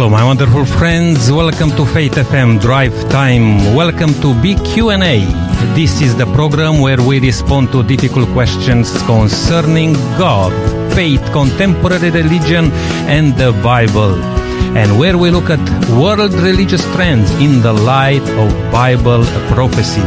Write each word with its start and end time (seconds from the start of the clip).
Hello, 0.00 0.08
my 0.08 0.24
wonderful 0.24 0.64
friends. 0.64 1.30
Welcome 1.30 1.72
to 1.72 1.84
Faith 1.84 2.14
FM 2.14 2.58
Drive 2.58 2.94
Time. 3.10 3.74
Welcome 3.74 4.14
to 4.22 4.32
BQ&A. 4.40 5.26
This 5.74 6.00
is 6.00 6.16
the 6.16 6.24
program 6.32 6.80
where 6.80 6.96
we 7.02 7.20
respond 7.20 7.70
to 7.72 7.82
difficult 7.82 8.26
questions 8.30 8.96
concerning 9.02 9.92
God, 10.16 10.52
faith, 10.94 11.20
contemporary 11.32 12.08
religion, 12.08 12.70
and 13.12 13.36
the 13.36 13.52
Bible. 13.62 14.14
And 14.74 14.98
where 14.98 15.18
we 15.18 15.30
look 15.30 15.50
at 15.50 15.60
world 15.90 16.32
religious 16.32 16.82
trends 16.94 17.30
in 17.32 17.60
the 17.60 17.74
light 17.74 18.26
of 18.40 18.72
Bible 18.72 19.22
prophecy. 19.52 20.00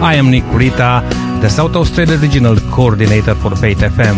I 0.00 0.14
am 0.14 0.30
Nick 0.30 0.44
Rita, 0.54 1.06
the 1.42 1.50
South 1.50 1.76
Australia 1.76 2.16
Regional 2.16 2.56
Coordinator 2.72 3.34
for 3.34 3.54
Faith 3.54 3.80
FM. 3.80 4.16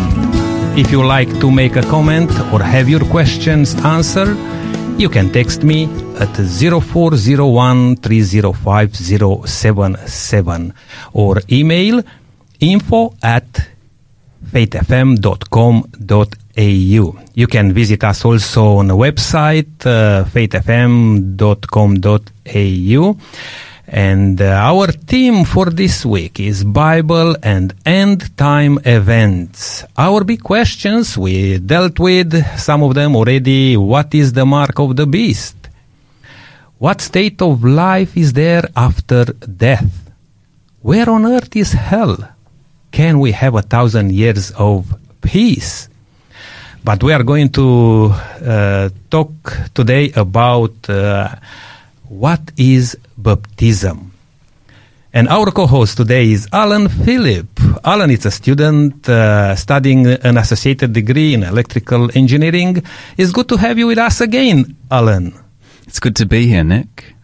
If 0.78 0.92
you 0.92 1.04
like 1.04 1.40
to 1.40 1.50
make 1.50 1.74
a 1.74 1.82
comment 1.82 2.30
or 2.52 2.62
have 2.62 2.88
your 2.88 3.04
questions 3.06 3.74
answered, 3.84 4.36
you 4.98 5.10
can 5.10 5.30
text 5.30 5.62
me 5.62 5.84
at 6.18 6.34
0401 6.34 7.96
305 7.96 8.90
or 11.12 11.42
email 11.52 12.02
info 12.60 13.14
at 13.22 13.68
faithfm.com.au. 14.46 17.18
You 17.34 17.46
can 17.46 17.74
visit 17.74 18.02
us 18.04 18.24
also 18.24 18.76
on 18.76 18.86
the 18.88 18.96
website 18.96 19.84
uh, 19.84 20.24
faithfm.com.au. 20.24 23.16
And 23.88 24.40
uh, 24.40 24.46
our 24.46 24.88
theme 24.90 25.44
for 25.44 25.66
this 25.66 26.04
week 26.04 26.40
is 26.40 26.64
Bible 26.64 27.36
and 27.40 27.72
end 27.86 28.36
time 28.36 28.80
events. 28.84 29.84
Our 29.96 30.24
big 30.24 30.42
questions, 30.42 31.16
we 31.16 31.58
dealt 31.58 32.00
with 32.00 32.34
some 32.58 32.82
of 32.82 32.94
them 32.94 33.14
already. 33.14 33.76
What 33.76 34.12
is 34.12 34.32
the 34.32 34.44
mark 34.44 34.80
of 34.80 34.96
the 34.96 35.06
beast? 35.06 35.54
What 36.78 37.00
state 37.00 37.40
of 37.40 37.62
life 37.64 38.16
is 38.16 38.32
there 38.32 38.64
after 38.76 39.24
death? 39.24 40.10
Where 40.82 41.08
on 41.08 41.24
earth 41.24 41.54
is 41.54 41.72
hell? 41.72 42.16
Can 42.90 43.20
we 43.20 43.32
have 43.32 43.54
a 43.54 43.62
thousand 43.62 44.10
years 44.10 44.50
of 44.52 44.98
peace? 45.20 45.88
But 46.82 47.04
we 47.04 47.12
are 47.12 47.22
going 47.22 47.50
to 47.50 48.10
uh, 48.12 48.88
talk 49.10 49.30
today 49.74 50.10
about 50.12 50.90
uh, 50.90 51.36
what 52.08 52.52
is 52.56 52.96
baptism. 53.16 54.12
And 55.12 55.28
our 55.28 55.50
co-host 55.50 55.96
today 55.96 56.30
is 56.30 56.46
Alan 56.52 56.88
Phillip. 56.88 57.48
Alan 57.84 58.10
is 58.10 58.26
a 58.26 58.30
student 58.30 59.08
uh, 59.08 59.56
studying 59.56 60.06
an 60.06 60.36
associated 60.36 60.92
degree 60.92 61.32
in 61.32 61.42
electrical 61.42 62.10
engineering. 62.14 62.82
It's 63.16 63.32
good 63.32 63.48
to 63.48 63.56
have 63.56 63.78
you 63.78 63.86
with 63.86 63.98
us 63.98 64.20
again, 64.20 64.76
Alan. 64.90 65.32
It's 65.86 66.00
good 66.00 66.16
to 66.16 66.26
be 66.26 66.46
here, 66.46 66.64
Nick. 66.64 67.14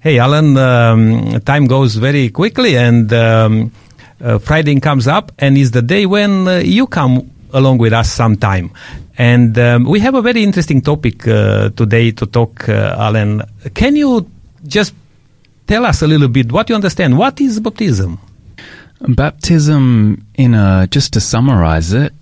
Hey, 0.00 0.18
Alan, 0.18 0.56
um, 0.58 1.40
time 1.40 1.66
goes 1.66 1.96
very 1.96 2.28
quickly 2.28 2.76
and 2.76 3.10
um, 3.12 3.72
uh, 4.20 4.38
Friday 4.38 4.78
comes 4.80 5.08
up 5.08 5.32
and 5.38 5.56
is 5.56 5.70
the 5.70 5.82
day 5.82 6.04
when 6.04 6.46
uh, 6.46 6.58
you 6.58 6.86
come 6.86 7.30
along 7.52 7.78
with 7.78 7.92
us 7.92 8.10
sometime. 8.10 8.70
And 9.16 9.58
um, 9.58 9.84
we 9.84 10.00
have 10.00 10.14
a 10.14 10.22
very 10.22 10.42
interesting 10.42 10.80
topic 10.80 11.26
uh, 11.26 11.70
today 11.70 12.12
to 12.12 12.26
talk, 12.26 12.68
uh, 12.68 12.96
Alan. 12.98 13.42
Can 13.74 13.96
you 13.96 14.30
just 14.66 14.94
tell 15.66 15.84
us 15.84 16.02
a 16.02 16.06
little 16.06 16.28
bit 16.28 16.52
what 16.52 16.68
you 16.68 16.74
understand? 16.74 17.18
What 17.18 17.40
is 17.40 17.60
baptism? 17.60 18.18
Baptism, 19.00 20.26
in 20.34 20.54
a, 20.54 20.86
just 20.90 21.12
to 21.12 21.20
summarize 21.20 21.92
it, 21.92 22.12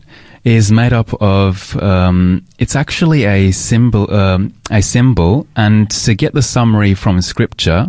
is 0.45 0.71
made 0.71 0.93
up 0.93 1.13
of. 1.23 1.77
Um, 1.83 2.45
it's 2.59 2.77
actually 2.77 3.25
a 3.25 3.51
symbol. 3.51 4.13
Um, 4.15 4.53
a 4.71 4.81
symbol, 4.81 5.47
and 5.57 5.91
to 5.91 6.15
get 6.15 6.35
the 6.35 6.43
summary 6.43 6.95
from 6.95 7.21
Scripture, 7.21 7.89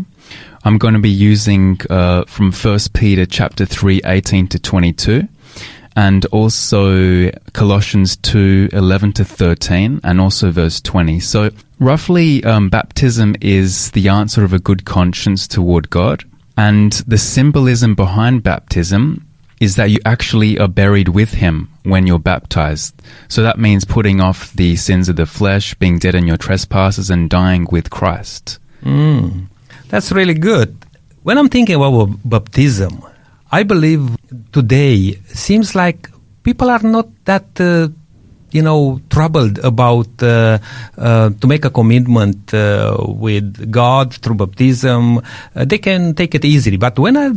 I'm 0.63 0.77
going 0.77 0.93
to 0.95 0.99
be 0.99 1.09
using 1.09 1.79
uh, 1.89 2.23
from 2.25 2.51
First 2.51 2.93
Peter 2.93 3.25
chapter 3.25 3.65
three, 3.65 4.01
eighteen 4.05 4.47
to 4.47 4.59
twenty-two 4.59 5.27
and 5.97 6.27
also 6.27 7.31
Colossians 7.53 8.17
2 8.17 8.69
11 8.71 9.13
to 9.13 9.25
13, 9.25 9.99
and 10.03 10.21
also 10.21 10.51
verse 10.51 10.79
20. 10.79 11.19
So, 11.19 11.49
roughly, 11.79 12.43
um, 12.43 12.69
baptism 12.69 13.35
is 13.41 13.89
the 13.91 14.07
answer 14.07 14.43
of 14.43 14.53
a 14.53 14.59
good 14.59 14.85
conscience 14.85 15.47
toward 15.47 15.89
God. 15.89 16.23
And 16.55 16.93
the 17.07 17.17
symbolism 17.17 17.95
behind 17.95 18.43
baptism 18.43 19.25
is 19.59 19.75
that 19.77 19.89
you 19.89 19.97
actually 20.05 20.59
are 20.59 20.67
buried 20.67 21.09
with 21.09 21.33
Him 21.33 21.67
when 21.81 22.05
you're 22.05 22.19
baptized. 22.19 22.93
So, 23.27 23.41
that 23.41 23.57
means 23.57 23.83
putting 23.83 24.21
off 24.21 24.53
the 24.53 24.75
sins 24.75 25.09
of 25.09 25.15
the 25.15 25.25
flesh, 25.25 25.73
being 25.73 25.97
dead 25.97 26.13
in 26.13 26.27
your 26.27 26.37
trespasses, 26.37 27.09
and 27.09 27.27
dying 27.27 27.67
with 27.71 27.89
Christ. 27.89 28.59
Mm, 28.83 29.47
that's 29.89 30.11
really 30.11 30.35
good. 30.35 30.77
When 31.23 31.39
I'm 31.39 31.49
thinking 31.49 31.75
about 31.75 32.19
baptism, 32.23 33.01
I 33.51 33.63
believe 33.63 34.15
today 34.51 35.19
seems 35.27 35.73
like 35.73 36.09
people 36.43 36.69
are 36.69 36.83
not 36.83 37.07
that 37.25 37.47
uh, 37.59 37.87
you 38.51 38.61
know 38.61 38.99
troubled 39.09 39.59
about 39.59 40.21
uh, 40.21 40.57
uh, 40.97 41.29
to 41.29 41.47
make 41.47 41.63
a 41.63 41.69
commitment 41.69 42.53
uh, 42.53 42.97
with 43.07 43.71
God 43.71 44.13
through 44.13 44.35
baptism. 44.35 45.19
Uh, 45.19 45.65
they 45.65 45.77
can 45.77 46.13
take 46.13 46.35
it 46.35 46.43
easily, 46.43 46.77
but 46.77 46.99
when 46.99 47.15
I 47.15 47.31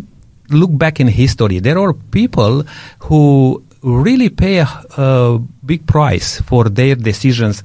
look 0.51 0.77
back 0.77 0.99
in 0.99 1.07
history, 1.07 1.61
there 1.61 1.79
are 1.79 1.93
people 1.93 2.65
who 3.01 3.63
really 3.83 4.31
pay 4.31 4.59
a, 4.59 4.69
a 4.97 5.39
big 5.65 5.87
price 5.87 6.41
for 6.41 6.69
their 6.69 6.97
decisions 6.97 7.63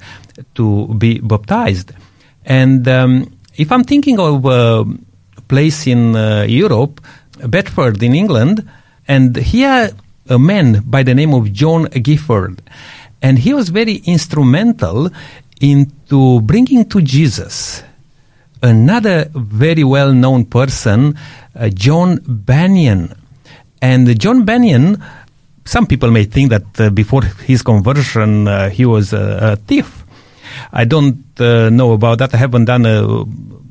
to 0.54 0.86
be 0.94 1.18
baptized. 1.18 1.92
And 2.44 2.86
um, 2.86 3.32
if 3.56 3.72
I'm 3.72 3.82
thinking 3.82 4.20
of 4.20 4.46
a 4.46 4.84
place 5.48 5.86
in 5.86 6.14
uh, 6.14 6.46
Europe 6.48 7.00
Bedford 7.46 8.02
in 8.02 8.14
England, 8.14 8.68
and 9.08 9.36
here 9.36 9.90
a 10.28 10.38
man 10.38 10.82
by 10.86 11.02
the 11.02 11.14
name 11.14 11.34
of 11.34 11.52
John 11.52 11.84
Gifford, 11.86 12.62
and 13.22 13.38
he 13.38 13.54
was 13.54 13.68
very 13.68 13.96
instrumental 14.04 15.10
into 15.60 16.40
bringing 16.42 16.88
to 16.88 17.00
Jesus 17.00 17.82
another 18.62 19.30
very 19.34 19.84
well-known 19.84 20.46
person, 20.46 21.16
uh, 21.54 21.68
John 21.68 22.20
Bunyan, 22.26 23.14
and 23.80 24.18
John 24.18 24.44
Bunyan. 24.44 25.02
Some 25.64 25.86
people 25.86 26.10
may 26.10 26.24
think 26.24 26.50
that 26.50 26.80
uh, 26.80 26.90
before 26.90 27.22
his 27.22 27.62
conversion 27.62 28.48
uh, 28.48 28.70
he 28.70 28.86
was 28.86 29.12
a, 29.12 29.52
a, 29.52 29.56
thief. 29.56 30.04
I 30.72 30.84
don't 30.84 31.24
uh, 31.40 31.70
know 31.70 31.92
about 31.92 32.18
that. 32.18 32.34
I 32.34 32.36
haven't 32.38 32.66
done 32.66 32.86
a 32.86 33.24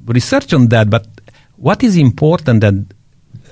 research 0.05 0.53
on 0.53 0.67
that. 0.67 0.89
But 0.89 1.07
what 1.55 1.83
is 1.83 1.97
important 1.97 2.61
that 2.61 2.73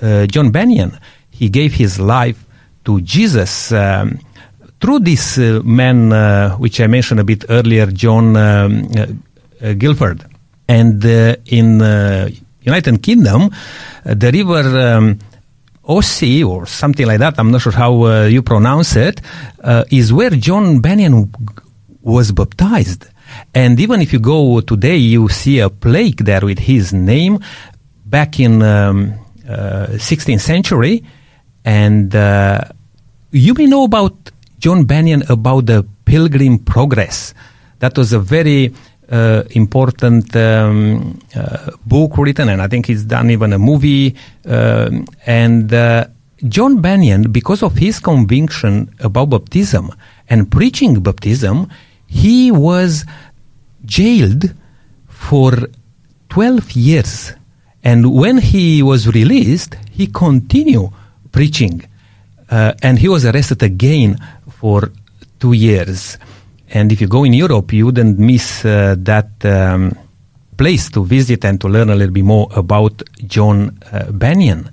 uh, 0.02 0.26
John 0.26 0.50
Bunyan, 0.50 0.98
he 1.30 1.48
gave 1.48 1.74
his 1.74 1.98
life 1.98 2.44
to 2.84 3.00
Jesus 3.00 3.72
um, 3.72 4.18
through 4.80 5.00
this 5.00 5.38
uh, 5.38 5.60
man, 5.64 6.12
uh, 6.12 6.56
which 6.56 6.80
I 6.80 6.86
mentioned 6.86 7.20
a 7.20 7.24
bit 7.24 7.44
earlier, 7.48 7.86
John 7.86 8.36
um, 8.36 8.88
Guilford. 9.78 10.24
And 10.68 11.04
in 11.04 11.80
United 12.62 13.02
Kingdom, 13.02 13.50
the 14.04 14.30
river 14.32 14.78
um, 14.80 15.18
Ossi 15.86 16.44
or 16.44 16.66
something 16.66 17.06
like 17.06 17.18
that, 17.18 17.38
I'm 17.38 17.50
not 17.50 17.60
sure 17.60 17.72
how 17.72 18.04
uh, 18.04 18.24
you 18.24 18.42
pronounce 18.42 18.96
it, 18.96 19.20
uh, 19.62 19.84
is 19.90 20.12
where 20.12 20.30
John 20.30 20.80
Bunyan 20.80 21.32
was 22.00 22.32
baptized. 22.32 23.06
And 23.54 23.78
even 23.80 24.00
if 24.00 24.12
you 24.12 24.18
go 24.18 24.60
today, 24.60 24.96
you 24.96 25.28
see 25.28 25.58
a 25.60 25.68
plaque 25.68 26.18
there 26.18 26.40
with 26.40 26.58
his 26.58 26.92
name. 26.92 27.38
Back 28.04 28.38
in 28.38 28.62
um, 28.62 29.12
uh, 29.12 29.23
16th 29.46 30.40
century, 30.40 31.02
and 31.64 32.14
uh, 32.14 32.60
you 33.30 33.54
may 33.54 33.66
know 33.66 33.84
about 33.84 34.30
John 34.58 34.84
Bunyan 34.84 35.24
about 35.28 35.66
the 35.66 35.86
Pilgrim 36.04 36.58
Progress. 36.58 37.34
That 37.80 37.96
was 37.98 38.12
a 38.12 38.18
very 38.18 38.72
uh, 39.10 39.42
important 39.50 40.34
um, 40.36 41.18
uh, 41.34 41.70
book 41.84 42.16
written, 42.16 42.48
and 42.48 42.62
I 42.62 42.68
think 42.68 42.86
he's 42.86 43.04
done 43.04 43.30
even 43.30 43.52
a 43.52 43.58
movie. 43.58 44.14
Um, 44.46 45.06
and 45.26 45.72
uh, 45.72 46.06
John 46.48 46.80
Bunyan, 46.80 47.30
because 47.30 47.62
of 47.62 47.76
his 47.76 48.00
conviction 48.00 48.94
about 49.00 49.30
baptism 49.30 49.90
and 50.28 50.50
preaching 50.50 51.00
baptism, 51.00 51.68
he 52.06 52.50
was 52.50 53.04
jailed 53.84 54.54
for 55.08 55.52
12 56.30 56.72
years 56.72 57.32
and 57.84 58.14
when 58.14 58.38
he 58.38 58.82
was 58.82 59.06
released, 59.06 59.76
he 59.90 60.06
continued 60.06 60.90
preaching. 61.30 61.84
Uh, 62.50 62.72
and 62.82 62.98
he 62.98 63.08
was 63.08 63.26
arrested 63.26 63.62
again 63.62 64.18
for 64.48 64.90
two 65.38 65.52
years. 65.52 66.16
And 66.70 66.90
if 66.90 67.00
you 67.02 67.06
go 67.06 67.24
in 67.24 67.34
Europe, 67.34 67.74
you 67.74 67.86
wouldn't 67.86 68.18
miss 68.18 68.64
uh, 68.64 68.96
that 68.98 69.44
um, 69.44 69.92
place 70.56 70.88
to 70.90 71.04
visit 71.04 71.44
and 71.44 71.60
to 71.60 71.68
learn 71.68 71.90
a 71.90 71.94
little 71.94 72.14
bit 72.14 72.24
more 72.24 72.48
about 72.56 73.02
John 73.26 73.78
uh, 73.92 74.10
Bunyan. 74.12 74.70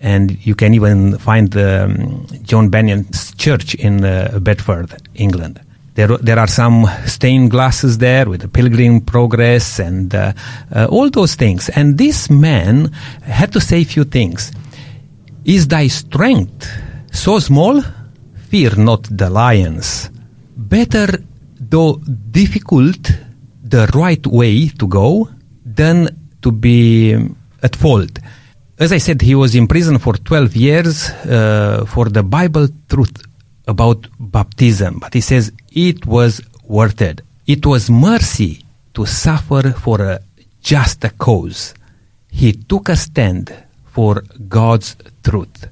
And 0.00 0.44
you 0.44 0.54
can 0.54 0.74
even 0.74 1.16
find 1.18 1.56
um, 1.56 2.26
John 2.42 2.68
Bunyan's 2.68 3.34
church 3.36 3.74
in 3.76 4.04
uh, 4.04 4.38
Bedford, 4.40 4.94
England. 5.14 5.60
There, 5.94 6.16
there 6.16 6.38
are 6.38 6.46
some 6.46 6.86
stained 7.04 7.50
glasses 7.50 7.98
there 7.98 8.26
with 8.28 8.40
the 8.40 8.48
pilgrim 8.48 9.02
progress 9.02 9.78
and 9.78 10.14
uh, 10.14 10.32
uh, 10.74 10.86
all 10.86 11.10
those 11.10 11.34
things. 11.34 11.68
And 11.68 11.98
this 11.98 12.30
man 12.30 12.90
had 13.22 13.52
to 13.52 13.60
say 13.60 13.82
a 13.82 13.84
few 13.84 14.04
things. 14.04 14.52
Is 15.44 15.68
thy 15.68 15.88
strength 15.88 16.66
so 17.10 17.38
small? 17.40 17.82
Fear 18.48 18.76
not 18.76 19.02
the 19.10 19.28
lions. 19.28 20.10
Better, 20.56 21.22
though 21.60 21.96
difficult, 22.30 23.10
the 23.62 23.86
right 23.94 24.26
way 24.26 24.68
to 24.68 24.86
go 24.86 25.28
than 25.64 26.08
to 26.40 26.52
be 26.52 27.14
at 27.62 27.76
fault. 27.76 28.18
As 28.78 28.92
I 28.92 28.98
said, 28.98 29.20
he 29.20 29.34
was 29.34 29.54
in 29.54 29.66
prison 29.66 29.98
for 29.98 30.14
12 30.14 30.56
years 30.56 31.10
uh, 31.10 31.84
for 31.86 32.08
the 32.08 32.22
Bible 32.22 32.68
truth 32.88 33.31
about 33.66 34.06
baptism, 34.18 34.98
but 35.00 35.14
he 35.14 35.20
says 35.20 35.52
it 35.70 36.06
was 36.06 36.40
worth 36.64 37.00
it. 37.02 37.20
It 37.46 37.66
was 37.66 37.90
mercy 37.90 38.64
to 38.94 39.06
suffer 39.06 39.70
for 39.72 40.00
a 40.00 40.20
just 40.60 41.04
cause. 41.18 41.74
He 42.30 42.52
took 42.52 42.88
a 42.88 42.96
stand 42.96 43.54
for 43.86 44.24
God's 44.48 44.96
truth. 45.22 45.68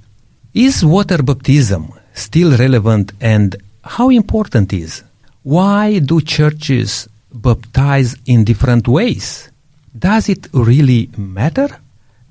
Is 0.53 0.85
water 0.85 1.23
baptism 1.23 1.93
still 2.13 2.57
relevant 2.57 3.13
and 3.21 3.57
how 3.85 4.11
important 4.11 4.73
is? 4.73 5.03
Why 5.43 6.01
do 6.01 6.21
churches 6.21 7.09
baptize 7.33 8.17
in 8.27 8.45
different 8.45 8.87
ways? 8.89 9.51
Does 9.97 10.29
it 10.29 10.49
really 10.53 11.11
matter? 11.17 11.81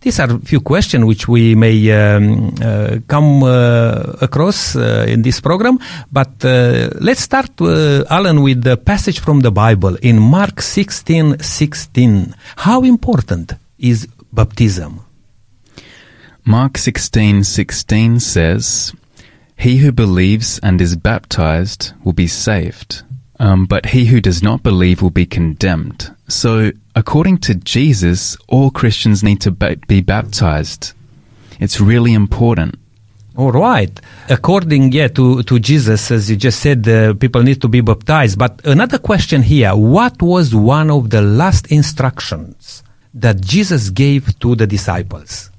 These 0.01 0.19
are 0.21 0.31
a 0.31 0.39
few 0.39 0.61
questions 0.61 1.03
which 1.03 1.27
we 1.27 1.55
may 1.55 1.91
um, 1.91 2.53
uh, 2.61 2.99
come 3.07 3.43
uh, 3.43 4.15
across 4.21 4.75
uh, 4.75 5.05
in 5.07 5.21
this 5.23 5.41
program. 5.41 5.77
But 6.11 6.45
uh, 6.45 6.89
let's 7.01 7.21
start, 7.21 7.51
uh, 7.59 8.05
Alan, 8.09 8.41
with 8.41 8.63
the 8.63 8.77
passage 8.77 9.19
from 9.19 9.41
the 9.41 9.51
Bible 9.51 9.97
in 10.01 10.19
Mark 10.19 10.61
16 10.61 11.39
16. 11.39 12.33
How 12.55 12.83
important 12.83 13.53
is 13.77 14.07
baptism? 14.31 15.01
Mark 16.45 16.77
16:16 16.77 18.19
says, 18.19 18.93
"He 19.55 19.77
who 19.77 19.91
believes 19.91 20.59
and 20.63 20.81
is 20.81 20.95
baptized 20.95 21.91
will 22.03 22.13
be 22.13 22.25
saved, 22.25 23.03
um, 23.39 23.67
but 23.67 23.87
he 23.87 24.05
who 24.05 24.19
does 24.19 24.41
not 24.41 24.63
believe 24.63 25.01
will 25.01 25.11
be 25.11 25.27
condemned." 25.27 26.09
So, 26.27 26.71
according 26.99 27.37
to 27.37 27.55
Jesus, 27.55 28.35
all 28.49 28.69
Christians 28.69 29.23
need 29.23 29.39
to 29.41 29.51
be 29.51 30.01
baptized. 30.01 30.91
It's 31.59 31.79
really 31.79 32.13
important. 32.13 32.75
All 33.37 33.53
right. 33.53 33.97
According, 34.29 34.91
yeah, 34.91 35.07
to, 35.07 35.41
to 35.43 35.59
Jesus, 35.59 36.11
as 36.11 36.29
you 36.29 36.35
just 36.35 36.59
said, 36.59 36.85
uh, 36.85 37.13
people 37.13 37.41
need 37.41 37.61
to 37.61 37.69
be 37.69 37.79
baptized. 37.79 38.37
But 38.37 38.59
another 38.65 38.97
question 38.97 39.43
here. 39.43 39.73
What 39.75 40.21
was 40.21 40.53
one 40.53 40.91
of 40.91 41.09
the 41.09 41.21
last 41.21 41.71
instructions 41.71 42.83
that 43.13 43.39
Jesus 43.39 43.91
gave 43.91 44.37
to 44.39 44.55
the 44.55 44.67
disciples? 44.67 45.49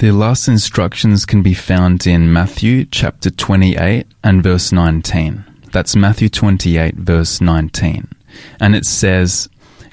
The 0.00 0.10
last 0.10 0.48
instructions 0.48 1.24
can 1.24 1.42
be 1.42 1.54
found 1.54 2.06
in 2.06 2.30
Matthew 2.30 2.84
chapter 2.84 3.30
28 3.30 4.06
and 4.22 4.42
verse 4.42 4.70
19. 4.70 5.44
That's 5.72 5.96
Matthew 5.96 6.28
28 6.28 6.94
verse 6.94 7.40
19. 7.40 8.06
And 8.60 8.76
it 8.76 8.84
says, 8.84 9.48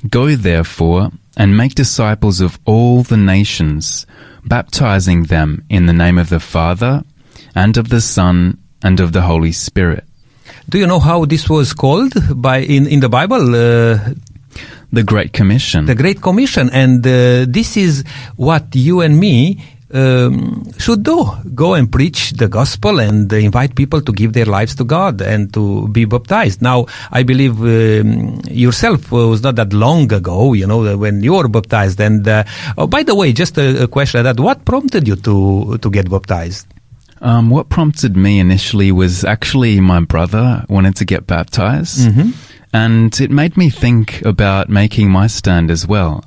Go 0.10 0.36
therefore 0.36 1.12
and 1.38 1.58
make 1.58 1.76
disciples 1.76 2.42
of 2.42 2.60
all 2.66 3.04
the 3.04 3.18
nations, 3.18 4.06
baptizing 4.46 5.24
them 5.24 5.64
in 5.70 5.86
the 5.86 5.94
name 5.94 6.18
of 6.18 6.30
the 6.30 6.40
Father 6.40 7.04
and 7.56 7.78
of 7.78 7.90
the 7.90 8.02
Son 8.02 8.58
and 8.84 9.00
of 9.00 9.12
the 9.14 9.22
Holy 9.22 9.52
Spirit. 9.52 10.04
Do 10.70 10.78
you 10.78 10.88
know 10.88 11.00
how 11.00 11.26
this 11.26 11.50
was 11.50 11.74
called 11.74 12.14
by 12.42 12.60
in, 12.60 12.88
in 12.88 13.00
the 13.00 13.10
Bible? 13.10 13.56
Uh, 13.56 14.00
The 14.94 15.04
Great 15.04 15.34
Commission. 15.34 15.86
the 15.88 15.96
Great 15.96 16.22
Commission. 16.22 16.70
And 16.72 17.06
uh, 17.06 17.46
this 17.52 17.76
is 17.76 18.04
what 18.38 18.74
you 18.76 19.02
and 19.02 19.20
me 19.20 19.60
um, 19.94 20.72
should 20.78 21.04
do. 21.04 21.26
Go 21.54 21.74
and 21.74 21.92
preach 21.92 22.32
the 22.32 22.48
gospel 22.48 23.00
and 23.00 23.32
invite 23.32 23.76
people 23.76 24.02
to 24.02 24.12
give 24.12 24.34
their 24.34 24.46
lives 24.46 24.76
to 24.76 24.84
God 24.84 25.22
and 25.22 25.54
to 25.54 25.88
be 25.90 26.06
baptized. 26.06 26.62
Now, 26.62 26.86
I 27.12 27.24
believe 27.24 27.62
um, 27.62 28.42
yourself 28.50 29.12
was 29.12 29.44
not 29.44 29.56
that 29.56 29.74
long 29.74 30.12
ago, 30.12 30.54
you 30.54 30.68
know, 30.68 30.98
when 30.98 31.24
you 31.24 31.34
were 31.34 31.48
baptized. 31.48 32.00
And 32.02 32.28
uh, 32.28 32.44
oh, 32.78 32.88
by 32.88 33.04
the 33.04 33.16
way, 33.16 33.34
just 33.34 33.58
a, 33.58 33.84
a 33.84 33.88
question 33.88 34.24
that 34.24 34.40
what 34.40 34.66
prompted 34.66 35.08
you 35.08 35.16
to 35.18 35.78
to 35.78 35.90
get 35.90 36.10
baptized? 36.10 36.68
Um, 37.22 37.50
what 37.50 37.70
prompted 37.70 38.16
me 38.18 38.40
initially 38.40 38.92
was 38.92 39.24
actually 39.24 39.80
my 39.80 40.02
brother 40.02 40.66
wanted 40.70 40.96
to 40.98 41.06
get 41.06 41.26
baptized. 41.26 42.08
And 42.74 43.18
it 43.22 43.32
made 43.32 43.56
me 43.56 43.70
think 43.70 44.22
about 44.24 44.68
making 44.70 45.10
my 45.10 45.28
stand 45.28 45.72
as 45.72 45.88
well. 45.88 46.26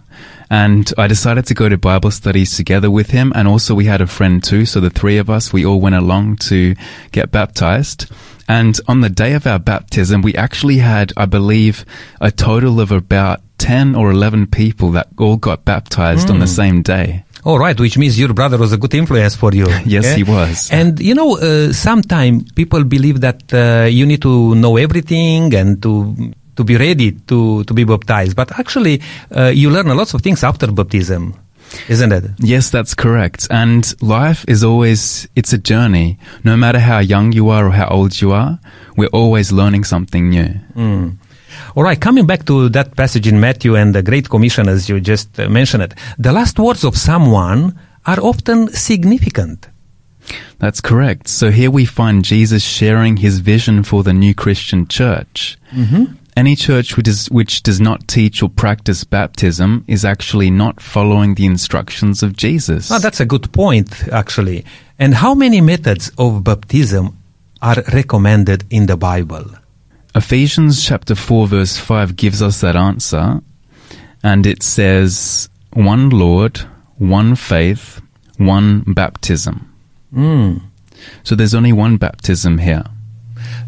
And 0.50 0.91
I 0.97 1.06
decided 1.06 1.47
to 1.47 1.55
go 1.55 1.69
to 1.69 1.77
Bible 1.77 2.11
studies 2.11 2.56
together 2.56 2.91
with 2.91 3.11
him. 3.11 3.33
And 3.35 3.47
also 3.47 3.75
we 3.75 3.85
had 3.85 4.00
a 4.00 4.06
friend 4.06 4.43
too. 4.43 4.65
So 4.65 4.81
the 4.81 4.91
three 4.91 5.19
of 5.19 5.29
us, 5.29 5.53
we 5.53 5.67
all 5.67 5.81
went 5.81 5.95
along 5.95 6.37
to 6.49 6.75
get 7.12 7.31
baptized. 7.31 8.11
And 8.49 8.81
on 8.89 9.03
the 9.03 9.11
day 9.11 9.35
of 9.35 9.47
our 9.47 9.59
baptism, 9.59 10.23
we 10.23 10.35
actually 10.35 10.79
had, 10.79 11.12
I 11.17 11.27
believe, 11.27 11.85
a 12.21 12.31
total 12.31 12.81
of 12.81 12.91
about 12.91 13.43
10 13.59 13.95
or 13.95 14.11
11 14.11 14.47
people 14.47 14.93
that 14.93 15.09
all 15.19 15.37
got 15.37 15.67
baptized 15.67 16.31
on 16.31 16.39
the 16.39 16.47
same 16.47 16.81
day. 16.81 17.25
All 17.45 17.59
right, 17.59 17.79
which 17.79 17.97
means 17.97 18.19
your 18.19 18.33
brother 18.35 18.59
was 18.59 18.73
a 18.73 18.77
good 18.77 18.95
influence 18.95 19.37
for 19.37 19.53
you. 19.53 19.67
Yes, 19.87 20.15
he 20.15 20.23
was. 20.23 20.71
And 20.71 20.99
you 21.00 21.15
know, 21.15 21.39
uh, 21.39 21.73
sometimes 21.73 22.50
people 22.53 22.85
believe 22.85 23.21
that 23.21 23.43
uh, 23.53 23.87
you 23.87 24.06
need 24.06 24.23
to 24.23 24.55
know 24.55 24.77
everything 24.77 25.55
and 25.55 25.81
to 25.83 26.33
to 26.59 26.65
be 26.65 26.77
ready 26.77 27.13
to 27.31 27.63
to 27.65 27.73
be 27.75 27.85
baptized. 27.85 28.35
But 28.35 28.49
actually, 28.59 29.01
uh, 29.31 29.53
you 29.55 29.71
learn 29.71 29.89
a 29.89 29.95
lot 29.95 30.13
of 30.15 30.21
things 30.27 30.43
after 30.43 30.67
baptism, 30.73 31.23
isn't 31.89 32.13
it? 32.13 32.25
Yes, 32.53 32.71
that's 32.71 32.95
correct. 32.95 33.47
And 33.51 33.83
life 34.03 34.45
is 34.49 34.65
always, 34.65 35.29
it's 35.37 35.53
a 35.53 35.59
journey. 35.59 36.19
No 36.43 36.57
matter 36.57 36.81
how 36.81 36.99
young 36.99 37.33
you 37.33 37.49
are 37.55 37.65
or 37.69 37.71
how 37.71 37.89
old 37.89 38.21
you 38.21 38.33
are, 38.33 38.59
we're 38.97 39.15
always 39.23 39.53
learning 39.53 39.85
something 39.85 40.25
new. 40.31 40.51
All 41.77 41.85
right, 41.85 42.01
coming 42.01 42.27
back 42.27 42.45
to 42.47 42.69
that 42.71 42.97
passage 42.97 43.27
in 43.29 43.39
Matthew 43.41 43.77
and 43.77 43.95
the 43.95 44.03
Great 44.03 44.29
Commission, 44.29 44.69
as 44.69 44.89
you 44.89 45.01
just 45.01 45.39
uh, 45.39 45.49
mentioned 45.49 45.83
it, 45.83 45.95
the 46.19 46.33
last 46.33 46.59
words 46.59 46.85
of 46.85 46.97
someone 46.97 47.79
are 48.05 48.21
often 48.21 48.69
significant. 48.73 49.69
That's 50.59 50.81
correct. 50.81 51.29
So 51.29 51.51
here 51.51 51.71
we 51.71 51.85
find 51.85 52.25
Jesus 52.25 52.63
sharing 52.65 53.19
his 53.19 53.39
vision 53.41 53.83
for 53.85 54.03
the 54.03 54.12
new 54.12 54.35
Christian 54.35 54.87
church. 54.88 55.57
Any 56.38 56.54
church 56.54 56.97
which, 56.97 57.09
is, 57.09 57.26
which 57.33 57.64
does 57.64 57.80
not 57.80 58.07
teach 58.07 58.45
or 58.45 58.49
practice 58.49 59.02
baptism 59.02 59.85
is 59.88 60.04
actually 60.04 60.50
not 60.52 60.80
following 60.80 61.35
the 61.35 61.47
instructions 61.47 62.23
of 62.23 62.37
Jesus. 62.37 62.92
Oh, 62.92 63.00
that's 63.00 63.18
a 63.18 63.26
good 63.26 63.52
point, 63.52 64.07
actually. 64.12 64.64
And 65.00 65.14
how 65.14 65.35
many 65.35 65.61
methods 65.61 66.12
of 66.16 66.45
baptism 66.45 67.18
are 67.61 67.83
recommended 67.92 68.62
in 68.71 68.87
the 68.87 68.97
Bible? 68.97 69.47
Ephesians 70.14 70.87
chapter 70.87 71.16
4 71.16 71.49
verse 71.49 71.76
5 71.76 72.14
gives 72.14 72.40
us 72.40 72.61
that 72.61 72.76
answer 72.76 73.40
and 74.23 74.47
it 74.47 74.62
says 74.62 75.49
one 75.73 76.09
Lord, 76.09 76.59
one 76.99 77.35
faith, 77.35 78.00
one 78.37 78.85
baptism. 78.87 79.75
Hmm. 80.14 80.59
So 81.25 81.35
there's 81.35 81.57
only 81.57 81.73
one 81.73 81.97
baptism 81.97 82.59
here. 82.59 82.85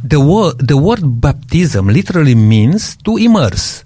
The 0.02 0.20
word, 0.20 0.58
the 0.66 0.76
word 0.76 1.20
baptism 1.20 1.88
literally 1.88 2.34
means 2.34 2.96
to 2.98 3.16
immerse 3.16 3.84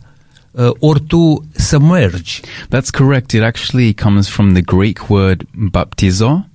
uh, 0.56 0.72
or 0.80 0.96
to 0.96 1.44
submerge. 1.56 2.42
That's 2.70 2.90
correct. 2.90 3.34
It 3.34 3.42
actually 3.42 3.94
comes 3.94 4.28
from 4.28 4.54
the 4.54 4.62
Greek 4.62 5.10
word 5.10 5.46
baptizo. 5.54 6.46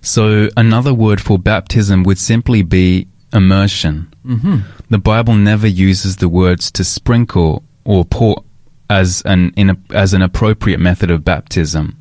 So 0.00 0.48
another 0.56 0.92
word 0.92 1.20
for 1.20 1.38
baptism 1.38 2.02
would 2.04 2.18
simply 2.18 2.62
be 2.62 3.08
immersion. 3.32 4.12
Mm-hmm. 4.26 4.58
The 4.90 4.98
Bible 4.98 5.34
never 5.34 5.66
uses 5.66 6.16
the 6.16 6.28
words 6.28 6.70
to 6.72 6.84
sprinkle 6.84 7.62
or 7.84 8.04
pour 8.04 8.44
as 8.90 9.22
an 9.24 9.52
in 9.56 9.70
a, 9.70 9.76
as 9.90 10.12
an 10.12 10.22
appropriate 10.22 10.80
method 10.80 11.10
of 11.10 11.24
baptism. 11.24 11.96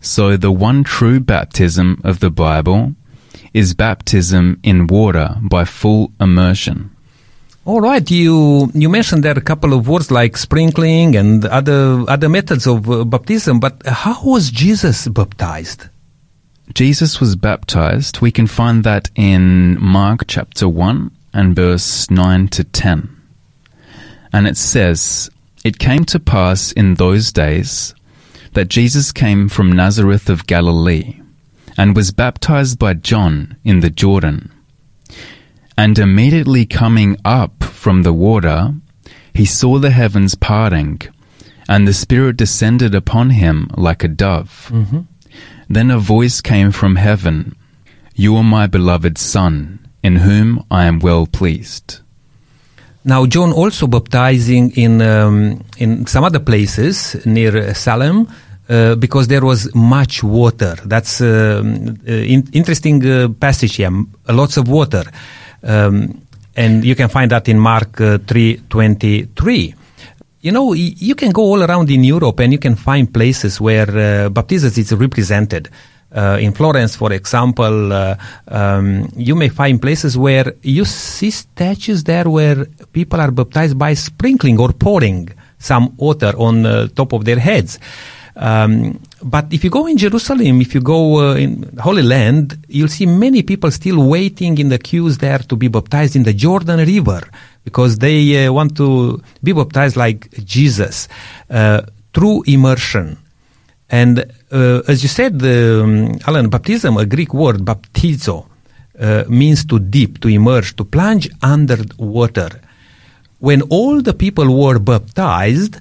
So 0.00 0.36
the 0.36 0.52
one 0.52 0.84
true 0.84 1.20
baptism 1.20 2.00
of 2.04 2.20
the 2.20 2.30
Bible 2.30 2.94
is 3.52 3.74
baptism 3.74 4.60
in 4.62 4.86
water 4.86 5.36
by 5.42 5.64
full 5.64 6.12
immersion. 6.20 6.90
All 7.64 7.82
right, 7.82 8.10
you 8.10 8.70
you 8.74 8.88
mentioned 8.88 9.22
there 9.22 9.36
a 9.36 9.42
couple 9.42 9.74
of 9.74 9.88
words 9.88 10.10
like 10.10 10.38
sprinkling 10.38 11.14
and 11.14 11.44
other 11.44 12.02
other 12.08 12.28
methods 12.28 12.66
of 12.66 12.88
uh, 12.88 13.04
baptism, 13.04 13.60
but 13.60 13.82
how 13.86 14.22
was 14.24 14.50
Jesus 14.50 15.06
baptized? 15.08 15.84
Jesus 16.72 17.20
was 17.20 17.36
baptized. 17.36 18.20
We 18.20 18.30
can 18.30 18.46
find 18.46 18.84
that 18.84 19.10
in 19.14 19.78
Mark 19.80 20.24
chapter 20.26 20.68
1 20.68 21.10
and 21.32 21.56
verse 21.56 22.10
9 22.10 22.48
to 22.48 22.64
10. 22.64 23.16
And 24.32 24.46
it 24.46 24.56
says, 24.56 25.30
It 25.64 25.78
came 25.78 26.04
to 26.06 26.20
pass 26.20 26.72
in 26.72 26.94
those 26.94 27.32
days 27.32 27.94
that 28.52 28.68
Jesus 28.68 29.12
came 29.12 29.48
from 29.48 29.72
Nazareth 29.72 30.28
of 30.28 30.46
Galilee 30.46 31.20
and 31.78 31.94
was 31.94 32.10
baptized 32.10 32.78
by 32.78 32.92
John 32.92 33.56
in 33.64 33.80
the 33.80 33.88
Jordan. 33.88 34.50
And 35.76 35.96
immediately 35.96 36.66
coming 36.66 37.16
up 37.24 37.62
from 37.62 38.02
the 38.02 38.12
water, 38.12 38.74
he 39.32 39.44
saw 39.44 39.78
the 39.78 39.90
heavens 39.92 40.34
parting, 40.34 41.00
and 41.68 41.86
the 41.86 41.94
Spirit 41.94 42.36
descended 42.36 42.96
upon 42.96 43.30
him 43.30 43.70
like 43.76 44.02
a 44.02 44.08
dove. 44.08 44.72
Then 45.68 45.90
a 45.92 45.98
voice 45.98 46.40
came 46.40 46.72
from 46.72 46.96
heaven 46.96 47.54
You 48.16 48.34
are 48.36 48.42
my 48.42 48.66
beloved 48.66 49.16
Son, 49.16 49.78
in 50.02 50.16
whom 50.16 50.64
I 50.70 50.86
am 50.86 50.98
well 50.98 51.26
pleased. 51.26 52.00
Now, 53.04 53.26
John 53.26 53.52
also 53.52 53.86
baptizing 53.86 54.72
in 54.72 55.00
um, 55.00 55.64
in 55.78 56.06
some 56.06 56.24
other 56.24 56.40
places 56.40 57.24
near 57.24 57.72
Salem 57.74 58.26
uh, 58.68 58.94
because 58.96 59.28
there 59.28 59.44
was 59.44 59.74
much 59.74 60.22
water. 60.22 60.76
That's 60.84 61.20
um, 61.20 61.96
uh, 62.06 62.12
in- 62.12 62.48
interesting 62.52 63.04
uh, 63.04 63.28
passage 63.28 63.76
here. 63.76 63.90
Lots 64.28 64.56
of 64.56 64.68
water, 64.68 65.04
um, 65.62 66.20
and 66.54 66.84
you 66.84 66.94
can 66.94 67.08
find 67.08 67.30
that 67.30 67.48
in 67.48 67.58
Mark 67.58 68.00
uh, 68.00 68.18
three 68.18 68.60
twenty 68.68 69.26
three. 69.34 69.74
You 70.40 70.52
know, 70.52 70.72
you 70.72 71.16
can 71.16 71.32
go 71.32 71.42
all 71.42 71.62
around 71.62 71.90
in 71.90 72.04
Europe 72.04 72.38
and 72.38 72.52
you 72.52 72.60
can 72.60 72.76
find 72.76 73.12
places 73.12 73.60
where 73.60 73.90
uh, 73.90 74.28
baptism 74.28 74.70
is 74.76 74.92
represented. 74.92 75.68
Uh, 76.14 76.38
in 76.40 76.52
Florence, 76.52 76.96
for 76.96 77.12
example, 77.12 77.92
uh, 77.92 78.16
um, 78.46 79.08
you 79.16 79.34
may 79.34 79.48
find 79.50 79.82
places 79.82 80.16
where 80.16 80.54
you 80.62 80.84
see 80.84 81.30
statues 81.30 82.04
there 82.04 82.30
where 82.30 82.64
people 82.92 83.20
are 83.20 83.32
baptized 83.32 83.76
by 83.76 83.92
sprinkling 83.94 84.58
or 84.58 84.72
pouring 84.72 85.28
some 85.58 85.92
water 85.98 86.32
on 86.38 86.64
uh, 86.64 86.86
top 86.94 87.12
of 87.12 87.24
their 87.24 87.38
heads. 87.38 87.78
Um, 88.38 89.00
but 89.20 89.52
if 89.52 89.64
you 89.64 89.70
go 89.70 89.86
in 89.88 89.96
Jerusalem, 89.96 90.60
if 90.60 90.72
you 90.72 90.80
go 90.80 91.30
uh, 91.30 91.34
in 91.34 91.76
Holy 91.78 92.02
Land, 92.04 92.56
you'll 92.68 92.86
see 92.86 93.04
many 93.04 93.42
people 93.42 93.70
still 93.72 94.08
waiting 94.08 94.58
in 94.58 94.68
the 94.68 94.78
queues 94.78 95.18
there 95.18 95.40
to 95.40 95.56
be 95.56 95.66
baptized 95.66 96.14
in 96.14 96.22
the 96.22 96.32
Jordan 96.32 96.78
River 96.78 97.28
because 97.64 97.98
they 97.98 98.46
uh, 98.46 98.52
want 98.52 98.76
to 98.76 99.20
be 99.42 99.52
baptized 99.52 99.96
like 99.96 100.30
Jesus 100.44 101.08
uh, 101.50 101.82
through 102.14 102.44
immersion. 102.46 103.18
And 103.90 104.20
uh, 104.52 104.82
as 104.86 105.02
you 105.02 105.08
said, 105.08 105.42
um, 105.42 106.16
Alan, 106.24 106.48
baptism, 106.48 106.96
a 106.96 107.06
Greek 107.06 107.34
word, 107.34 107.64
baptizo, 107.64 108.46
uh, 109.00 109.24
means 109.28 109.64
to 109.64 109.80
dip, 109.80 110.20
to 110.20 110.28
immerse, 110.28 110.72
to 110.74 110.84
plunge 110.84 111.28
under 111.42 111.78
water. 111.98 112.50
When 113.40 113.62
all 113.62 114.00
the 114.00 114.14
people 114.14 114.56
were 114.56 114.78
baptized, 114.78 115.80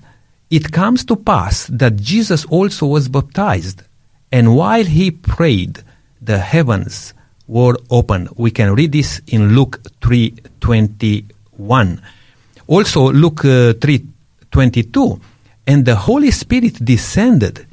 it 0.50 0.72
comes 0.72 1.06
to 1.06 1.16
pass 1.16 1.68
that 1.68 1.98
Jesus 1.98 2.46
also 2.46 2.88
was 2.88 3.10
baptized. 3.10 3.84
And 4.32 4.56
while 4.56 4.86
he 4.86 5.12
prayed, 5.12 5.84
the 6.22 6.39
heavens 6.39 7.13
were 7.48 7.77
opened. 7.89 8.30
We 8.36 8.51
can 8.51 8.75
read 8.75 8.92
this 8.92 9.22
in 9.27 9.56
Luke 9.56 9.82
3:21. 10.01 12.01
Also 12.68 13.12
Luke 13.12 13.46
uh, 13.46 13.74
3:22. 13.74 15.20
And 15.66 15.86
the 15.86 15.96
Holy 15.96 16.32
Spirit 16.32 16.84
descended 16.84 17.66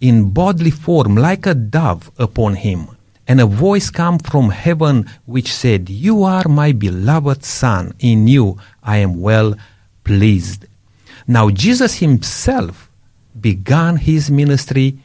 in 0.00 0.30
bodily 0.30 0.70
form 0.70 1.16
like 1.16 1.46
a 1.46 1.54
dove 1.54 2.10
upon 2.18 2.54
him. 2.54 2.88
And 3.28 3.40
a 3.40 3.46
voice 3.46 3.90
came 3.90 4.18
from 4.18 4.50
heaven 4.50 5.06
which 5.26 5.52
said, 5.52 5.90
You 5.90 6.22
are 6.22 6.48
my 6.48 6.72
beloved 6.72 7.44
Son, 7.44 7.92
in 7.98 8.28
you 8.28 8.58
I 8.82 8.98
am 8.98 9.20
well 9.20 9.54
pleased. 10.04 10.66
Now, 11.26 11.50
Jesus 11.50 11.96
himself 11.96 12.90
began 13.38 13.96
his 13.96 14.30
ministry 14.30 14.98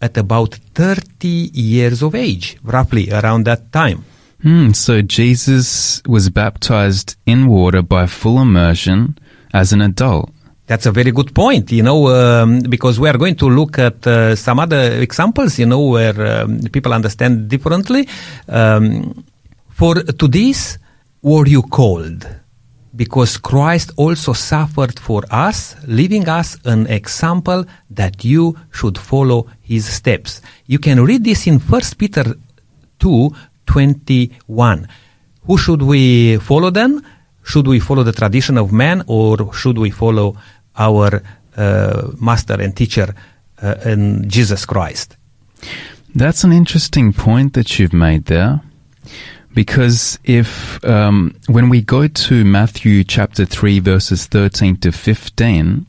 at 0.00 0.16
about 0.16 0.54
30 0.74 1.50
years 1.52 2.02
of 2.02 2.14
age, 2.14 2.58
roughly 2.62 3.10
around 3.10 3.44
that 3.44 3.72
time. 3.72 4.04
Hmm, 4.42 4.72
so 4.72 5.02
Jesus 5.02 6.02
was 6.06 6.28
baptized 6.28 7.16
in 7.26 7.46
water 7.46 7.82
by 7.82 8.06
full 8.06 8.40
immersion 8.40 9.18
as 9.52 9.72
an 9.72 9.80
adult. 9.80 10.30
That's 10.66 10.84
a 10.86 10.92
very 10.92 11.12
good 11.12 11.34
point, 11.34 11.70
you 11.70 11.82
know, 11.82 12.08
um, 12.08 12.60
because 12.60 12.98
we 12.98 13.08
are 13.08 13.16
going 13.16 13.36
to 13.36 13.48
look 13.48 13.78
at 13.78 14.06
uh, 14.06 14.34
some 14.34 14.58
other 14.58 15.00
examples, 15.00 15.58
you 15.58 15.66
know, 15.66 15.80
where 15.80 16.42
um, 16.42 16.60
people 16.72 16.92
understand 16.92 17.48
differently. 17.48 18.08
Um, 18.48 19.24
for 19.70 19.94
to 19.94 20.28
this 20.28 20.78
were 21.22 21.46
you 21.46 21.62
called, 21.62 22.28
because 22.96 23.36
Christ 23.36 23.92
also 23.96 24.32
suffered 24.32 24.98
for 24.98 25.22
us, 25.30 25.76
leaving 25.86 26.28
us 26.28 26.58
an 26.64 26.86
example 26.86 27.64
that 27.90 28.24
you 28.24 28.56
should 28.72 28.96
follow 28.98 29.46
his 29.60 29.84
steps. 29.86 30.40
You 30.66 30.78
can 30.78 31.04
read 31.04 31.22
this 31.22 31.46
in 31.46 31.58
First 31.58 31.98
Peter 31.98 32.34
two 32.98 33.34
twenty 33.66 34.32
one. 34.46 34.88
Who 35.46 35.58
should 35.58 35.82
we 35.82 36.38
follow 36.38 36.70
then? 36.70 37.04
Should 37.44 37.68
we 37.68 37.78
follow 37.78 38.02
the 38.02 38.12
tradition 38.12 38.58
of 38.58 38.72
man 38.72 39.04
or 39.06 39.52
should 39.52 39.78
we 39.78 39.90
follow 39.90 40.36
our 40.76 41.22
uh, 41.56 42.08
master 42.20 42.60
and 42.60 42.74
teacher 42.74 43.14
uh, 43.62 43.74
in 43.84 44.28
Jesus 44.28 44.66
Christ? 44.66 45.16
That's 46.14 46.44
an 46.44 46.52
interesting 46.52 47.12
point 47.12 47.52
that 47.52 47.78
you've 47.78 47.92
made 47.92 48.24
there. 48.24 48.60
Because 49.56 50.18
if, 50.22 50.84
um, 50.84 51.34
when 51.46 51.70
we 51.70 51.80
go 51.80 52.08
to 52.08 52.44
Matthew 52.44 53.02
chapter 53.02 53.46
3, 53.46 53.78
verses 53.78 54.26
13 54.26 54.76
to 54.80 54.92
15, 54.92 55.86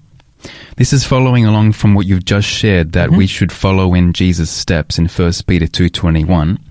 this 0.78 0.94
is 0.94 1.04
following 1.04 1.46
along 1.46 1.74
from 1.74 1.94
what 1.94 2.06
you've 2.06 2.24
just 2.24 2.48
shared 2.48 2.94
that 2.94 3.12
we 3.12 3.28
should 3.28 3.52
follow 3.52 3.94
in 3.94 4.14
Jesus' 4.14 4.50
steps 4.50 4.98
in 4.98 5.10
1 5.10 5.34
Peter 5.48 5.66
2.21. 5.66 6.62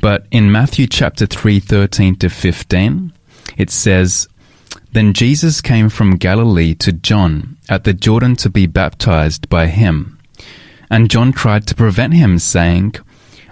But 0.00 0.26
in 0.30 0.50
Matthew 0.50 0.86
chapter 0.86 1.26
3, 1.26 1.60
13 1.60 2.16
to 2.16 2.30
15, 2.30 3.12
it 3.58 3.68
says, 3.68 4.26
Then 4.92 5.12
Jesus 5.12 5.60
came 5.60 5.90
from 5.90 6.16
Galilee 6.16 6.74
to 6.76 6.92
John 6.92 7.58
at 7.68 7.84
the 7.84 7.92
Jordan 7.92 8.36
to 8.36 8.48
be 8.48 8.66
baptized 8.66 9.50
by 9.50 9.66
him. 9.66 10.18
And 10.88 11.10
John 11.10 11.30
tried 11.30 11.66
to 11.66 11.74
prevent 11.74 12.14
him, 12.14 12.38
saying, 12.38 12.94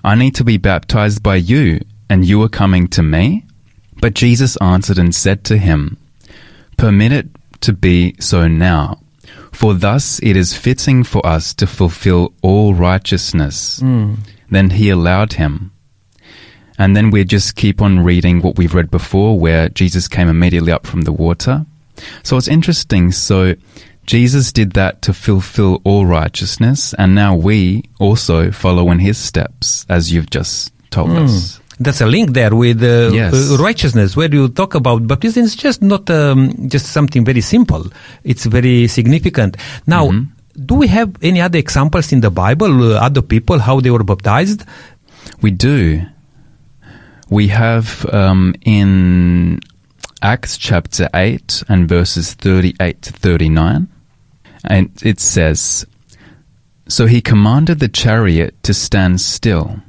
I 0.03 0.15
need 0.15 0.35
to 0.37 0.45
be 0.45 0.57
baptized 0.57 1.23
by 1.23 1.37
you, 1.37 1.81
and 2.11 2.26
you 2.26 2.43
are 2.43 2.49
coming 2.49 2.88
to 2.88 3.02
me? 3.02 3.47
But 4.00 4.14
Jesus 4.14 4.57
answered 4.59 4.99
and 4.99 5.14
said 5.14 5.45
to 5.45 5.57
him, 5.57 5.97
Permit 6.76 7.12
it 7.12 7.29
to 7.61 7.73
be 7.73 8.17
so 8.19 8.49
now, 8.49 9.00
for 9.52 9.75
thus 9.75 10.21
it 10.23 10.37
is 10.37 10.57
fitting 10.57 11.05
for 11.05 11.25
us 11.26 11.55
to 11.55 11.67
fulfill 11.67 12.35
all 12.43 12.75
righteousness. 12.75 13.81
Hmm. 13.81 14.14
Then 14.50 14.71
he 14.71 14.90
allowed 14.90 15.35
him. 15.35 15.73
And 16.79 16.97
then 16.97 17.11
we 17.11 17.25
just 17.25 17.57
keep 17.57 17.83
on 17.83 18.00
reading 18.00 18.40
what 18.40 18.57
we've 18.57 18.75
read 18.75 18.90
before, 18.90 19.38
where 19.38 19.69
Jesus 19.69 20.09
came 20.09 20.29
immediately 20.29 20.73
up 20.73 20.87
from 20.87 21.02
the 21.02 21.12
water. 21.12 21.67
So 22.23 22.38
it's 22.38 22.49
interesting. 22.49 23.12
So 23.12 23.55
Jesus 24.07 24.50
did 24.50 24.73
that 24.73 25.02
to 25.02 25.12
fulfill 25.12 25.83
all 25.85 26.07
righteousness, 26.07 26.95
and 26.95 27.14
now 27.14 27.37
we 27.37 27.85
also 27.99 28.50
follow 28.50 28.90
in 28.90 28.99
his 28.99 29.19
steps, 29.19 29.85
as 29.88 30.11
you've 30.11 30.31
just 30.31 30.73
told 30.90 31.11
hmm. 31.11 31.25
us. 31.25 31.60
That's 31.83 32.03
a 32.03 32.07
link 32.07 32.35
there 32.35 32.55
with 32.55 32.83
uh, 32.83 33.11
Yes. 33.13 33.33
uh, 33.51 33.57
righteousness, 33.57 34.15
where 34.15 34.31
you 34.31 34.49
talk 34.51 34.75
about 34.75 35.07
baptism. 35.07 35.45
It's 35.45 35.57
just 35.57 35.81
not 35.81 36.11
um, 36.11 36.69
just 36.69 36.87
something 36.93 37.25
very 37.25 37.41
simple. 37.41 37.87
It's 38.23 38.45
very 38.45 38.87
significant. 38.87 39.57
Now, 39.87 40.11
do 40.67 40.75
we 40.75 40.89
have 40.89 41.17
any 41.23 41.41
other 41.41 41.59
examples 41.59 42.13
in 42.13 42.21
the 42.21 42.31
Bible, 42.31 42.93
uh, 42.93 43.01
other 43.01 43.23
people, 43.23 43.59
how 43.61 43.81
they 43.81 43.91
were 43.91 44.05
baptized? 44.05 44.63
We 45.41 45.51
do. 45.53 46.03
We 47.31 47.49
have 47.49 48.05
um, 48.13 48.55
in 48.63 49.61
Acts 50.21 50.59
chapter 50.59 51.09
8 51.15 51.63
and 51.69 51.89
verses 51.89 52.35
38 52.35 53.01
to 53.03 53.13
39, 53.13 53.89
and 54.65 54.91
it 55.03 55.19
says, 55.21 55.87
So 56.89 57.07
he 57.07 57.23
commanded 57.23 57.79
the 57.79 57.89
chariot 57.89 58.55
to 58.65 58.75
stand 58.75 59.21
still. 59.23 59.81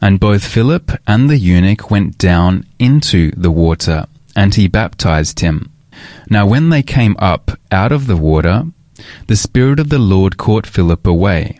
And 0.00 0.18
both 0.18 0.44
Philip 0.44 0.92
and 1.06 1.28
the 1.28 1.36
eunuch 1.36 1.90
went 1.90 2.16
down 2.18 2.64
into 2.78 3.30
the 3.32 3.50
water, 3.50 4.06
and 4.34 4.54
he 4.54 4.68
baptized 4.68 5.40
him. 5.40 5.70
Now 6.28 6.46
when 6.46 6.70
they 6.70 6.82
came 6.82 7.16
up 7.18 7.50
out 7.70 7.92
of 7.92 8.06
the 8.06 8.16
water, 8.16 8.64
the 9.26 9.36
Spirit 9.36 9.78
of 9.78 9.88
the 9.88 9.98
Lord 9.98 10.36
caught 10.36 10.66
Philip 10.66 11.06
away, 11.06 11.58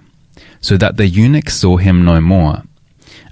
so 0.60 0.76
that 0.76 0.96
the 0.96 1.06
eunuch 1.06 1.50
saw 1.50 1.76
him 1.76 2.04
no 2.04 2.20
more. 2.20 2.62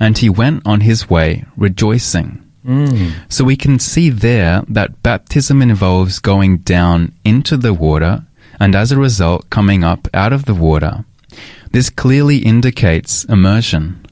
And 0.00 0.18
he 0.18 0.28
went 0.28 0.66
on 0.66 0.82
his 0.82 1.10
way 1.10 1.44
rejoicing. 1.56 2.44
Mm. 2.64 3.14
So 3.28 3.44
we 3.44 3.56
can 3.56 3.78
see 3.78 4.10
there 4.10 4.62
that 4.68 5.02
baptism 5.02 5.62
involves 5.62 6.18
going 6.18 6.58
down 6.58 7.12
into 7.24 7.56
the 7.56 7.72
water 7.72 8.24
and 8.60 8.74
as 8.74 8.92
a 8.92 8.98
result 8.98 9.48
coming 9.50 9.84
up 9.84 10.08
out 10.12 10.32
of 10.32 10.44
the 10.44 10.54
water. 10.54 11.04
This 11.70 11.90
clearly 11.90 12.38
indicates 12.38 13.24
immersion. 13.24 14.04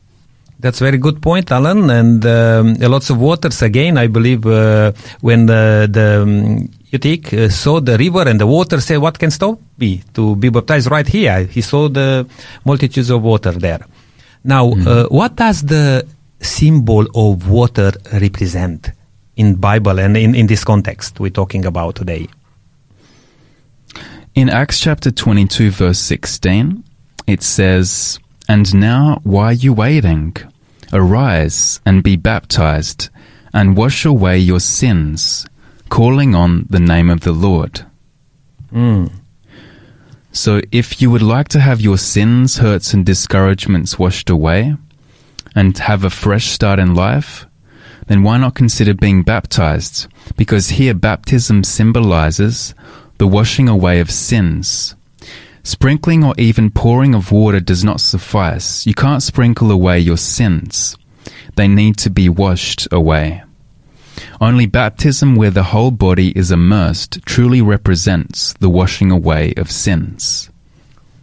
That's 0.58 0.78
very 0.78 0.98
good 0.98 1.20
point, 1.20 1.50
Alan. 1.52 1.90
And 1.90 2.24
um, 2.24 2.74
lots 2.80 3.10
of 3.10 3.18
waters 3.18 3.62
again. 3.62 3.98
I 3.98 4.06
believe 4.06 4.46
uh, 4.46 4.92
when 5.20 5.46
the 5.46 5.88
the 5.90 6.22
um, 6.22 6.68
eunuch 6.90 7.32
uh, 7.32 7.48
saw 7.50 7.80
the 7.80 7.98
river 7.98 8.26
and 8.26 8.40
the 8.40 8.46
water, 8.46 8.80
say, 8.80 8.96
"What 8.96 9.18
can 9.18 9.30
stop 9.30 9.58
me 9.78 10.02
to 10.14 10.34
be 10.36 10.48
baptized 10.48 10.90
right 10.90 11.06
here?" 11.06 11.44
He 11.44 11.60
saw 11.60 11.88
the 11.88 12.26
multitudes 12.64 13.10
of 13.10 13.22
water 13.22 13.52
there. 13.52 13.84
Now, 14.44 14.72
uh, 14.72 15.06
what 15.08 15.36
does 15.36 15.62
the 15.62 16.06
symbol 16.40 17.06
of 17.14 17.48
water 17.48 17.92
represent? 18.12 18.92
in 19.36 19.54
Bible 19.54 20.00
and 20.00 20.16
in, 20.16 20.34
in 20.34 20.46
this 20.46 20.64
context 20.64 21.20
we're 21.20 21.30
talking 21.30 21.64
about 21.64 21.94
today? 21.94 22.26
In 24.34 24.50
Acts 24.50 24.80
chapter 24.80 25.10
22, 25.10 25.70
verse 25.70 25.98
16, 25.98 26.84
it 27.26 27.42
says, 27.42 28.18
And 28.48 28.74
now, 28.74 29.20
why 29.24 29.46
are 29.46 29.52
you 29.52 29.72
waiting? 29.72 30.36
Arise 30.92 31.80
and 31.84 32.02
be 32.02 32.16
baptized, 32.16 33.08
and 33.52 33.76
wash 33.76 34.04
away 34.04 34.38
your 34.38 34.60
sins, 34.60 35.46
calling 35.88 36.34
on 36.34 36.66
the 36.70 36.78
name 36.78 37.10
of 37.10 37.20
the 37.20 37.32
Lord. 37.32 37.84
Mm. 38.72 39.12
So, 40.30 40.60
if 40.70 41.00
you 41.00 41.10
would 41.10 41.22
like 41.22 41.48
to 41.48 41.60
have 41.60 41.80
your 41.80 41.98
sins, 41.98 42.58
hurts, 42.58 42.94
and 42.94 43.04
discouragements 43.04 43.98
washed 43.98 44.30
away, 44.30 44.76
and 45.54 45.76
have 45.78 46.04
a 46.04 46.10
fresh 46.10 46.46
start 46.46 46.78
in 46.78 46.94
life, 46.94 47.46
then 48.06 48.22
why 48.22 48.36
not 48.38 48.54
consider 48.54 48.94
being 48.94 49.22
baptized? 49.22 50.06
Because 50.36 50.68
here 50.70 50.94
baptism 50.94 51.64
symbolizes 51.64 52.74
the 53.18 53.26
washing 53.26 53.68
away 53.68 53.98
of 53.98 54.10
sins. 54.10 54.94
Sprinkling 55.66 56.22
or 56.22 56.32
even 56.38 56.70
pouring 56.70 57.12
of 57.12 57.32
water 57.32 57.58
does 57.58 57.82
not 57.82 58.00
suffice. 58.00 58.86
You 58.86 58.94
can't 58.94 59.20
sprinkle 59.20 59.72
away 59.72 59.98
your 59.98 60.16
sins. 60.16 60.96
They 61.56 61.66
need 61.66 61.96
to 61.98 62.08
be 62.08 62.28
washed 62.28 62.86
away. 62.92 63.42
Only 64.40 64.66
baptism 64.66 65.34
where 65.34 65.50
the 65.50 65.64
whole 65.64 65.90
body 65.90 66.28
is 66.38 66.52
immersed 66.52 67.18
truly 67.26 67.60
represents 67.62 68.52
the 68.60 68.68
washing 68.70 69.10
away 69.10 69.54
of 69.56 69.68
sins. 69.68 70.50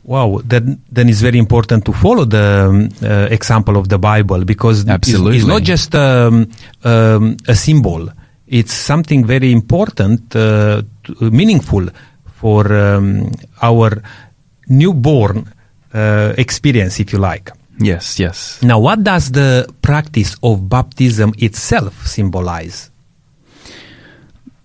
Wow, 0.04 0.42
then 0.44 0.82
then 0.92 1.08
it's 1.08 1.22
very 1.22 1.40
important 1.40 1.86
to 1.86 1.94
follow 1.94 2.26
the 2.26 2.68
um, 2.70 2.90
uh, 3.02 3.28
example 3.32 3.78
of 3.78 3.88
the 3.88 3.98
Bible 3.98 4.44
because 4.44 4.82
it's- 4.82 4.94
Absolutely. 4.94 5.38
it's, 5.38 5.46
not 5.48 5.64
just 5.64 5.96
um, 5.96 6.52
um, 6.84 7.38
a 7.48 7.56
symbol; 7.56 8.10
it's 8.46 8.74
something 8.74 9.24
very 9.26 9.54
important, 9.54 10.36
uh, 10.36 10.82
meaningful 11.22 11.88
for 12.26 12.68
um, 12.74 13.32
our 13.62 14.04
newborn 14.68 15.54
uh, 15.94 16.34
experience, 16.38 17.00
if 17.00 17.14
you 17.14 17.20
like. 17.20 17.52
Yes, 17.80 18.20
yes. 18.20 18.62
Now, 18.62 18.80
what 18.80 19.04
does 19.04 19.32
the 19.32 19.68
practice 19.82 20.36
of 20.44 20.70
baptism 20.70 21.34
itself 21.38 22.08
symbolize? 22.08 22.92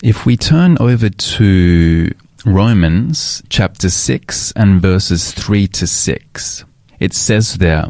If 0.02 0.26
we 0.26 0.36
turn 0.36 0.76
over 0.78 1.08
to 1.08 2.14
Romans 2.44 3.42
chapter 3.48 3.90
6 3.90 4.52
and 4.52 4.80
verses 4.80 5.32
3 5.32 5.66
to 5.68 5.86
6, 5.86 6.64
it 7.00 7.12
says 7.14 7.58
there, 7.58 7.86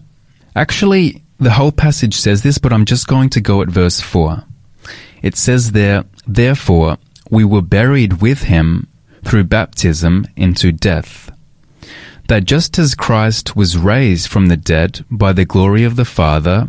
actually, 0.57 1.23
the 1.39 1.51
whole 1.51 1.73
passage 1.73 2.15
says 2.15 2.43
this, 2.43 2.59
but 2.59 2.73
I'm 2.73 2.85
just 2.85 3.07
going 3.07 3.31
to 3.31 3.41
go 3.41 3.61
at 3.63 3.69
verse 3.69 4.01
4. 4.01 4.43
It 5.23 5.37
says 5.37 5.73
there, 5.73 6.05
Therefore, 6.27 6.99
we 7.31 7.45
were 7.45 7.63
buried 7.63 8.21
with 8.21 8.45
him 8.45 8.89
through 9.25 9.45
baptism 9.45 10.27
into 10.37 10.73
death. 10.73 11.31
That 12.29 12.45
just 12.45 12.79
as 12.79 12.95
Christ 12.95 13.57
was 13.57 13.77
raised 13.77 14.29
from 14.29 14.47
the 14.47 14.57
dead 14.57 15.05
by 15.11 15.33
the 15.33 15.45
glory 15.45 15.85
of 15.85 15.97
the 15.97 16.05
Father, 16.05 16.69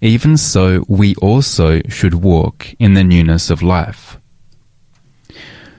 even 0.00 0.36
so 0.36 0.84
we 0.88 1.14
also 1.16 1.80
should 1.88 2.14
walk 2.14 2.74
in 2.78 2.94
the 2.94 3.04
newness 3.04 3.50
of 3.50 3.62
life. 3.62 4.18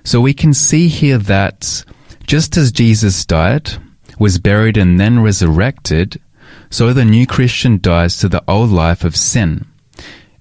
So 0.03 0.19
we 0.19 0.33
can 0.33 0.53
see 0.53 0.87
here 0.87 1.17
that 1.17 1.85
just 2.25 2.57
as 2.57 2.71
Jesus 2.71 3.25
died, 3.25 3.71
was 4.17 4.39
buried, 4.39 4.77
and 4.77 4.99
then 4.99 5.21
resurrected, 5.21 6.19
so 6.69 6.91
the 6.91 7.05
new 7.05 7.27
Christian 7.27 7.79
dies 7.79 8.17
to 8.17 8.27
the 8.27 8.43
old 8.47 8.71
life 8.71 9.03
of 9.03 9.15
sin, 9.15 9.67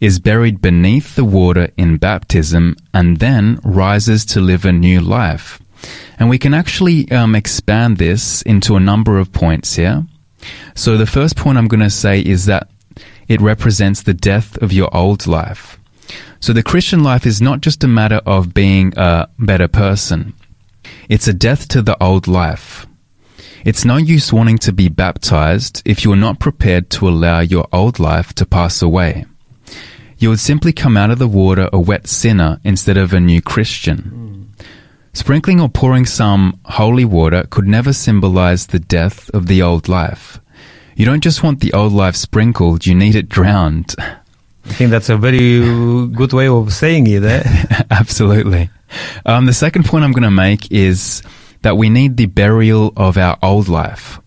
is 0.00 0.18
buried 0.18 0.60
beneath 0.60 1.14
the 1.14 1.24
water 1.24 1.70
in 1.76 1.96
baptism, 1.96 2.76
and 2.94 3.18
then 3.18 3.60
rises 3.62 4.24
to 4.26 4.40
live 4.40 4.64
a 4.64 4.72
new 4.72 5.00
life. 5.00 5.61
And 6.18 6.28
we 6.28 6.38
can 6.38 6.54
actually 6.54 7.10
um, 7.10 7.34
expand 7.34 7.98
this 7.98 8.42
into 8.42 8.76
a 8.76 8.80
number 8.80 9.18
of 9.18 9.32
points 9.32 9.76
here. 9.76 10.06
So 10.74 10.96
the 10.96 11.06
first 11.06 11.36
point 11.36 11.58
I'm 11.58 11.68
going 11.68 11.80
to 11.80 11.90
say 11.90 12.20
is 12.20 12.46
that 12.46 12.68
it 13.28 13.40
represents 13.40 14.02
the 14.02 14.14
death 14.14 14.56
of 14.58 14.72
your 14.72 14.94
old 14.94 15.26
life. 15.26 15.78
So 16.40 16.52
the 16.52 16.62
Christian 16.62 17.04
life 17.04 17.24
is 17.24 17.40
not 17.40 17.60
just 17.60 17.84
a 17.84 17.88
matter 17.88 18.20
of 18.26 18.52
being 18.52 18.92
a 18.96 19.28
better 19.38 19.68
person. 19.68 20.34
It's 21.08 21.28
a 21.28 21.32
death 21.32 21.68
to 21.68 21.82
the 21.82 22.00
old 22.02 22.26
life. 22.26 22.86
It's 23.64 23.84
no 23.84 23.96
use 23.96 24.32
wanting 24.32 24.58
to 24.58 24.72
be 24.72 24.88
baptized 24.88 25.82
if 25.84 26.02
you're 26.02 26.16
not 26.16 26.40
prepared 26.40 26.90
to 26.90 27.08
allow 27.08 27.40
your 27.40 27.68
old 27.72 28.00
life 28.00 28.32
to 28.34 28.46
pass 28.46 28.82
away. 28.82 29.24
You 30.18 30.30
would 30.30 30.40
simply 30.40 30.72
come 30.72 30.96
out 30.96 31.10
of 31.10 31.20
the 31.20 31.28
water 31.28 31.68
a 31.72 31.80
wet 31.80 32.08
sinner 32.08 32.60
instead 32.64 32.96
of 32.96 33.12
a 33.12 33.20
new 33.20 33.40
Christian. 33.40 34.41
Sprinkling 35.14 35.60
or 35.60 35.68
pouring 35.68 36.06
some 36.06 36.58
holy 36.64 37.04
water 37.04 37.46
could 37.50 37.68
never 37.68 37.92
symbolize 37.92 38.66
the 38.66 38.78
death 38.78 39.28
of 39.30 39.46
the 39.46 39.60
old 39.60 39.88
life. 39.88 40.40
You 40.96 41.04
don't 41.04 41.22
just 41.22 41.42
want 41.42 41.60
the 41.60 41.72
old 41.74 41.92
life 41.92 42.16
sprinkled, 42.16 42.86
you 42.86 42.94
need 42.94 43.14
it 43.14 43.28
drowned. 43.28 43.94
I 43.98 44.72
think 44.72 44.90
that's 44.90 45.10
a 45.10 45.16
very 45.16 45.60
good 46.08 46.32
way 46.32 46.48
of 46.48 46.72
saying 46.72 47.08
it. 47.08 47.24
Eh? 47.24 47.82
Absolutely. 47.90 48.70
Um, 49.26 49.46
the 49.46 49.52
second 49.52 49.84
point 49.84 50.04
I'm 50.04 50.12
going 50.12 50.22
to 50.22 50.30
make 50.30 50.70
is 50.70 51.22
that 51.62 51.76
we 51.76 51.88
need 51.88 52.16
the 52.16 52.26
burial 52.26 52.92
of 52.96 53.18
our 53.18 53.38
old 53.42 53.68
life. 53.68 54.18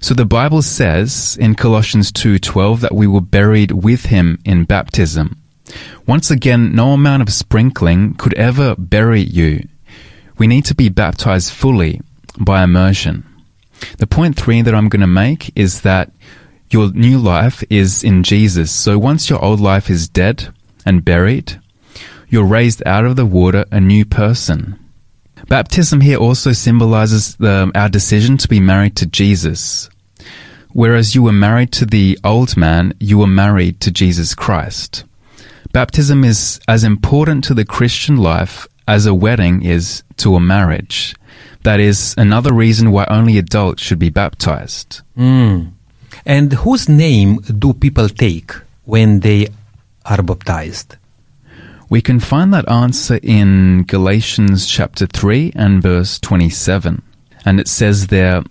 So 0.00 0.14
the 0.14 0.24
Bible 0.24 0.62
says 0.62 1.36
in 1.40 1.54
Colossians 1.54 2.10
2:12 2.10 2.80
that 2.80 2.94
we 2.94 3.06
were 3.06 3.20
buried 3.20 3.70
with 3.70 4.06
him 4.06 4.40
in 4.44 4.64
baptism. 4.64 5.36
Once 6.06 6.30
again, 6.30 6.74
no 6.74 6.92
amount 6.92 7.22
of 7.22 7.32
sprinkling 7.32 8.14
could 8.14 8.34
ever 8.34 8.74
bury 8.76 9.20
you. 9.20 9.68
We 10.42 10.48
need 10.48 10.64
to 10.64 10.74
be 10.74 10.88
baptized 10.88 11.52
fully 11.52 12.00
by 12.36 12.64
immersion. 12.64 13.24
The 13.98 14.08
point 14.08 14.36
3 14.36 14.62
that 14.62 14.74
I'm 14.74 14.88
going 14.88 14.98
to 14.98 15.06
make 15.06 15.56
is 15.56 15.82
that 15.82 16.10
your 16.68 16.90
new 16.90 17.20
life 17.20 17.62
is 17.70 18.02
in 18.02 18.24
Jesus. 18.24 18.72
So 18.72 18.98
once 18.98 19.30
your 19.30 19.40
old 19.40 19.60
life 19.60 19.88
is 19.88 20.08
dead 20.08 20.52
and 20.84 21.04
buried, 21.04 21.60
you're 22.28 22.44
raised 22.44 22.82
out 22.84 23.04
of 23.04 23.14
the 23.14 23.24
water 23.24 23.66
a 23.70 23.80
new 23.80 24.04
person. 24.04 24.80
Baptism 25.46 26.00
here 26.00 26.18
also 26.18 26.50
symbolizes 26.50 27.36
the, 27.36 27.70
our 27.76 27.88
decision 27.88 28.36
to 28.38 28.48
be 28.48 28.58
married 28.58 28.96
to 28.96 29.06
Jesus. 29.06 29.90
Whereas 30.72 31.14
you 31.14 31.22
were 31.22 31.30
married 31.30 31.70
to 31.74 31.86
the 31.86 32.18
old 32.24 32.56
man, 32.56 32.94
you 32.98 33.18
were 33.18 33.28
married 33.28 33.80
to 33.82 33.92
Jesus 33.92 34.34
Christ. 34.34 35.04
Baptism 35.72 36.24
is 36.24 36.58
as 36.66 36.82
important 36.82 37.44
to 37.44 37.54
the 37.54 37.64
Christian 37.64 38.16
life 38.16 38.66
as 38.86 39.06
a 39.06 39.14
wedding 39.14 39.62
is 39.62 40.02
to 40.18 40.36
a 40.36 40.40
marriage. 40.40 41.14
That 41.62 41.80
is 41.80 42.14
another 42.18 42.52
reason 42.52 42.90
why 42.90 43.06
only 43.08 43.38
adults 43.38 43.82
should 43.82 43.98
be 43.98 44.10
baptized. 44.10 45.02
Mm. 45.16 45.72
And 46.26 46.52
whose 46.52 46.88
name 46.88 47.36
do 47.38 47.72
people 47.72 48.08
take 48.08 48.52
when 48.84 49.20
they 49.20 49.48
are 50.04 50.22
baptized? 50.22 50.96
We 51.88 52.00
can 52.00 52.20
find 52.20 52.52
that 52.54 52.68
answer 52.70 53.20
in 53.22 53.84
Galatians 53.84 54.66
chapter 54.66 55.06
3 55.06 55.52
and 55.54 55.82
verse 55.82 56.18
27. 56.18 57.02
And 57.44 57.60
it 57.60 57.68
says 57.68 58.06
there, 58.06 58.42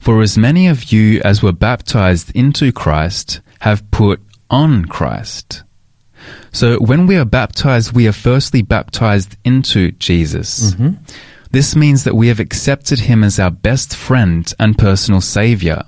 For 0.00 0.20
as 0.20 0.36
many 0.36 0.66
of 0.66 0.92
you 0.92 1.20
as 1.24 1.42
were 1.42 1.52
baptized 1.52 2.34
into 2.34 2.72
Christ 2.72 3.40
have 3.60 3.88
put 3.92 4.20
on 4.50 4.86
Christ. 4.86 5.62
So 6.52 6.78
when 6.78 7.06
we 7.06 7.16
are 7.16 7.24
baptized, 7.24 7.92
we 7.92 8.06
are 8.08 8.12
firstly 8.12 8.62
baptized 8.62 9.36
into 9.44 9.92
Jesus. 9.92 10.72
Mm-hmm. 10.72 11.02
This 11.50 11.76
means 11.76 12.04
that 12.04 12.16
we 12.16 12.28
have 12.28 12.40
accepted 12.40 13.00
him 13.00 13.22
as 13.22 13.38
our 13.38 13.50
best 13.50 13.94
friend 13.94 14.52
and 14.58 14.78
personal 14.78 15.20
savior. 15.20 15.84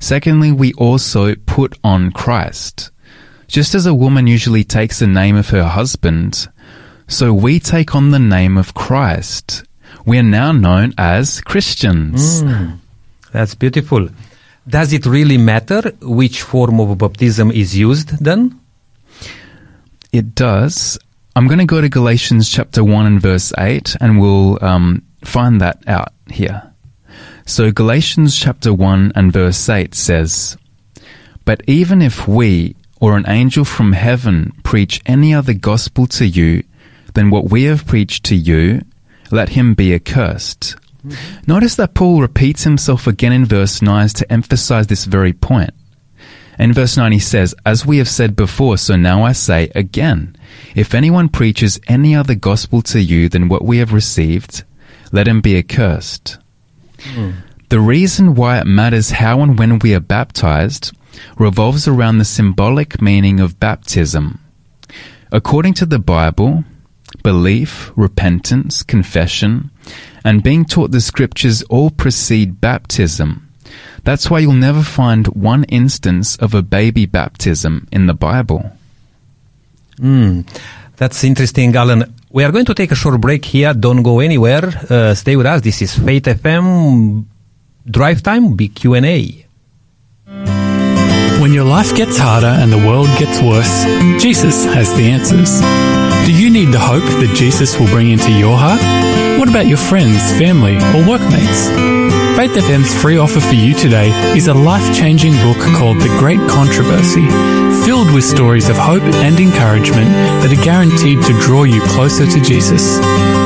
Secondly, 0.00 0.52
we 0.52 0.72
also 0.74 1.34
put 1.34 1.78
on 1.82 2.12
Christ. 2.12 2.90
Just 3.46 3.74
as 3.74 3.86
a 3.86 3.94
woman 3.94 4.26
usually 4.26 4.64
takes 4.64 4.98
the 4.98 5.06
name 5.06 5.36
of 5.36 5.50
her 5.50 5.64
husband, 5.64 6.48
so 7.06 7.32
we 7.32 7.58
take 7.58 7.94
on 7.94 8.10
the 8.10 8.18
name 8.18 8.58
of 8.58 8.74
Christ. 8.74 9.64
We 10.04 10.18
are 10.18 10.22
now 10.22 10.52
known 10.52 10.94
as 10.98 11.40
Christians. 11.40 12.42
Mm, 12.42 12.78
that's 13.32 13.54
beautiful. 13.54 14.08
Does 14.68 14.92
it 14.92 15.06
really 15.06 15.38
matter 15.38 15.92
which 16.02 16.42
form 16.42 16.80
of 16.80 16.98
baptism 16.98 17.50
is 17.50 17.76
used 17.76 18.22
then? 18.22 18.60
It 20.12 20.34
does. 20.34 20.98
I'm 21.36 21.46
going 21.46 21.58
to 21.58 21.66
go 21.66 21.80
to 21.80 21.88
Galatians 21.88 22.50
chapter 22.50 22.82
1 22.82 23.06
and 23.06 23.20
verse 23.20 23.52
8, 23.56 23.96
and 24.00 24.20
we'll 24.20 24.62
um, 24.64 25.02
find 25.24 25.60
that 25.60 25.82
out 25.86 26.12
here. 26.28 26.72
So, 27.46 27.70
Galatians 27.70 28.36
chapter 28.36 28.72
1 28.72 29.12
and 29.14 29.32
verse 29.32 29.68
8 29.68 29.94
says, 29.94 30.56
But 31.44 31.62
even 31.66 32.02
if 32.02 32.26
we 32.26 32.74
or 33.00 33.16
an 33.16 33.28
angel 33.28 33.64
from 33.64 33.92
heaven 33.92 34.52
preach 34.64 35.00
any 35.06 35.32
other 35.32 35.54
gospel 35.54 36.06
to 36.08 36.26
you 36.26 36.64
than 37.14 37.30
what 37.30 37.50
we 37.50 37.64
have 37.64 37.86
preached 37.86 38.24
to 38.24 38.34
you, 38.34 38.82
let 39.30 39.50
him 39.50 39.74
be 39.74 39.94
accursed. 39.94 40.76
Notice 41.46 41.76
that 41.76 41.94
Paul 41.94 42.20
repeats 42.20 42.64
himself 42.64 43.06
again 43.06 43.32
in 43.32 43.44
verse 43.44 43.80
9 43.80 44.08
to 44.08 44.32
emphasize 44.32 44.88
this 44.88 45.04
very 45.04 45.32
point. 45.32 45.70
In 46.58 46.72
verse 46.72 46.96
9 46.96 47.12
he 47.12 47.18
says, 47.18 47.54
As 47.64 47.86
we 47.86 47.98
have 47.98 48.08
said 48.08 48.34
before, 48.34 48.78
so 48.78 48.96
now 48.96 49.22
I 49.22 49.32
say 49.32 49.70
again, 49.74 50.36
If 50.74 50.94
anyone 50.94 51.28
preaches 51.28 51.80
any 51.86 52.16
other 52.16 52.34
gospel 52.34 52.82
to 52.82 53.00
you 53.00 53.28
than 53.28 53.48
what 53.48 53.64
we 53.64 53.78
have 53.78 53.92
received, 53.92 54.64
let 55.12 55.28
him 55.28 55.40
be 55.40 55.56
accursed. 55.56 56.38
Hmm. 57.00 57.30
The 57.68 57.80
reason 57.80 58.34
why 58.34 58.58
it 58.58 58.66
matters 58.66 59.10
how 59.10 59.40
and 59.40 59.58
when 59.58 59.78
we 59.78 59.94
are 59.94 60.00
baptized 60.00 60.92
revolves 61.36 61.86
around 61.86 62.18
the 62.18 62.24
symbolic 62.24 63.00
meaning 63.00 63.40
of 63.40 63.60
baptism. 63.60 64.40
According 65.30 65.74
to 65.74 65.86
the 65.86 65.98
Bible, 65.98 66.64
belief, 67.22 67.92
repentance, 67.94 68.82
confession, 68.82 69.70
and 70.24 70.42
being 70.42 70.64
taught 70.64 70.90
the 70.90 71.00
scriptures 71.00 71.62
all 71.64 71.90
precede 71.90 72.60
baptism. 72.60 73.47
That's 74.04 74.30
why 74.30 74.40
you'll 74.40 74.54
never 74.54 74.82
find 74.82 75.26
one 75.28 75.64
instance 75.64 76.36
of 76.36 76.54
a 76.54 76.62
baby 76.62 77.06
baptism 77.06 77.88
in 77.92 78.06
the 78.06 78.14
Bible. 78.14 78.72
Mm, 80.00 80.46
that's 80.96 81.24
interesting, 81.24 81.74
Alan. 81.74 82.14
We 82.30 82.44
are 82.44 82.52
going 82.52 82.66
to 82.66 82.74
take 82.74 82.92
a 82.92 82.94
short 82.94 83.20
break 83.20 83.44
here. 83.44 83.74
Don't 83.74 84.02
go 84.02 84.20
anywhere. 84.20 84.68
Uh, 84.88 85.14
stay 85.14 85.36
with 85.36 85.46
us. 85.46 85.62
This 85.62 85.82
is 85.82 85.98
Faith 85.98 86.24
FM 86.24 87.24
Drive 87.90 88.22
Time 88.22 88.54
Big 88.54 88.74
Q 88.74 88.94
and 88.94 89.06
A. 89.06 89.44
When 91.40 91.52
your 91.52 91.64
life 91.64 91.94
gets 91.94 92.18
harder 92.18 92.48
and 92.48 92.72
the 92.72 92.78
world 92.78 93.06
gets 93.18 93.40
worse, 93.40 93.84
Jesus 94.22 94.64
has 94.66 94.92
the 94.96 95.04
answers. 95.04 95.60
Do 96.26 96.34
you 96.34 96.50
need 96.50 96.72
the 96.72 96.80
hope 96.80 97.04
that 97.04 97.32
Jesus 97.34 97.78
will 97.78 97.86
bring 97.86 98.10
into 98.10 98.30
your 98.32 98.56
heart? 98.58 98.80
What 99.38 99.48
about 99.48 99.66
your 99.66 99.78
friends, 99.78 100.18
family, 100.38 100.76
or 100.92 101.08
workmates? 101.08 101.97
Faith 102.38 102.52
FM's 102.52 102.94
free 103.02 103.18
offer 103.18 103.40
for 103.40 103.56
you 103.56 103.74
today 103.74 104.10
is 104.36 104.46
a 104.46 104.54
life 104.54 104.96
changing 104.96 105.32
book 105.42 105.58
called 105.74 105.96
The 105.96 106.06
Great 106.20 106.38
Controversy, 106.48 107.26
filled 107.84 108.14
with 108.14 108.22
stories 108.22 108.68
of 108.68 108.76
hope 108.76 109.02
and 109.02 109.40
encouragement 109.40 110.06
that 110.06 110.56
are 110.56 110.64
guaranteed 110.64 111.20
to 111.22 111.32
draw 111.40 111.64
you 111.64 111.82
closer 111.82 112.30
to 112.30 112.40
Jesus. 112.40 113.00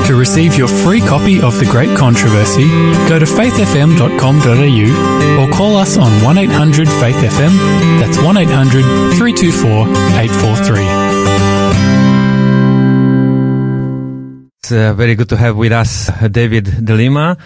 To 0.08 0.14
receive 0.14 0.58
your 0.58 0.68
free 0.68 1.00
copy 1.00 1.40
of 1.40 1.58
The 1.58 1.64
Great 1.64 1.96
Controversy, 1.96 2.68
go 3.08 3.18
to 3.18 3.24
faithfm.com.au 3.24 5.40
or 5.40 5.48
call 5.56 5.76
us 5.76 5.96
on 5.96 6.12
1 6.22 6.36
800 6.36 6.86
Faith 6.86 7.16
FM. 7.16 7.56
That's 7.98 8.20
1 8.20 8.36
800 8.36 8.82
324 9.16 9.88
843. 10.20 10.84
It's 14.58 14.70
uh, 14.70 14.92
very 14.92 15.14
good 15.14 15.30
to 15.30 15.38
have 15.38 15.56
with 15.56 15.72
us 15.72 16.10
uh, 16.10 16.28
David 16.28 16.84
Delima 16.84 17.38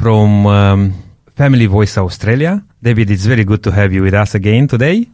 from 0.00 0.46
um, 0.46 0.94
Family 1.36 1.66
Voice 1.66 1.98
Australia. 1.98 2.64
David, 2.82 3.10
it's 3.10 3.26
very 3.26 3.44
good 3.44 3.62
to 3.62 3.70
have 3.70 3.92
you 3.92 4.02
with 4.02 4.14
us 4.14 4.34
again 4.34 4.66
today. 4.66 5.06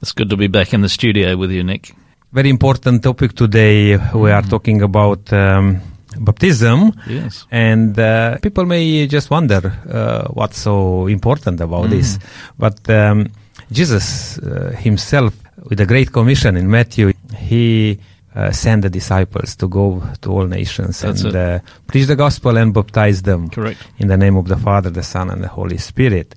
It's 0.00 0.12
good 0.12 0.30
to 0.30 0.36
be 0.36 0.46
back 0.46 0.72
in 0.72 0.80
the 0.80 0.88
studio 0.88 1.36
with 1.36 1.50
you, 1.50 1.62
Nick. 1.62 1.94
Very 2.32 2.48
important 2.48 3.02
topic 3.02 3.34
today. 3.34 3.98
We 4.14 4.30
are 4.30 4.40
talking 4.40 4.80
about 4.80 5.30
um, 5.30 5.82
baptism. 6.18 6.92
Yes. 7.06 7.44
And 7.50 7.98
uh, 7.98 8.38
people 8.38 8.64
may 8.64 9.06
just 9.06 9.28
wonder 9.28 9.60
uh, 9.90 10.28
what's 10.28 10.58
so 10.58 11.06
important 11.06 11.60
about 11.60 11.90
this. 11.90 12.18
But 12.58 12.88
um, 12.88 13.28
Jesus 13.70 14.38
uh, 14.38 14.74
himself, 14.78 15.34
with 15.68 15.76
the 15.76 15.86
Great 15.86 16.12
Commission 16.12 16.56
in 16.56 16.70
Matthew, 16.70 17.12
he 17.36 18.00
uh, 18.34 18.52
sent 18.52 18.82
the 18.82 18.90
disciples 18.90 19.56
to 19.56 19.68
go 19.68 20.02
to 20.20 20.30
all 20.30 20.46
nations 20.46 21.00
That's 21.00 21.24
and 21.24 21.34
uh, 21.36 21.58
preach 21.86 22.06
the 22.06 22.16
gospel 22.16 22.56
and 22.56 22.72
baptize 22.72 23.22
them 23.22 23.48
Correct. 23.50 23.78
in 23.98 24.08
the 24.08 24.16
name 24.16 24.36
of 24.36 24.46
the 24.48 24.56
Father, 24.56 24.90
the 24.90 25.02
Son, 25.02 25.30
and 25.30 25.42
the 25.42 25.48
Holy 25.48 25.78
Spirit. 25.78 26.34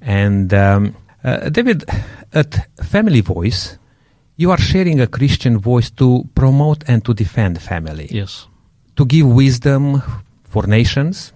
And 0.00 0.52
um, 0.52 0.94
uh, 1.24 1.48
David, 1.48 1.84
at 2.32 2.68
Family 2.84 3.20
Voice, 3.22 3.78
you 4.36 4.50
are 4.50 4.58
sharing 4.60 5.00
a 5.00 5.06
Christian 5.06 5.58
voice 5.58 5.90
to 5.90 6.28
promote 6.34 6.84
and 6.88 7.04
to 7.04 7.14
defend 7.14 7.60
family 7.62 8.08
Yes. 8.10 8.46
to 8.96 9.04
give 9.06 9.26
wisdom 9.26 10.02
for 10.44 10.66
nations. 10.66 11.32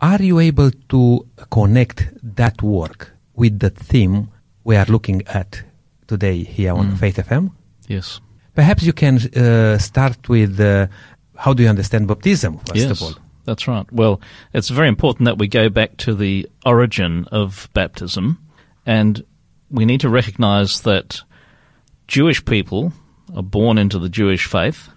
Are 0.00 0.22
you 0.22 0.38
able 0.40 0.70
to 0.90 1.26
connect 1.50 2.08
that 2.36 2.62
work 2.62 3.12
with 3.34 3.58
the 3.58 3.70
theme 3.70 4.28
we 4.64 4.76
are 4.76 4.84
looking 4.86 5.22
at 5.26 5.62
today 6.06 6.42
here 6.44 6.74
on 6.74 6.94
Faith 6.96 7.16
FM? 7.16 7.50
Yes. 7.88 8.20
Perhaps 8.56 8.82
you 8.82 8.92
can 8.92 9.18
uh, 9.36 9.78
start 9.78 10.28
with 10.28 10.58
uh, 10.58 10.88
how 11.36 11.52
do 11.54 11.62
you 11.62 11.68
understand 11.68 12.08
baptism, 12.08 12.58
first 12.58 12.74
yes. 12.74 12.90
of 12.90 13.02
all? 13.02 13.14
That's 13.44 13.68
right. 13.68 13.90
Well, 13.92 14.20
it's 14.52 14.70
very 14.70 14.88
important 14.88 15.26
that 15.26 15.38
we 15.38 15.46
go 15.46 15.68
back 15.68 15.96
to 15.98 16.14
the 16.14 16.48
origin 16.64 17.26
of 17.30 17.68
baptism, 17.74 18.38
and 18.84 19.24
we 19.70 19.84
need 19.84 20.00
to 20.00 20.08
recognize 20.08 20.80
that 20.80 21.22
Jewish 22.08 22.44
people 22.44 22.92
are 23.36 23.42
born 23.42 23.78
into 23.78 23.98
the 23.98 24.08
Jewish 24.08 24.46
faith, 24.46 24.88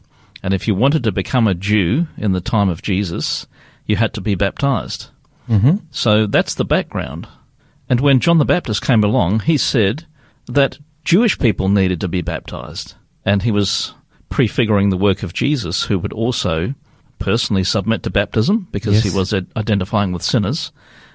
and 0.42 0.54
if 0.54 0.68
you 0.68 0.74
wanted 0.74 1.04
to 1.04 1.12
become 1.12 1.48
a 1.48 1.54
Jew 1.54 2.08
in 2.18 2.32
the 2.32 2.42
time 2.42 2.70
of 2.70 2.82
Jesus, 2.82 3.46
you 3.86 3.98
had 3.98 4.14
to 4.14 4.22
be 4.22 4.36
baptized. 4.36 5.08
hmm 5.48 5.78
So 5.92 6.26
that's 6.26 6.56
the 6.56 6.66
background. 6.66 7.28
And 7.90 8.00
when 8.00 8.20
John 8.20 8.38
the 8.38 8.46
Baptist 8.46 8.82
came 8.82 9.04
along, 9.04 9.42
he 9.42 9.58
said 9.58 10.06
that 10.48 10.78
Jewish 11.04 11.38
people 11.38 11.70
needed 11.70 12.00
to 12.02 12.08
be 12.08 12.22
baptized. 12.22 12.96
And 13.30 13.44
he 13.44 13.52
was 13.52 13.94
prefiguring 14.30 14.90
the 14.90 14.98
work 14.98 15.22
of 15.22 15.34
Jesus, 15.34 15.84
who 15.84 16.00
would 16.00 16.14
also 16.14 16.74
personally 17.20 17.64
submit 17.64 18.02
to 18.02 18.10
baptism 18.10 18.68
because 18.72 19.04
he 19.04 19.12
was 19.12 19.36
identifying 19.56 20.12
with 20.12 20.24
sinners. 20.24 20.72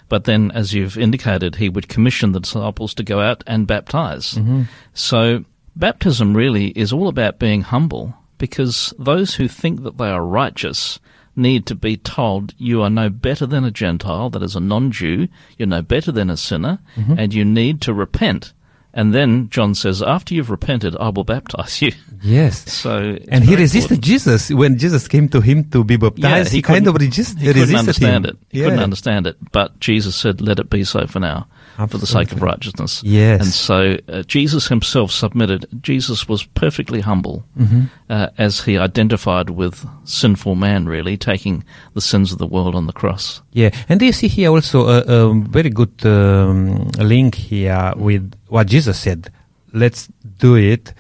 But 0.09 0.23
then, 0.23 0.53
as 0.53 0.73
you've 0.73 0.97
indicated, 0.97 1.57
he 1.57 1.69
would 1.69 1.89
commission 1.89 2.31
the 2.31 2.39
disciples 2.39 2.95
to 2.95 3.03
go 3.03 3.19
out 3.19 3.43
and 3.49 3.67
baptize. 3.67 4.35
Mm-hmm. 4.35 4.63
So, 4.93 5.45
baptism 5.75 6.37
really 6.37 6.69
is 6.69 6.93
all 6.93 7.09
about 7.09 7.41
being 7.41 7.63
humble 7.63 8.15
because 8.39 8.95
those 8.97 9.35
who 9.35 9.49
think 9.49 9.83
that 9.83 9.99
they 9.99 10.09
are 10.09 10.25
righteous 10.25 11.01
need 11.35 11.67
to 11.67 11.75
be 11.75 11.97
told 11.97 12.55
you 12.59 12.81
are 12.81 12.91
no 12.91 13.11
better 13.11 13.45
than 13.45 13.65
a 13.65 13.73
Gentile, 13.73 14.31
that 14.31 14.43
is 14.45 14.55
a 14.55 14.61
non 14.61 14.93
Jew, 14.93 15.27
you're 15.59 15.67
no 15.67 15.83
better 15.83 16.13
than 16.13 16.31
a 16.31 16.37
sinner, 16.37 16.79
mm-hmm. 16.95 17.19
and 17.19 17.35
you 17.35 17.45
need 17.45 17.81
to 17.81 17.93
repent. 17.93 18.53
And 18.97 19.13
then 19.13 19.49
John 19.51 19.75
says, 19.75 20.03
after 20.03 20.35
you've 20.35 20.51
repented, 20.51 20.95
I 21.01 21.09
will 21.09 21.25
baptize 21.25 21.83
you. 21.83 21.93
Yes. 22.23 22.65
So, 22.85 23.19
and 23.29 23.43
he 23.45 23.57
resisted 23.57 23.99
important. 23.99 24.05
Jesus 24.05 24.51
when 24.51 24.79
Jesus 24.79 25.09
came 25.09 25.29
to 25.31 25.41
him 25.41 25.69
to 25.71 25.83
be 25.83 25.97
baptized. 25.97 26.53
Yeah, 26.53 26.57
he, 26.57 26.63
kind 26.63 26.87
of 26.87 26.95
couldn't- 26.95 27.09
resist, 27.11 27.39
he 27.41 27.53
couldn't 27.53 27.75
understand 27.75 28.27
him. 28.27 28.31
it. 28.31 28.47
He 28.51 28.59
Yeah. 28.61 28.67
couldn't 28.67 28.85
understand 28.85 29.27
it. 29.27 29.37
But 29.51 29.81
Jesus 29.81 30.15
said, 30.15 30.41
"Let 30.41 30.59
it 30.61 30.71
be 30.71 30.85
so 30.85 31.07
for 31.09 31.19
now, 31.21 31.49
for 31.89 31.99
the 31.99 32.07
sake 32.07 32.33
of 32.33 32.43
righteousness." 32.43 33.03
Yes. 33.05 33.41
And 33.41 33.51
so 33.51 33.97
uh, 34.09 34.23
Jesus 34.23 34.69
himself 34.69 35.11
submitted. 35.11 35.67
Jesus 35.83 36.29
was 36.29 36.45
perfectly 36.45 37.01
humble 37.01 37.45
Mm-hmm. 37.59 37.83
uh, 38.11 38.29
as 38.39 38.65
he 38.65 38.77
identified 38.79 39.51
with 39.51 39.87
sinful 40.05 40.55
man, 40.55 40.87
really 40.87 41.17
taking 41.17 41.65
the 41.95 42.01
sins 42.01 42.33
of 42.33 42.39
the 42.39 42.47
world 42.47 42.75
on 42.75 42.87
the 42.87 42.93
cross. 42.93 43.43
Yeah, 43.53 43.71
and 43.89 43.99
do 44.01 44.07
you 44.07 44.13
see 44.13 44.29
here 44.29 44.51
also 44.51 44.87
a, 44.89 45.01
a 45.01 45.35
very 45.35 45.71
good 45.71 46.05
um, 46.07 46.89
link 46.99 47.35
here 47.35 47.93
with 47.97 48.33
what 48.49 48.67
Jesus 48.69 48.99
said. 48.99 49.31
Let's 49.73 50.09
do 50.39 50.57
it 50.57 50.93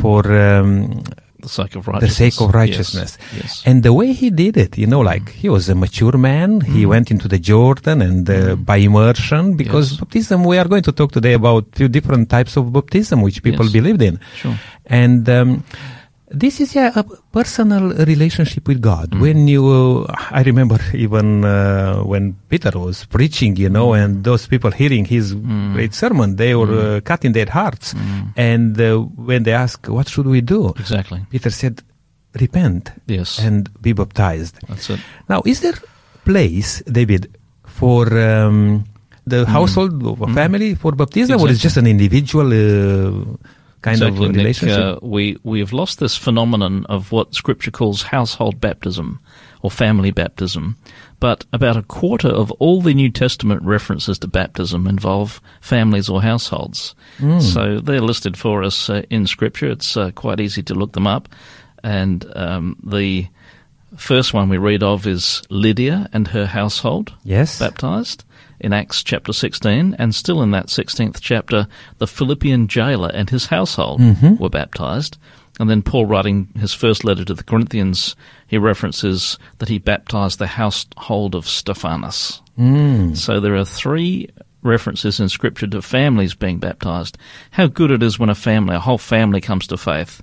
for 0.00 0.30
um, 0.32 1.02
The 1.44 1.52
sake 1.60 1.74
of 1.78 1.84
the 1.84 1.92
righteousness. 1.92 2.16
sake 2.24 2.38
of 2.44 2.48
Yes, 2.48 2.54
righteousness. 2.62 3.10
Yes. 3.40 3.52
And 3.68 3.76
the 3.88 3.92
way 3.98 4.08
he 4.22 4.28
did 4.44 4.54
it, 4.64 4.72
you 4.82 4.88
know, 4.92 5.02
like 5.12 5.26
he 5.42 5.48
was 5.56 5.64
a 5.74 5.76
mature 5.84 6.16
man. 6.30 6.50
He 6.76 6.82
went 6.94 7.06
into 7.14 7.26
the 7.34 7.40
Jordan 7.50 7.98
and 8.08 8.22
uh, 8.28 8.56
by 8.70 8.78
immersion, 8.88 9.42
because 9.62 9.86
Yes. 9.92 10.00
baptism, 10.00 10.38
we 10.50 10.56
are 10.60 10.68
going 10.72 10.84
to 10.90 10.94
talk 11.00 11.10
today 11.18 11.34
about 11.42 11.62
few 11.80 11.88
different 11.96 12.24
types 12.36 12.52
of 12.60 12.64
baptism 12.78 13.16
which 13.26 13.38
people 13.48 13.66
Yes. 13.66 13.76
believed 13.78 14.02
in. 14.10 14.16
Sure. 14.40 14.56
And 15.02 15.22
um, 15.38 15.50
this 16.34 16.60
is 16.60 16.74
yeah, 16.74 16.90
a 16.94 17.04
personal 17.32 17.84
relationship 18.04 18.66
with 18.68 18.80
God. 18.80 19.10
Mm. 19.10 19.20
When 19.20 19.48
you, 19.48 19.62
uh, 20.08 20.14
I 20.30 20.42
remember 20.42 20.78
even 20.94 21.44
uh, 21.44 22.02
when 22.02 22.34
Peter 22.48 22.72
was 22.78 23.04
preaching, 23.06 23.56
you 23.56 23.68
know, 23.68 23.88
Mm. 23.94 23.98
and 24.04 24.10
those 24.24 24.46
people 24.46 24.70
hearing 24.70 25.04
his 25.04 25.34
great 25.74 25.94
sermon, 25.94 26.36
they 26.36 26.54
were 26.54 26.96
uh, 26.96 27.00
cut 27.00 27.24
in 27.24 27.32
their 27.32 27.50
hearts. 27.50 27.94
Mm. 27.94 28.32
And 28.36 28.80
uh, 28.80 28.98
when 29.30 29.42
they 29.44 29.52
asked, 29.64 29.88
"What 29.88 30.06
should 30.08 30.26
we 30.26 30.40
do?" 30.40 30.60
Exactly. 30.78 31.20
Peter 31.30 31.50
said, 31.50 31.82
"Repent 32.44 32.92
Yes. 33.06 33.38
and 33.38 33.68
be 33.80 33.92
baptized." 33.92 34.54
That's 34.68 34.90
it. 34.90 35.00
Now, 35.28 35.42
is 35.46 35.60
there 35.60 35.78
place, 36.24 36.82
David, 36.90 37.22
for 37.80 38.06
um, 38.18 38.84
the 39.26 39.44
household 39.46 40.02
of 40.06 40.20
a 40.22 40.28
family 40.40 40.74
for 40.74 40.92
baptism, 40.92 41.40
or 41.40 41.48
is 41.48 41.56
Mm. 41.56 41.60
It 41.60 41.62
just 41.68 41.76
an 41.82 41.86
individual 41.86 42.48
uh, 42.52 43.36
kind 43.84 43.96
exactly, 43.96 44.26
of 44.26 44.32
Nick. 44.32 44.38
relationship? 44.38 44.78
Uh, 44.78 44.98
we 45.02 45.36
we 45.42 45.60
have 45.60 45.72
lost 45.72 45.98
this 45.98 46.16
phenomenon 46.16 46.86
of 46.86 47.12
what 47.12 47.34
Scripture 47.34 47.70
calls 47.70 48.02
household 48.02 48.60
baptism 48.60 49.20
or 49.62 49.70
family 49.70 50.10
baptism. 50.10 50.76
But 51.20 51.44
about 51.52 51.76
a 51.76 51.82
quarter 51.82 52.28
of 52.28 52.50
all 52.52 52.82
the 52.82 52.94
New 52.94 53.10
Testament 53.10 53.62
references 53.62 54.18
to 54.18 54.28
baptism 54.28 54.86
involve 54.86 55.40
families 55.60 56.08
or 56.08 56.22
households. 56.22 56.94
So 57.40 57.80
they're 57.80 58.00
listed 58.00 58.36
for 58.36 58.62
us 58.62 58.90
uh, 58.90 59.02
in 59.10 59.26
Scripture. 59.26 59.70
It's 59.70 59.96
uh, 59.96 60.10
quite 60.10 60.40
easy 60.40 60.62
to 60.64 60.74
look 60.74 60.92
them 60.92 61.06
up. 61.06 61.28
And 61.82 62.24
um, 62.34 62.76
the 62.82 63.28
first 63.96 64.34
one 64.34 64.48
we 64.48 64.58
read 64.58 64.82
of 64.82 65.06
is 65.06 65.42
Lydia 65.50 66.08
and 66.12 66.28
her 66.28 66.46
household 66.46 67.12
yes. 67.22 67.58
baptized 67.58 68.24
in 68.64 68.72
Acts 68.72 69.02
chapter 69.02 69.32
16, 69.32 69.94
and 69.98 70.14
still 70.14 70.42
in 70.42 70.50
that 70.52 70.66
16th 70.66 71.18
chapter, 71.20 71.68
the 71.98 72.06
Philippian 72.06 72.66
jailer 72.66 73.10
and 73.14 73.30
his 73.30 73.46
household 73.46 74.00
Mm-hmm. 74.00 74.36
were 74.36 74.48
baptized. 74.50 75.18
And 75.60 75.70
then 75.70 75.82
Paul, 75.82 76.06
writing 76.06 76.48
his 76.58 76.74
first 76.74 77.04
letter 77.04 77.24
to 77.24 77.34
the 77.34 77.44
Corinthians, 77.44 78.16
he 78.48 78.58
references 78.58 79.38
that 79.58 79.68
he 79.68 79.78
baptized 79.78 80.38
the 80.40 80.48
household 80.48 81.36
of 81.36 81.46
Stephanas. 81.46 82.42
Mm. 82.58 83.16
So 83.16 83.38
there 83.38 83.54
are 83.54 83.64
three 83.64 84.28
references 84.62 85.20
in 85.20 85.28
Scripture 85.28 85.68
to 85.68 85.80
families 85.82 86.34
being 86.34 86.58
baptized. 86.58 87.18
How 87.52 87.68
good 87.68 87.92
it 87.92 88.02
is 88.02 88.18
when 88.18 88.30
a 88.30 88.34
family, 88.34 88.74
a 88.74 88.80
whole 88.80 88.98
family, 88.98 89.40
comes 89.40 89.66
to 89.68 89.76
faith. 89.76 90.22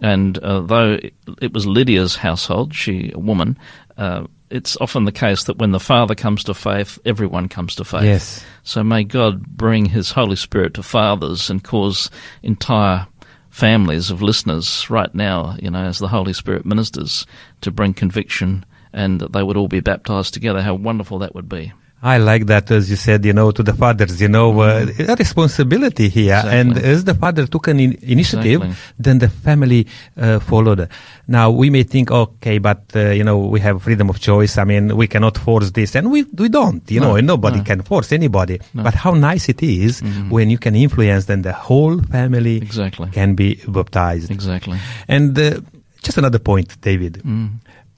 And 0.00 0.38
uh, 0.38 0.60
though 0.60 0.98
it 1.42 1.52
was 1.52 1.66
Lydia's 1.66 2.16
household, 2.16 2.74
she 2.74 3.12
a 3.14 3.18
woman, 3.18 3.58
uh, 3.98 4.24
it's 4.50 4.76
often 4.80 5.04
the 5.04 5.12
case 5.12 5.44
that 5.44 5.58
when 5.58 5.70
the 5.70 5.80
father 5.80 6.14
comes 6.14 6.44
to 6.44 6.54
faith, 6.54 6.98
everyone 7.04 7.48
comes 7.48 7.76
to 7.76 7.84
faith. 7.84 8.02
Yes. 8.02 8.44
So 8.62 8.82
may 8.82 9.04
God 9.04 9.46
bring 9.46 9.86
His 9.86 10.10
Holy 10.10 10.36
Spirit 10.36 10.74
to 10.74 10.82
fathers 10.82 11.50
and 11.50 11.62
cause 11.62 12.10
entire 12.42 13.06
families 13.48 14.10
of 14.10 14.22
listeners 14.22 14.88
right 14.90 15.14
now, 15.14 15.56
you 15.60 15.70
know, 15.70 15.84
as 15.84 15.98
the 15.98 16.08
Holy 16.08 16.32
Spirit 16.32 16.64
ministers, 16.64 17.26
to 17.60 17.70
bring 17.70 17.94
conviction 17.94 18.64
and 18.92 19.20
that 19.20 19.32
they 19.32 19.42
would 19.42 19.56
all 19.56 19.68
be 19.68 19.80
baptized 19.80 20.34
together. 20.34 20.62
How 20.62 20.74
wonderful 20.74 21.18
that 21.20 21.34
would 21.34 21.48
be. 21.48 21.72
I 22.02 22.16
like 22.16 22.46
that, 22.46 22.70
as 22.70 22.88
you 22.88 22.96
said, 22.96 23.26
you 23.26 23.34
know, 23.34 23.50
to 23.50 23.62
the 23.62 23.74
fathers, 23.74 24.22
you 24.22 24.28
know, 24.28 24.58
uh, 24.62 24.86
a 24.98 25.14
responsibility 25.16 26.08
here. 26.08 26.32
Exactly. 26.34 26.58
And 26.58 26.78
as 26.78 27.04
the 27.04 27.14
father 27.14 27.46
took 27.46 27.68
an 27.68 27.78
in- 27.78 27.98
initiative, 28.00 28.62
Exactly. 28.62 28.94
then 28.98 29.18
the 29.18 29.28
family 29.28 29.86
uh, 30.16 30.38
followed. 30.40 30.88
Now, 31.28 31.50
we 31.50 31.68
may 31.68 31.82
think, 31.82 32.10
okay, 32.10 32.56
but, 32.56 32.84
uh, 32.96 33.10
you 33.10 33.22
know, 33.22 33.36
we 33.38 33.60
have 33.60 33.82
freedom 33.82 34.08
of 34.08 34.18
choice. 34.18 34.56
I 34.56 34.64
mean, 34.64 34.96
we 34.96 35.08
cannot 35.08 35.36
force 35.36 35.72
this. 35.72 35.94
And 35.94 36.10
we, 36.10 36.22
we 36.22 36.48
don't, 36.48 36.90
you 36.90 37.00
No, 37.00 37.08
know, 37.10 37.16
and 37.16 37.26
nobody 37.26 37.58
no. 37.58 37.64
can 37.64 37.82
force 37.82 38.12
anybody. 38.12 38.60
No. 38.72 38.82
But 38.82 38.94
how 38.94 39.12
nice 39.12 39.50
it 39.50 39.62
is 39.62 40.00
when 40.30 40.48
you 40.48 40.56
can 40.56 40.74
influence, 40.74 41.26
then 41.26 41.42
the 41.42 41.52
whole 41.52 42.00
family 42.04 42.56
Exactly. 42.56 43.10
can 43.10 43.34
be 43.34 43.60
baptized. 43.68 44.30
Exactly. 44.30 44.78
And 45.06 45.38
uh, 45.38 45.60
just 46.02 46.16
another 46.16 46.38
point, 46.38 46.80
David. 46.80 47.22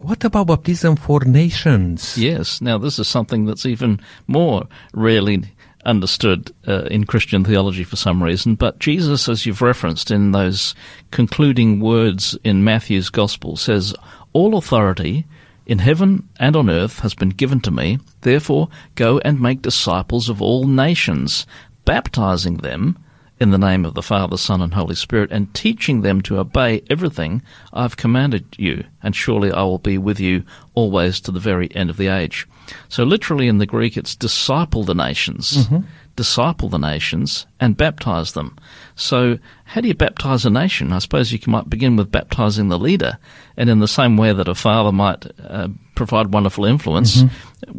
What 0.02 0.24
about 0.24 0.48
baptism 0.48 0.96
for 0.96 1.20
nations? 1.20 2.18
Yes. 2.18 2.60
Now, 2.60 2.76
this 2.76 2.98
is 2.98 3.06
something 3.06 3.44
that's 3.44 3.64
even 3.64 4.00
more 4.26 4.66
rarely 4.92 5.44
understood 5.84 6.50
uh, 6.66 6.86
in 6.86 7.04
Christian 7.04 7.44
theology 7.44 7.84
for 7.84 7.94
some 7.94 8.20
reason. 8.20 8.56
But 8.56 8.80
Jesus, 8.80 9.28
as 9.28 9.46
you've 9.46 9.62
referenced 9.62 10.10
in 10.10 10.32
those 10.32 10.74
concluding 11.12 11.78
words 11.78 12.36
in 12.42 12.64
Matthew's 12.64 13.10
Gospel, 13.10 13.56
says, 13.56 13.94
All 14.32 14.56
authority 14.56 15.24
in 15.66 15.78
heaven 15.78 16.28
and 16.36 16.56
on 16.56 16.68
earth 16.68 16.98
has 17.00 17.14
been 17.14 17.30
given 17.30 17.60
to 17.60 17.70
me. 17.70 18.00
Therefore, 18.22 18.70
go 18.96 19.20
and 19.20 19.40
make 19.40 19.62
disciples 19.62 20.28
of 20.28 20.42
all 20.42 20.66
nations, 20.66 21.46
baptizing 21.84 22.56
them 22.56 22.98
in 23.42 23.50
the 23.50 23.59
name 23.59 23.85
of 23.85 23.94
the 23.94 24.02
Father, 24.02 24.37
Son, 24.37 24.62
and 24.62 24.72
Holy 24.72 24.94
Spirit, 24.94 25.33
and 25.33 25.52
teaching 25.52 26.02
them 26.02 26.20
to 26.22 26.38
obey 26.38 26.81
everything 26.88 27.42
I've 27.72 27.96
commanded 27.96 28.46
you, 28.57 28.85
and 29.02 29.16
surely 29.16 29.50
I 29.50 29.62
will 29.64 29.78
be 29.78 29.98
with 29.98 30.20
you 30.20 30.44
always 30.74 31.20
to 31.22 31.33
the 31.33 31.40
very 31.40 31.74
end 31.74 31.90
of 31.90 31.96
the 31.96 32.07
age. 32.07 32.46
So, 32.88 33.02
literally 33.02 33.48
in 33.48 33.59
the 33.59 33.66
Greek, 33.66 33.96
it's 33.96 34.14
disciple 34.14 34.85
the 34.85 34.94
nations, 34.94 35.66
disciple 36.14 36.68
the 36.68 36.78
nations, 36.78 37.46
and 37.59 37.76
baptize 37.76 38.33
them. 38.33 38.57
So, 38.94 39.38
how 39.64 39.81
do 39.81 39.88
you 39.88 39.94
baptize 39.94 40.46
a 40.46 40.50
nation? 40.50 40.92
I 40.92 41.00
suppose 41.00 41.33
you 41.33 41.40
might 41.48 41.68
begin 41.68 41.96
with 41.96 42.12
baptizing 42.12 42.68
the 42.68 42.78
leader, 42.78 43.18
and 43.57 43.68
in 43.68 43.81
the 43.81 43.88
same 43.88 44.16
way 44.16 44.33
that 44.33 44.46
a 44.46 44.55
father 44.55 44.92
might 44.92 45.26
uh, 45.42 45.66
provide 45.96 46.33
wonderful 46.33 46.64
influence, 46.64 47.24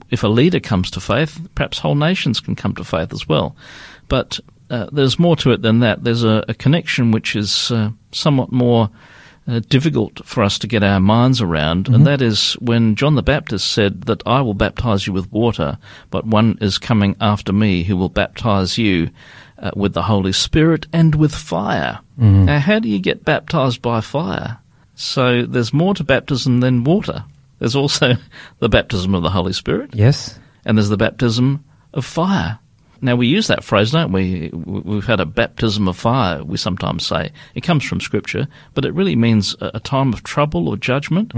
if 0.10 0.24
a 0.24 0.28
leader 0.28 0.60
comes 0.60 0.92
to 0.92 1.00
faith, 1.00 1.40
perhaps 1.56 1.80
whole 1.80 1.96
nations 1.96 2.42
can 2.42 2.56
come 2.56 2.76
to 2.76 2.84
faith 2.84 3.14
as 3.14 3.30
well. 3.30 3.56
But 4.10 4.42
uh, 4.70 4.88
there's 4.92 5.20
more 5.20 5.36
to 5.38 5.52
it 5.52 5.62
than 5.62 5.80
that. 5.80 6.04
There's 6.04 6.24
a, 6.24 6.44
a 6.48 6.54
connection 6.54 7.12
which 7.12 7.36
is 7.36 7.72
uh, 7.72 7.90
somewhat 8.12 8.52
more 8.52 8.90
uh, 9.48 9.60
difficult 9.68 10.26
for 10.26 10.42
us 10.44 10.58
to 10.60 10.68
get 10.68 10.84
our 10.84 11.00
minds 11.00 11.42
around, 11.42 11.90
and 11.90 12.08
that 12.08 12.22
is 12.22 12.54
when 12.62 12.96
John 12.96 13.16
the 13.16 13.22
Baptist 13.24 13.72
said 13.72 14.04
that 14.04 14.24
I 14.26 14.40
will 14.42 14.54
baptize 14.54 15.06
you 15.06 15.12
with 15.14 15.32
water, 15.32 15.78
but 16.12 16.26
one 16.26 16.58
is 16.62 16.78
coming 16.78 17.16
after 17.20 17.52
me 17.52 17.84
who 17.84 17.98
will 17.98 18.08
baptize 18.10 18.78
you 18.78 19.10
uh, 19.60 19.72
with 19.76 19.94
the 19.94 20.04
Holy 20.04 20.32
Spirit 20.32 20.88
and 20.94 21.16
with 21.16 21.36
fire. 21.36 22.00
Now, 22.18 22.60
how 22.60 22.80
do 22.80 22.88
you 22.88 23.00
get 23.00 23.26
baptized 23.26 23.82
by 23.82 24.00
fire? 24.02 24.60
So 24.96 25.46
there's 25.46 25.74
more 25.74 25.94
to 25.96 26.04
baptism 26.04 26.60
than 26.62 26.84
water. 26.86 27.26
There's 27.60 27.76
also 27.76 28.14
the 28.60 28.70
baptism 28.70 29.14
of 29.14 29.24
the 29.24 29.30
Holy 29.32 29.52
Spirit, 29.54 29.94
Yes. 29.94 30.40
and 30.64 30.78
there's 30.78 30.90
the 30.90 30.96
baptism 30.98 31.66
of 31.94 32.06
fire. 32.06 32.60
Now 33.04 33.16
we 33.16 33.28
use 33.28 33.48
that 33.48 33.64
phrase, 33.64 33.92
don't 33.92 34.12
we? 34.12 34.50
We- 34.54 34.82
We've 34.94 35.06
had 35.06 35.20
a 35.20 35.26
baptism 35.26 35.88
of 35.88 35.98
fire. 35.98 36.44
We 36.44 36.58
sometimes 36.58 37.06
say 37.06 37.32
it 37.56 37.62
comes 37.62 37.84
from 37.84 38.00
Scripture, 38.00 38.48
but 38.74 38.86
it 38.86 38.94
really 38.94 39.16
means 39.16 39.56
a, 39.60 39.80
time 39.80 40.14
of 40.14 40.24
trouble 40.24 40.68
or 40.70 40.78
judgment. 40.78 41.34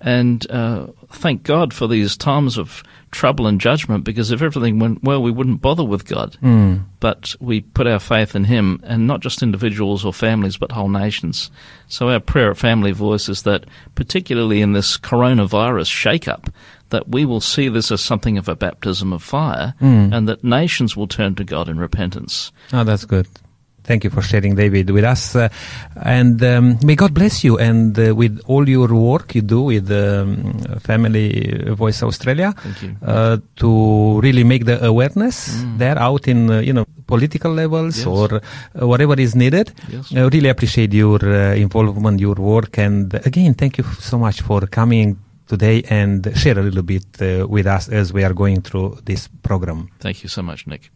And 0.00 0.48
uh, 0.50 0.86
thank 1.10 1.42
God 1.42 1.74
for 1.74 1.86
these 1.88 2.16
times 2.16 2.56
of 2.58 2.82
trouble 3.10 3.46
and 3.46 3.60
judgment, 3.60 4.04
because 4.04 4.30
if 4.30 4.42
everything 4.42 4.78
went 4.78 5.02
well, 5.02 5.22
we 5.22 5.30
wouldn't 5.30 5.60
bother 5.62 5.84
with 5.84 6.06
God. 6.06 6.36
But 7.00 7.34
we 7.40 7.60
put 7.62 7.86
our 7.86 7.98
faith 8.00 8.34
in 8.36 8.44
Him, 8.44 8.80
and 8.84 9.06
not 9.06 9.20
just 9.20 9.42
individuals 9.42 10.04
or 10.04 10.12
families, 10.12 10.56
but 10.56 10.72
whole 10.72 10.88
nations. 10.88 11.50
So 11.88 12.10
our 12.10 12.20
prayer 12.20 12.50
at 12.50 12.58
Family 12.58 12.92
Voice 12.92 13.28
is 13.28 13.42
that, 13.42 13.64
particularly 13.94 14.60
in 14.60 14.72
this 14.72 14.98
coronavirus 14.98 15.90
shake-up, 15.90 16.50
that 16.90 17.08
we 17.08 17.24
will 17.24 17.40
see 17.40 17.68
this 17.68 17.90
as 17.92 18.00
something 18.00 18.38
of 18.38 18.48
a 18.48 18.54
baptism 18.56 19.12
of 19.12 19.22
fire, 19.22 19.74
and 19.80 20.28
that 20.28 20.42
nations 20.42 20.96
will 20.96 21.08
turn 21.08 21.34
to 21.36 21.44
God 21.44 21.68
in 21.68 21.78
repentance. 21.78 22.52
Oh, 22.72 22.84
that's 22.84 23.04
good. 23.04 23.26
Thank 23.84 24.04
you 24.04 24.10
for 24.10 24.20
sharing, 24.20 24.54
David, 24.54 24.90
with 24.90 25.04
us. 25.04 25.34
Uh, 25.34 25.48
and 26.04 26.42
um, 26.44 26.76
may 26.84 26.94
God 26.94 27.14
bless 27.14 27.42
you 27.42 27.56
and 27.58 27.98
uh, 27.98 28.14
with 28.14 28.38
all 28.46 28.68
your 28.68 28.88
work 28.94 29.34
you 29.34 29.40
do 29.40 29.62
with 29.62 29.90
um, 29.90 30.52
Family 30.80 31.64
Voice 31.72 32.02
Australia 32.02 32.52
Thank 32.58 32.82
you. 32.82 32.96
uh, 33.02 33.38
to 33.56 34.20
really 34.20 34.44
make 34.44 34.66
the 34.66 34.84
awareness 34.84 35.64
there 35.78 35.98
out 35.98 36.28
in, 36.28 36.50
uh, 36.50 36.60
you 36.60 36.74
know, 36.74 36.84
political 37.06 37.50
levels 37.50 37.96
Yes. 37.96 38.06
or 38.06 38.34
uh, 38.34 38.86
whatever 38.86 39.18
is 39.18 39.34
needed. 39.34 39.72
Yes. 39.88 40.12
I 40.14 40.20
really 40.20 40.50
appreciate 40.50 40.92
your 40.92 41.20
uh, 41.24 41.54
involvement, 41.54 42.20
your 42.20 42.34
work. 42.34 42.76
And 42.76 43.14
again, 43.14 43.54
thank 43.54 43.78
you 43.78 43.84
so 44.00 44.18
much 44.18 44.42
for 44.42 44.66
coming 44.66 45.18
today 45.48 45.82
and 45.90 46.30
share 46.36 46.58
a 46.58 46.62
little 46.62 46.82
bit 46.82 47.06
uh, 47.20 47.46
with 47.48 47.66
us 47.66 47.88
as 47.88 48.12
we 48.12 48.22
are 48.24 48.34
going 48.34 48.60
through 48.60 48.98
this 49.04 49.28
program. 49.42 49.88
Thank 49.98 50.22
you 50.22 50.28
so 50.28 50.42
much, 50.42 50.66
Nick. 50.66 50.90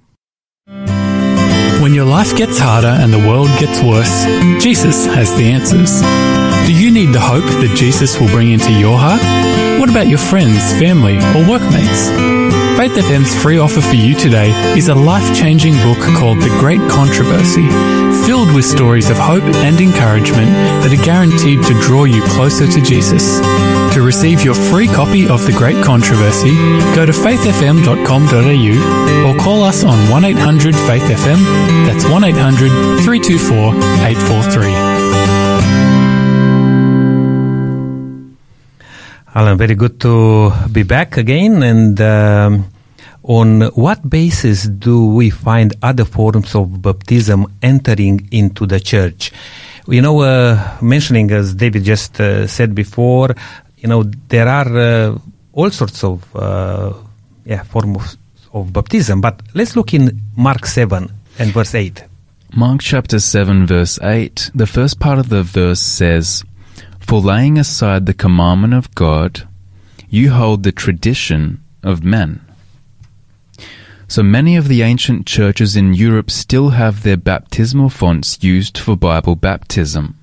When 1.83 1.95
your 1.95 2.05
life 2.05 2.37
gets 2.37 2.59
harder 2.61 2.95
and 3.03 3.12
the 3.12 3.19
world 3.19 3.49
gets 3.59 3.83
worse, 3.83 4.25
Jesus 4.62 5.07
has 5.07 5.35
the 5.35 5.45
answers. 5.51 6.01
Do 6.67 6.73
you 6.73 6.93
need 6.93 7.12
the 7.12 7.21
hope 7.21 7.43
that 7.43 7.75
Jesus 7.77 8.21
will 8.21 8.29
bring 8.29 8.53
into 8.53 8.71
your 8.73 8.97
heart? 8.97 9.21
What 9.81 9.91
about 9.91 10.07
your 10.07 10.19
friends, 10.19 10.62
family, 10.79 11.17
or 11.35 11.49
workmates? 11.49 12.07
Faith 12.79 12.93
FM's 12.93 13.35
free 13.43 13.59
offer 13.59 13.81
for 13.81 13.97
you 13.97 14.15
today 14.15 14.51
is 14.79 14.88
a 14.88 14.95
life 14.95 15.37
changing 15.37 15.75
book 15.83 15.99
called 16.17 16.38
The 16.38 16.55
Great 16.61 16.81
Controversy, 16.88 17.67
filled 18.27 18.55
with 18.55 18.65
stories 18.65 19.11
of 19.11 19.19
hope 19.19 19.43
and 19.43 19.81
encouragement 19.81 20.51
that 20.83 20.97
are 20.97 21.05
guaranteed 21.05 21.65
to 21.65 21.75
draw 21.83 22.05
you 22.05 22.23
closer 22.29 22.67
to 22.67 22.81
Jesus. 22.81 23.41
To 23.92 24.00
receive 24.00 24.40
your 24.42 24.55
free 24.55 24.87
copy 24.87 25.28
of 25.28 25.44
The 25.44 25.52
Great 25.52 25.85
Controversy, 25.85 26.55
go 26.94 27.05
to 27.05 27.12
faithfm.com.au 27.12 29.28
or 29.28 29.37
call 29.38 29.62
us 29.64 29.85
on 29.85 29.98
1800 30.11 30.74
Faith 30.74 31.02
FM. 31.02 31.37
That's 31.85 32.07
1800 32.07 32.70
324 33.05 33.74
843. 33.76 34.72
Alan, 39.35 39.59
very 39.59 39.74
good 39.74 40.00
to 40.00 40.52
be 40.72 40.85
back 40.85 41.18
again. 41.18 41.62
And 41.62 42.00
um, 42.00 42.64
on 43.22 43.61
what 43.74 44.09
basis 44.09 44.64
do 44.64 45.09
we 45.09 45.28
find 45.28 45.74
other 45.83 46.07
forms 46.07 46.55
of 46.55 46.81
baptism 46.81 47.46
entering 47.62 48.26
into 48.31 48.64
the 48.66 48.81
church? 48.81 49.33
You 49.87 50.00
know, 50.00 50.20
uh, 50.20 50.78
mentioning 50.81 51.31
as 51.31 51.55
David 51.55 51.85
just 51.85 52.18
uh, 52.20 52.46
said 52.46 52.74
before, 52.74 53.35
you 53.83 53.88
know, 53.88 54.05
there 54.29 54.49
are 54.49 54.79
uh, 54.79 55.18
all 55.53 55.71
sorts 55.71 56.05
of 56.05 56.35
uh, 56.37 56.92
yeah 57.45 57.64
forms 57.64 58.16
of 58.53 58.73
baptism. 58.73 59.21
But 59.21 59.42
let's 59.55 59.75
look 59.77 59.92
in 59.92 60.23
Mark 60.37 60.66
seven 60.66 61.11
and 61.38 61.53
verse 61.53 61.75
eight. 61.75 62.05
Mark 62.55 62.83
chapter 62.83 63.18
7, 63.18 63.66
verse 63.66 63.99
8, 64.03 64.51
the 64.55 64.66
first 64.66 65.01
part 65.01 65.18
of 65.18 65.31
the 65.31 65.42
verse 65.42 65.81
says, 65.81 66.45
For 67.01 67.18
laying 67.18 67.57
aside 67.57 68.05
the 68.05 68.12
commandment 68.12 68.75
of 68.75 68.95
God, 68.95 69.49
you 70.11 70.33
hold 70.33 70.62
the 70.62 70.71
tradition 70.71 71.64
of 71.83 72.05
men. 72.05 72.42
So 74.07 74.23
many 74.23 74.57
of 74.57 74.68
the 74.68 74.83
ancient 74.83 75.27
churches 75.27 75.77
in 75.77 75.95
Europe 75.95 76.31
still 76.31 76.71
have 76.71 77.05
their 77.05 77.16
baptismal 77.16 77.88
fonts 77.88 78.37
used 78.42 78.77
for 78.77 78.99
Bible 78.99 79.35
baptism. 79.35 80.18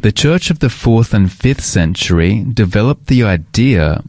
The 0.00 0.12
church 0.12 0.50
of 0.50 0.60
the 0.60 0.68
4th 0.68 1.12
and 1.12 1.28
5th 1.28 1.60
century 1.60 2.42
developed 2.54 3.06
the 3.06 3.22
idea 3.22 4.02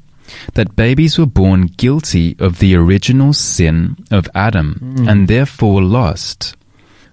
that 0.53 0.77
babies 0.77 1.17
were 1.17 1.25
born 1.25 1.67
guilty 1.67 2.35
of 2.39 2.59
the 2.59 2.75
original 2.75 3.33
sin 3.33 3.97
of 4.09 4.29
Adam 4.33 4.79
mm. 4.81 5.09
and 5.09 5.27
therefore 5.27 5.81
lost. 5.81 6.55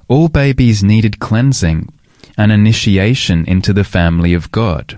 All 0.07 0.29
babies 0.29 0.85
needed 0.85 1.19
cleansing, 1.19 1.93
an 2.37 2.53
initiation 2.53 3.45
into 3.47 3.73
the 3.73 3.83
family 3.83 4.33
of 4.33 4.53
God. 4.53 4.97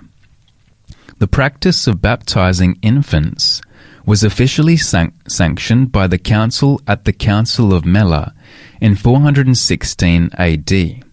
The 1.19 1.27
practice 1.27 1.87
of 1.87 2.03
baptizing 2.03 2.79
infants 2.83 3.63
was 4.05 4.23
officially 4.23 4.77
san- 4.77 5.13
sanctioned 5.27 5.91
by 5.91 6.07
the 6.07 6.19
council 6.19 6.83
at 6.87 7.05
the 7.07 7.13
Council 7.15 7.73
of 7.73 7.87
Mela 7.87 8.35
in 8.81 8.95
416 8.95 10.31
AD. 10.37 11.05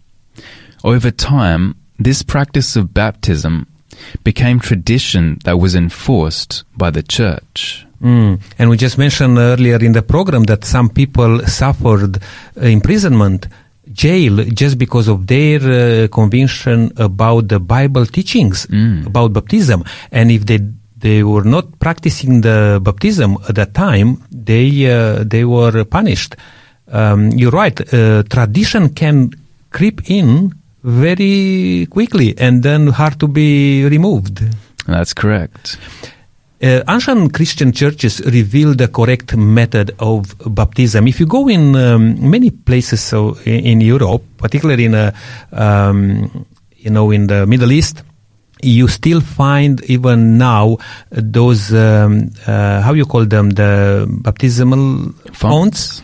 Over 0.84 1.12
time, 1.12 1.76
this 2.00 2.24
practice 2.24 2.76
of 2.76 2.94
baptism 2.94 3.68
became 4.24 4.60
tradition 4.60 5.40
that 5.44 5.60
was 5.60 5.76
enforced 5.76 6.64
by 6.76 6.92
the 6.92 7.04
church. 7.04 7.86
Mm. 8.02 8.40
And 8.60 8.70
we 8.70 8.78
just 8.78 8.98
mentioned 8.98 9.38
earlier 9.38 9.78
in 9.78 9.94
the 9.94 10.04
program 10.04 10.44
that 10.44 10.64
some 10.64 10.90
people 10.90 11.40
suffered 11.46 12.18
uh, 12.18 12.62
imprisonment, 12.62 13.48
jail, 13.92 14.44
just 14.44 14.78
because 14.78 15.08
of 15.08 15.26
their 15.26 15.60
uh, 16.04 16.08
conviction 16.10 16.92
about 16.98 17.48
the 17.48 17.60
Bible 17.60 18.06
teachings 18.06 18.68
about 19.06 19.34
baptism. 19.34 19.84
And 20.12 20.32
if 20.32 20.46
they 20.46 20.60
they 21.00 21.24
were 21.24 21.44
not 21.44 21.80
practicing 21.80 22.42
the 22.42 22.80
baptism 22.82 23.38
at 23.48 23.56
that 23.56 23.74
time, 23.74 24.24
they 24.32 24.92
uh, 24.92 25.24
they 25.24 25.46
were 25.46 25.84
punished. 25.86 26.36
Um, 26.92 27.30
you're 27.32 27.52
right. 27.52 27.80
Uh, 27.94 28.24
tradition 28.24 28.90
can 28.90 29.32
creep 29.72 30.10
in 30.10 30.54
very 30.84 31.88
quickly 31.90 32.38
and 32.38 32.64
then 32.64 32.88
hard 32.88 33.20
to 33.20 33.28
be 33.28 33.86
removed. 33.86 34.42
That's 34.86 35.14
correct. 35.14 35.78
Uh, 36.60 36.82
ancient 36.90 37.34
Christian 37.34 37.72
churches 37.72 38.20
reveal 38.26 38.74
the 38.74 38.88
correct 38.88 39.36
method 39.36 39.94
of 40.00 40.34
baptism. 40.56 41.08
If 41.08 41.20
you 41.20 41.28
go 41.28 41.48
in 41.48 41.76
um, 41.76 42.30
many 42.32 42.50
places 42.50 43.00
so 43.00 43.38
in, 43.46 43.66
in 43.66 43.82
Europe, 43.82 44.24
particularly 44.38 44.86
in 44.86 44.96
uh, 44.96 45.12
um, 45.52 46.48
you 46.76 46.90
know 46.90 47.12
in 47.12 47.28
the 47.28 47.46
Middle 47.46 47.72
East, 47.72 48.02
you 48.64 48.88
still 48.88 49.22
find 49.22 49.84
even 49.84 50.40
now 50.40 50.78
those 51.12 51.72
um, 51.74 52.32
uh, 52.48 52.82
how 52.82 52.94
you 52.94 53.06
call 53.06 53.26
them 53.26 53.52
the 53.52 54.08
baptismal 54.24 55.14
fonts, 55.34 56.02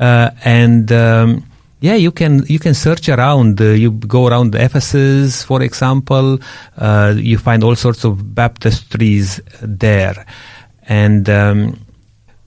uh, 0.00 0.30
and 0.44 0.90
um, 0.90 1.44
yeah, 1.82 1.96
you 1.96 2.12
can 2.12 2.44
you 2.46 2.60
can 2.60 2.74
search 2.74 3.08
around. 3.08 3.60
Uh, 3.60 3.74
you 3.74 3.90
go 3.90 4.28
around 4.28 4.54
Ephesus, 4.54 5.42
for 5.42 5.62
example. 5.62 6.38
Uh, 6.78 7.12
you 7.16 7.38
find 7.38 7.64
all 7.64 7.74
sorts 7.74 8.04
of 8.04 8.18
baptistries 8.18 9.40
there, 9.60 10.24
and 10.88 11.28
um, 11.28 11.78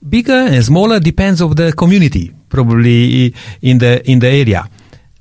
bigger 0.08 0.32
and 0.32 0.64
smaller 0.64 0.98
depends 0.98 1.42
of 1.42 1.54
the 1.54 1.72
community, 1.74 2.34
probably 2.48 3.34
in 3.60 3.76
the 3.76 4.02
in 4.10 4.20
the 4.20 4.28
area, 4.28 4.68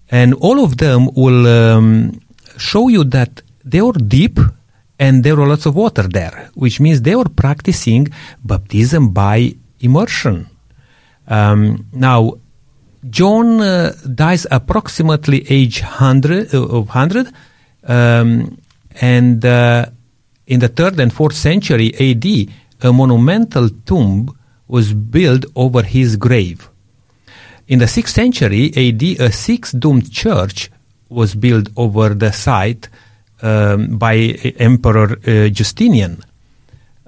and 0.10 0.34
all 0.36 0.64
of 0.64 0.78
them 0.78 1.10
will 1.14 1.46
um, 1.46 2.18
show 2.58 2.88
you 2.88 3.04
that 3.04 3.42
they 3.66 3.82
are 3.82 3.92
deep 3.92 4.40
and 4.98 5.26
there 5.26 5.36
were 5.36 5.46
lots 5.48 5.66
of 5.66 5.76
water 5.76 6.04
there, 6.04 6.50
which 6.54 6.80
means 6.80 7.02
they 7.02 7.18
were 7.18 7.28
practicing 7.28 8.08
baptism 8.46 9.10
by 9.12 9.54
immersion. 9.82 10.48
Um, 11.28 11.88
now, 11.92 12.36
John 13.10 13.62
uh, 13.62 13.94
dies 14.14 14.48
approximately 14.50 15.46
age 15.50 15.82
100 15.82 16.54
uh, 16.54 16.64
of 16.64 16.88
100 16.88 17.32
um, 17.84 18.58
and 19.02 19.46
uh, 19.46 19.86
in 20.48 20.60
the 20.60 20.70
3rd 20.70 21.00
and 21.00 21.12
4th 21.14 21.34
century 21.34 21.94
AD 21.96 22.26
a 22.82 22.94
monumental 22.94 23.70
tomb 23.86 24.38
was 24.68 24.94
built 24.94 25.46
over 25.56 25.84
his 25.84 26.16
grave. 26.18 26.70
In 27.68 27.80
the 27.80 27.86
6th 27.86 28.10
century 28.10 28.72
AD 28.76 29.04
a 29.20 29.32
six-domed 29.32 30.12
church 30.12 30.72
was 31.10 31.36
built 31.36 31.70
over 31.76 32.14
the 32.14 32.32
site 32.32 32.90
um, 33.42 33.98
by 33.98 34.16
Emperor 34.58 35.18
uh, 35.28 35.50
Justinian. 35.50 36.24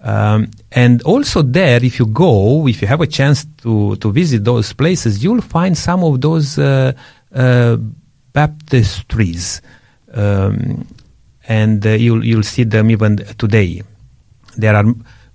Um, 0.08 0.52
and 0.72 1.02
also 1.02 1.42
there, 1.42 1.84
if 1.84 2.00
you 2.00 2.06
go, 2.06 2.66
if 2.66 2.82
you 2.82 2.88
have 2.88 3.02
a 3.02 3.08
chance 3.08 3.46
to, 3.62 3.98
to 3.98 4.10
visit 4.10 4.46
those 4.46 4.72
places, 4.72 5.22
you'll 5.22 5.42
find 5.42 5.78
some 5.78 6.02
of 6.02 6.22
those 6.22 6.58
uh, 6.58 6.94
uh, 7.36 7.76
baptistries, 8.34 9.60
um, 10.14 10.88
and 11.50 11.86
uh, 11.86 11.90
you'll 11.90 12.24
you'll 12.24 12.44
see 12.44 12.64
them 12.64 12.90
even 12.90 13.18
today. 13.38 13.84
There 14.56 14.74
are 14.78 14.86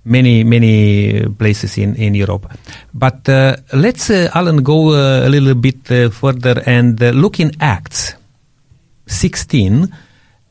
many 0.05 0.43
many 0.43 1.23
places 1.37 1.77
in 1.77 1.95
in 1.95 2.15
Europe, 2.15 2.51
but 2.95 3.29
uh, 3.29 3.57
let's 3.73 4.09
uh, 4.09 4.31
Alan 4.33 4.63
go 4.63 4.89
uh, 4.89 5.27
a 5.27 5.29
little 5.29 5.53
bit 5.53 5.85
further 6.11 6.63
and 6.65 6.99
look 6.99 7.39
in 7.39 7.51
Acts 7.59 8.15
16, 9.05 9.87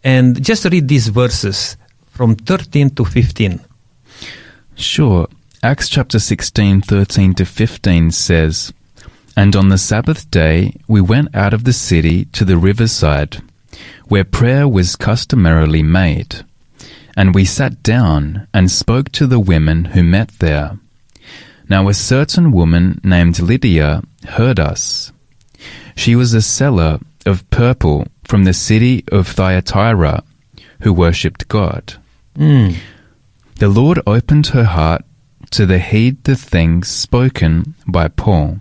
and 0.05 0.41
just 0.41 0.65
read 0.67 0.87
these 0.87 1.09
verses 1.09 1.77
from 2.13 2.37
13 2.37 2.91
to 2.91 3.05
15. 3.05 3.72
Sure. 4.75 5.29
Acts 5.63 5.89
chapter 5.89 6.19
16, 6.19 6.81
13 6.83 7.35
to 7.35 7.45
15 7.45 8.11
says, 8.11 8.73
And 9.37 9.55
on 9.55 9.69
the 9.69 9.79
Sabbath 9.79 10.31
day 10.31 10.75
we 10.89 11.01
went 11.01 11.35
out 11.35 11.55
of 11.55 11.65
the 11.65 11.73
city 11.73 12.25
to 12.27 12.45
the 12.45 12.57
riverside, 12.57 13.43
where 14.09 14.25
prayer 14.25 14.67
was 14.67 14.97
customarily 14.97 15.83
made. 15.83 16.45
And 17.17 17.35
we 17.35 17.45
sat 17.45 17.83
down 17.83 18.49
and 18.53 18.71
spoke 18.71 19.13
to 19.13 19.27
the 19.27 19.39
women 19.39 19.87
who 19.87 20.03
met 20.03 20.31
there. 20.39 20.79
Now 21.69 21.89
a 21.89 21.95
certain 21.95 22.51
woman 22.51 23.01
named 23.05 23.39
Lydia 23.39 24.03
heard 24.31 24.59
us. 24.59 25.13
She 25.95 26.17
was 26.17 26.35
a 26.35 26.43
seller 26.43 26.99
of 27.25 27.49
purple 27.51 28.07
from 28.25 28.45
the 28.45 28.53
city 28.53 29.05
of 29.13 29.29
Thyatira, 29.29 30.25
who 30.81 30.93
worshipped 30.93 31.49
God. 31.49 31.95
Mm. 32.37 32.77
The 33.57 33.69
Lord 33.69 34.01
opened 34.07 34.49
her 34.49 34.65
heart 34.65 35.05
to 35.53 35.67
the 35.67 35.79
heed 35.79 36.25
the 36.25 36.35
things 36.35 36.88
spoken 36.88 37.75
by 37.87 38.09
Paul. 38.09 38.61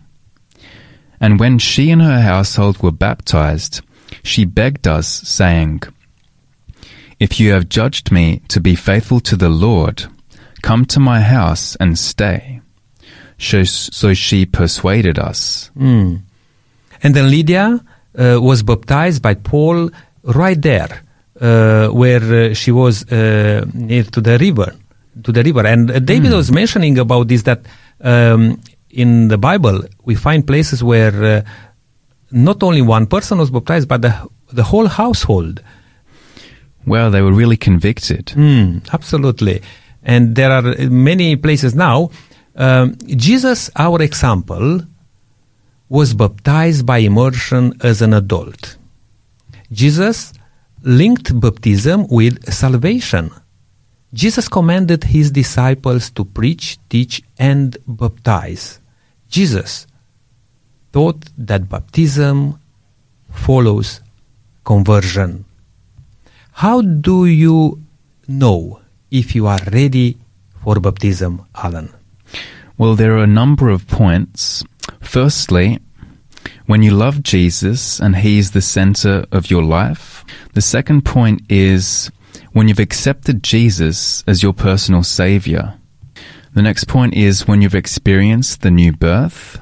And 1.19 1.39
when 1.39 1.58
she 1.58 1.89
and 1.89 2.01
her 2.01 2.21
household 2.21 2.84
were 2.84 2.91
baptized, 2.91 3.82
she 4.23 4.43
begged 4.45 4.88
us, 4.88 5.08
saying, 5.08 5.84
If 7.19 7.39
you 7.39 7.51
have 7.54 7.69
judged 7.69 8.12
me 8.12 8.41
to 8.49 8.60
be 8.60 8.75
faithful 8.75 9.19
to 9.21 9.36
the 9.36 9.49
Lord, 9.49 10.06
come 10.62 10.86
to 10.86 10.99
my 10.99 11.21
house 11.21 11.75
and 11.80 11.97
stay. 11.97 12.62
So, 13.38 14.13
she 14.13 14.45
persuaded 14.45 15.17
us. 15.17 15.71
Mm. 15.75 16.21
And 17.01 17.15
then 17.15 17.32
Lydia 17.32 17.84
uh, 18.15 18.39
was 18.39 18.62
baptized 18.62 19.23
by 19.23 19.34
Paul 19.34 19.89
right 20.23 20.62
there, 20.62 21.01
uh, 21.39 21.88
where 21.88 22.51
uh, 22.51 22.54
she 22.54 22.71
was 22.71 23.12
uh, 23.12 23.65
near 23.73 24.04
to 24.04 24.21
the 24.21 24.38
river 24.38 24.75
to 25.24 25.32
the 25.32 25.43
river. 25.43 25.65
And 25.65 25.91
uh, 25.91 26.00
David 26.00 26.32
mm. 26.32 26.36
was 26.36 26.52
mentioning 26.52 26.97
about 26.97 27.28
this 27.28 27.43
that 27.43 27.65
um, 28.02 28.62
in 28.89 29.28
the 29.28 29.38
Bible 29.38 29.84
we 30.04 30.15
find 30.15 30.45
places 30.45 30.84
where 30.84 31.24
uh, 31.24 31.41
not 32.32 32.63
only 32.63 32.82
one 32.82 33.08
person 33.08 33.38
was 33.38 33.50
baptized, 33.52 33.88
but 33.88 34.02
the 34.02 34.30
the 34.52 34.63
whole 34.63 34.88
household. 34.88 35.62
Well, 36.86 37.12
they 37.12 37.21
were 37.21 37.32
really 37.32 37.58
convicted. 37.58 38.28
Mm, 38.28 38.91
absolutely, 38.91 39.62
and 40.04 40.36
there 40.36 40.52
are 40.52 40.63
many 40.89 41.36
places 41.36 41.76
now. 41.76 42.10
Um, 42.56 42.97
Jesus, 43.06 43.69
our 43.76 44.02
example, 44.02 44.82
was 45.89 46.13
baptized 46.13 46.86
by 46.86 47.00
immersion 47.00 47.74
as 47.82 48.02
an 48.02 48.13
adult. 48.13 48.78
Jesus 49.71 50.34
linked 50.84 51.39
baptism 51.39 52.08
with 52.08 52.52
salvation. 52.52 53.32
Jesus 54.13 54.47
commanded 54.50 55.06
his 55.06 55.32
disciples 55.32 56.10
to 56.12 56.26
preach, 56.26 56.78
teach, 56.89 57.21
and 57.39 57.78
baptize. 57.88 58.80
Jesus 59.30 59.88
taught 60.92 61.23
that 61.38 61.69
baptism 61.69 62.60
follows 63.29 64.02
conversion. 64.65 65.46
How 66.52 66.81
do 66.81 67.25
you 67.25 67.81
know 68.27 68.81
if 69.10 69.33
you 69.33 69.48
are 69.48 69.60
ready 69.71 70.17
for 70.62 70.79
baptism, 70.79 71.46
Alan? 71.56 71.94
Well, 72.77 72.96
there 72.96 73.15
are 73.15 73.23
a 73.23 73.27
number 73.27 73.69
of 73.69 73.88
points. 73.88 74.63
Firstly, 75.00 75.79
when 76.65 76.83
you 76.83 76.92
love 76.92 77.23
Jesus 77.23 78.00
and 78.00 78.15
He 78.15 78.38
is 78.38 78.52
the 78.52 78.62
center 78.62 79.25
of 79.31 79.50
your 79.50 79.63
life. 79.63 80.23
The 80.54 80.62
second 80.62 81.04
point 81.04 81.42
is 81.50 82.12
when 82.54 82.67
you've 82.67 82.79
accepted 82.79 83.43
Jesus 83.43 84.23
as 84.27 84.43
your 84.43 84.54
personal 84.54 85.04
Savior. 85.04 85.75
The 86.54 86.62
next 86.62 86.85
point 86.85 87.13
is 87.13 87.47
when 87.47 87.62
you've 87.62 87.75
experienced 87.75 88.62
the 88.62 88.71
new 88.71 88.91
birth. 88.91 89.60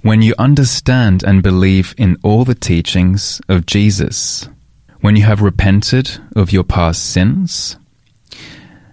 When 0.00 0.22
you 0.22 0.34
understand 0.38 1.22
and 1.22 1.42
believe 1.42 1.94
in 1.98 2.16
all 2.22 2.44
the 2.44 2.54
teachings 2.54 3.40
of 3.48 3.66
Jesus. 3.66 4.48
When 5.00 5.16
you 5.16 5.24
have 5.24 5.42
repented 5.42 6.18
of 6.34 6.52
your 6.52 6.64
past 6.64 7.10
sins. 7.10 7.76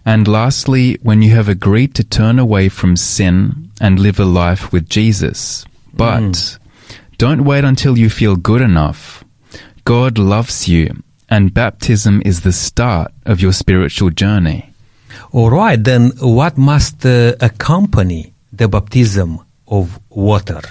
And 0.06 0.28
lastly, 0.28 0.98
when 1.02 1.22
you 1.22 1.34
have 1.36 1.48
agreed 1.48 1.96
to 1.96 2.04
turn 2.04 2.40
away 2.40 2.68
from 2.68 2.98
sin 2.98 3.72
and 3.80 4.00
live 4.00 4.20
a 4.20 4.26
life 4.26 4.74
with 4.74 4.90
Jesus. 4.90 5.64
But 5.94 6.20
mm. 6.20 6.60
don't 7.18 7.46
wait 7.46 7.64
until 7.64 7.98
you 7.98 8.10
feel 8.10 8.36
good 8.36 8.62
enough. 8.62 9.24
God 9.86 10.18
loves 10.18 10.68
you 10.68 11.04
and 11.34 11.52
baptism 11.52 12.22
is 12.24 12.42
the 12.42 12.52
start 12.52 13.12
of 13.26 13.42
your 13.42 13.52
spiritual 13.52 14.12
journey. 14.12 14.72
All 15.32 15.50
right, 15.50 15.84
then 15.84 16.12
what 16.20 16.60
must 16.60 17.04
uh, 17.04 17.34
accompany 17.42 18.36
the 18.52 18.68
baptism 18.68 19.40
of 19.68 20.00
water? 20.12 20.62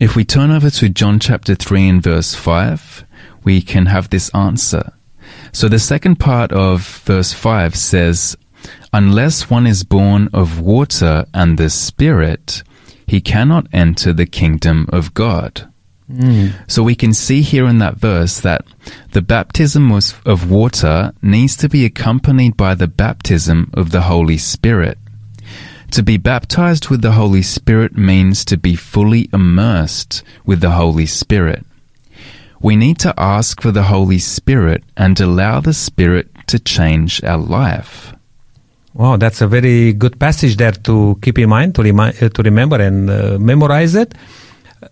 If 0.00 0.16
we 0.16 0.24
turn 0.24 0.50
over 0.50 0.68
to 0.68 0.88
John 0.88 1.20
chapter 1.20 1.54
3 1.54 1.88
and 1.88 2.02
verse 2.02 2.34
5, 2.34 3.04
we 3.44 3.62
can 3.62 3.86
have 3.86 4.10
this 4.10 4.34
answer. 4.34 4.94
So 5.52 5.68
the 5.68 5.78
second 5.78 6.16
part 6.16 6.50
of 6.50 6.84
verse 7.04 7.32
5 7.32 7.76
says, 7.76 8.36
Unless 8.92 9.48
one 9.48 9.68
is 9.68 9.84
born 9.84 10.28
of 10.32 10.58
water 10.58 11.24
and 11.32 11.56
the 11.56 11.70
Spirit, 11.70 12.64
he 13.06 13.20
cannot 13.20 13.68
enter 13.72 14.12
the 14.12 14.26
kingdom 14.26 14.88
of 14.92 15.14
God. 15.14 15.71
So 16.68 16.82
we 16.82 16.94
can 16.94 17.14
see 17.14 17.42
here 17.42 17.66
in 17.66 17.78
that 17.78 17.96
verse 17.96 18.40
that 18.40 18.64
the 19.12 19.22
baptism 19.22 19.90
of 19.92 20.50
water 20.50 21.12
needs 21.22 21.56
to 21.56 21.68
be 21.68 21.84
accompanied 21.84 22.56
by 22.56 22.74
the 22.74 22.86
baptism 22.86 23.70
of 23.74 23.90
the 23.90 24.02
Holy 24.02 24.38
Spirit. 24.38 24.98
To 25.92 26.02
be 26.02 26.16
baptized 26.16 26.88
with 26.88 27.02
the 27.02 27.12
Holy 27.12 27.42
Spirit 27.42 27.96
means 27.96 28.44
to 28.46 28.56
be 28.56 28.76
fully 28.76 29.28
immersed 29.32 30.22
with 30.46 30.60
the 30.60 30.70
Holy 30.70 31.06
Spirit. 31.06 31.66
We 32.60 32.76
need 32.76 32.98
to 33.00 33.12
ask 33.18 33.60
for 33.60 33.72
the 33.72 33.82
Holy 33.82 34.18
Spirit 34.18 34.84
and 34.96 35.18
allow 35.20 35.60
the 35.60 35.74
Spirit 35.74 36.28
to 36.46 36.58
change 36.58 37.22
our 37.24 37.38
life. 37.38 38.14
Wow, 38.94 39.16
that's 39.16 39.40
a 39.40 39.46
very 39.46 39.92
good 39.92 40.18
passage 40.20 40.56
there 40.56 40.72
to 40.72 41.18
keep 41.22 41.38
in 41.38 41.48
mind, 41.48 41.74
to, 41.74 41.82
remi- 41.82 42.16
uh, 42.20 42.28
to 42.28 42.42
remember 42.42 42.80
and 42.80 43.10
uh, 43.10 43.38
memorize 43.38 43.94
it. 43.94 44.14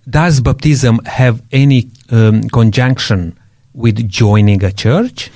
Does 0.08 0.40
baptism 0.40 1.00
have 1.04 1.42
any 1.52 1.90
um, 2.10 2.42
conjunction 2.48 3.38
with 3.74 4.08
joining 4.08 4.62
a 4.64 4.72
church? 4.72 5.30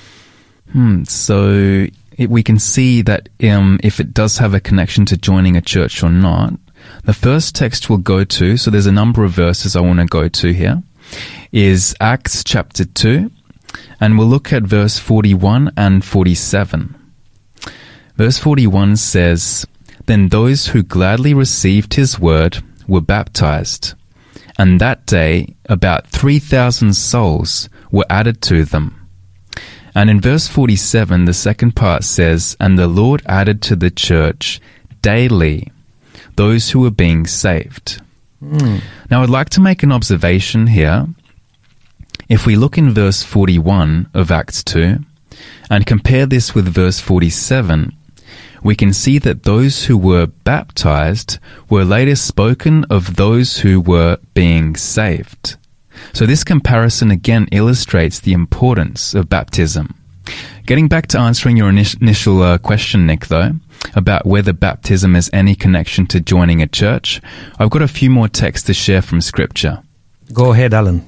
Hmm, 0.73 1.05
so 1.05 1.87
it, 2.17 2.31
we 2.31 2.43
can 2.43 2.59
see 2.59 3.03
that 3.03 3.29
um, 3.43 3.79
if 3.83 4.01
it 4.01 4.15
does 4.15 4.39
have 4.39 4.55
a 4.55 4.61
connection 4.61 5.05
to 5.07 5.17
joining 5.17 5.57
a 5.57 5.61
church 5.61 6.03
or 6.03 6.11
not. 6.11 6.55
The 7.05 7.15
first 7.15 7.55
text 7.55 7.89
we'll 7.89 7.99
go 7.99 8.25
to, 8.25 8.57
so 8.57 8.71
there's 8.71 8.87
a 8.87 8.93
number 8.93 9.25
of 9.25 9.33
verses 9.33 9.77
I 9.77 9.81
want 9.81 10.01
to 10.01 10.07
go 10.07 10.29
to 10.29 10.53
here, 10.53 10.83
is 11.53 11.95
Acts 12.01 12.45
chapter 12.45 12.85
2, 12.85 13.31
and 14.01 14.19
we'll 14.19 14.27
look 14.27 14.53
at 14.53 14.65
verse 14.65 14.99
41 14.99 15.73
and 15.77 16.05
47. 16.05 16.95
Verse 18.17 18.39
41 18.39 18.97
says, 18.97 19.67
Then 20.07 20.29
those 20.29 20.69
who 20.69 20.83
gladly 20.83 21.35
received 21.35 21.95
his 21.95 22.19
word 22.19 22.63
were 22.87 23.01
baptized, 23.01 23.95
and 24.59 24.81
that 24.81 25.07
day 25.07 25.55
about 25.69 26.07
3,000 26.09 26.95
souls 26.95 27.69
were 27.91 28.07
added 28.09 28.41
to 28.43 28.65
them. 28.65 29.09
And 29.95 30.11
in 30.11 30.21
verse 30.21 30.49
47, 30.49 31.25
the 31.25 31.35
second 31.35 31.77
part 31.77 32.05
says, 32.05 32.57
And 32.59 32.79
the 32.79 32.89
Lord 32.89 33.23
added 33.27 33.63
to 33.63 33.77
the 33.77 33.91
church 33.91 34.61
daily 35.03 35.71
those 36.37 36.71
who 36.71 36.81
were 36.81 36.91
being 36.91 37.27
saved. 37.27 38.01
Hmm. 38.41 38.79
Now, 39.11 39.23
I'd 39.23 39.31
like 39.31 39.51
to 39.51 39.61
make 39.61 39.83
an 39.83 39.93
observation 39.93 40.67
here. 40.67 41.07
If 42.29 42.47
we 42.47 42.57
look 42.57 42.77
in 42.77 42.93
verse 42.93 43.23
41 43.23 44.11
of 44.15 44.31
Acts 44.31 44.65
2 44.65 44.99
and 45.71 45.87
compare 45.87 46.27
this 46.27 46.55
with 46.55 46.67
verse 46.67 46.99
47, 47.01 47.93
we 48.65 48.75
can 48.75 48.93
see 48.93 49.19
that 49.19 49.45
those 49.45 49.85
who 49.85 49.97
were 49.97 50.27
baptized 50.27 51.39
were 51.69 51.85
later 51.85 52.17
spoken 52.17 52.85
of 52.85 53.17
those 53.17 53.59
who 53.59 53.81
were 53.81 54.19
being 54.33 54.75
saved. 54.75 55.57
So 56.13 56.27
this 56.27 56.43
comparison 56.43 57.11
again 57.11 57.47
illustrates 57.53 58.19
the 58.19 58.33
importance 58.33 59.15
of 59.15 59.29
baptism. 59.29 59.95
Getting 60.67 60.89
back 60.89 61.09
to 61.09 61.19
answering 61.19 61.59
your 61.59 61.69
initial 61.69 62.43
uh, 62.43 62.57
question, 62.57 63.07
Nick, 63.07 63.27
though, 63.27 63.53
about 63.95 64.25
whether 64.25 64.55
baptism 64.55 65.15
has 65.15 65.29
any 65.33 65.55
connection 65.55 66.07
to 66.07 66.21
joining 66.21 66.63
a 66.63 66.67
church, 66.67 67.21
I've 67.59 67.71
got 67.71 67.83
a 67.83 67.89
few 67.89 68.09
more 68.09 68.29
texts 68.29 68.67
to 68.69 68.75
share 68.75 69.03
from 69.03 69.21
Scripture. 69.21 69.83
Go 70.33 70.53
ahead, 70.53 70.73
Alan. 70.73 71.07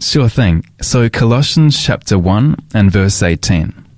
Sure 0.00 0.28
thing. 0.28 0.64
So 0.82 1.08
Colossians 1.08 1.82
chapter 1.82 2.18
1 2.18 2.56
and 2.74 2.90
verse 2.90 3.22
18. 3.22 3.89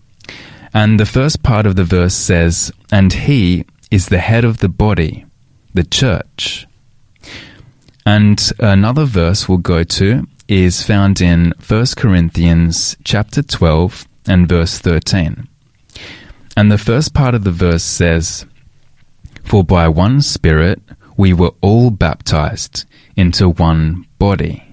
And 0.75 0.99
the 0.99 1.07
first 1.07 1.43
part 1.43 1.67
of 1.67 1.77
the 1.77 1.85
verse 1.85 2.15
says, 2.15 2.73
And 2.91 3.13
he 3.13 3.67
is 3.91 4.07
the 4.07 4.19
head 4.19 4.45
of 4.45 4.59
the 4.59 4.69
body, 4.69 5.27
the 5.75 5.85
church. 5.85 6.67
And 8.07 8.41
another 8.59 9.05
verse 9.05 9.49
we'll 9.49 9.59
go 9.59 9.85
to 9.85 10.27
is 10.49 10.83
found 10.83 11.21
in 11.21 11.53
1 11.67 11.87
Corinthians 11.97 12.97
chapter 13.05 13.43
12 13.43 14.07
and 14.27 14.49
verse 14.49 14.79
13. 14.79 15.49
And 16.57 16.71
the 16.71 16.79
first 16.79 17.15
part 17.15 17.35
of 17.35 17.45
the 17.45 17.51
verse 17.51 17.83
says, 17.83 18.47
For 19.45 19.65
by 19.65 19.89
one 19.89 20.21
Spirit 20.21 20.83
we 21.17 21.33
were 21.33 21.53
all 21.61 21.91
baptized 21.91 22.85
into 23.17 23.49
one 23.49 24.07
body. 24.19 24.65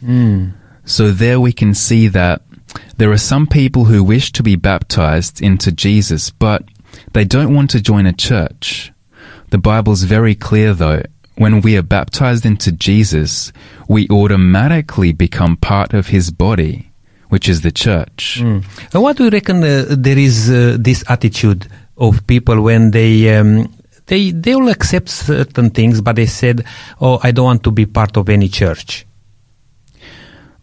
Hmm. 0.00 0.50
So 0.84 1.10
there 1.10 1.40
we 1.40 1.52
can 1.52 1.74
see 1.74 2.08
that 2.08 2.42
there 2.96 3.10
are 3.10 3.18
some 3.18 3.46
people 3.46 3.84
who 3.84 4.02
wish 4.04 4.32
to 4.32 4.42
be 4.42 4.56
baptized 4.56 5.42
into 5.42 5.72
Jesus, 5.72 6.30
but 6.30 6.64
they 7.12 7.24
don't 7.24 7.54
want 7.54 7.70
to 7.70 7.80
join 7.80 8.06
a 8.06 8.12
church. 8.12 8.92
The 9.50 9.58
Bible's 9.58 10.04
very 10.04 10.34
clear 10.34 10.74
though. 10.74 11.02
When 11.36 11.60
we 11.62 11.76
are 11.76 11.82
baptized 11.82 12.46
into 12.46 12.70
Jesus, 12.70 13.52
we 13.88 14.08
automatically 14.08 15.12
become 15.12 15.56
part 15.56 15.92
of 15.92 16.06
his 16.06 16.30
body, 16.30 16.90
which 17.28 17.48
is 17.48 17.62
the 17.62 17.72
church. 17.72 18.40
And 18.40 18.64
what 18.92 19.16
do 19.16 19.24
you 19.24 19.30
reckon 19.30 19.64
uh, 19.64 19.86
there 19.90 20.18
is 20.18 20.48
uh, 20.48 20.76
this 20.78 21.02
attitude 21.08 21.66
of 21.96 22.24
people 22.28 22.60
when 22.62 22.92
they 22.92 23.36
um, 23.36 23.72
they 24.06 24.30
they 24.30 24.54
will 24.54 24.68
accept 24.68 25.08
certain 25.08 25.70
things, 25.70 26.00
but 26.00 26.14
they 26.16 26.26
said, 26.26 26.64
"Oh, 27.00 27.18
I 27.22 27.32
don't 27.32 27.46
want 27.46 27.64
to 27.64 27.72
be 27.72 27.86
part 27.86 28.16
of 28.16 28.28
any 28.28 28.48
church." 28.48 29.04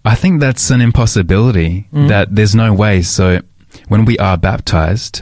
I 0.04 0.16
think 0.16 0.40
that's 0.42 0.72
an 0.72 0.82
impossibility 0.82 1.88
that 2.08 2.36
there's 2.36 2.56
no 2.56 2.74
way. 2.74 3.02
So 3.04 3.42
when 3.88 4.06
we 4.06 4.18
are 4.18 4.38
baptized, 4.38 5.22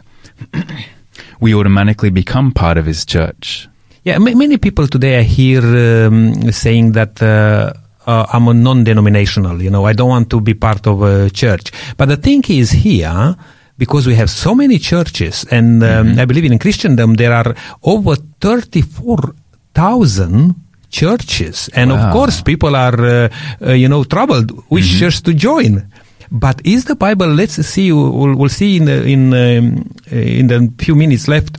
we 1.41 1.53
automatically 1.53 2.09
become 2.09 2.51
part 2.51 2.77
of 2.77 2.85
his 2.85 3.05
church. 3.05 3.67
Yeah, 4.03 4.17
ma- 4.19 4.33
many 4.33 4.57
people 4.57 4.87
today 4.87 5.19
I 5.19 5.23
hear 5.23 5.61
um, 6.07 6.51
saying 6.51 6.93
that 6.93 7.21
uh, 7.21 7.73
uh, 8.07 8.25
I'm 8.31 8.47
a 8.47 8.53
non-denominational. 8.53 9.61
You 9.61 9.69
know, 9.69 9.85
I 9.85 9.93
don't 9.93 10.09
want 10.09 10.29
to 10.29 10.39
be 10.39 10.53
part 10.53 10.87
of 10.87 11.01
a 11.01 11.29
church. 11.29 11.71
But 11.97 12.07
the 12.07 12.17
thing 12.17 12.43
is 12.47 12.71
here. 12.71 13.35
Because 13.77 14.05
we 14.05 14.15
have 14.15 14.29
so 14.29 14.53
many 14.53 14.77
churches, 14.77 15.45
and 15.49 15.81
um, 15.85 16.19
I 16.19 16.25
believe 16.25 16.43
in 16.43 16.59
Christendom 16.59 17.13
there 17.13 17.31
are 17.31 17.55
over 17.83 18.17
thirty-four 18.41 19.33
thousand 19.73 20.53
churches, 20.89 21.69
and 21.73 21.91
of 21.91 22.11
course 22.11 22.41
people 22.41 22.75
are, 22.75 22.99
uh, 22.99 23.29
uh, 23.61 23.71
you 23.73 23.87
know, 23.87 24.03
troubled 24.03 24.51
which 24.69 24.99
church 24.99 25.21
to 25.23 25.33
join. 25.33 25.87
But 26.31 26.61
is 26.63 26.85
the 26.85 26.95
Bible? 26.95 27.27
Let's 27.27 27.55
see. 27.65 27.91
We'll, 27.91 28.35
we'll 28.35 28.49
see 28.49 28.77
in 28.77 28.85
the, 28.85 29.03
in 29.05 29.33
um, 29.33 29.89
in 30.11 30.47
the 30.47 30.71
few 30.77 30.95
minutes 30.95 31.27
left 31.27 31.57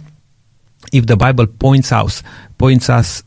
if 0.92 1.06
the 1.06 1.16
Bible 1.16 1.46
points 1.46 1.92
us 1.92 2.22
points 2.56 2.88
us 2.90 3.22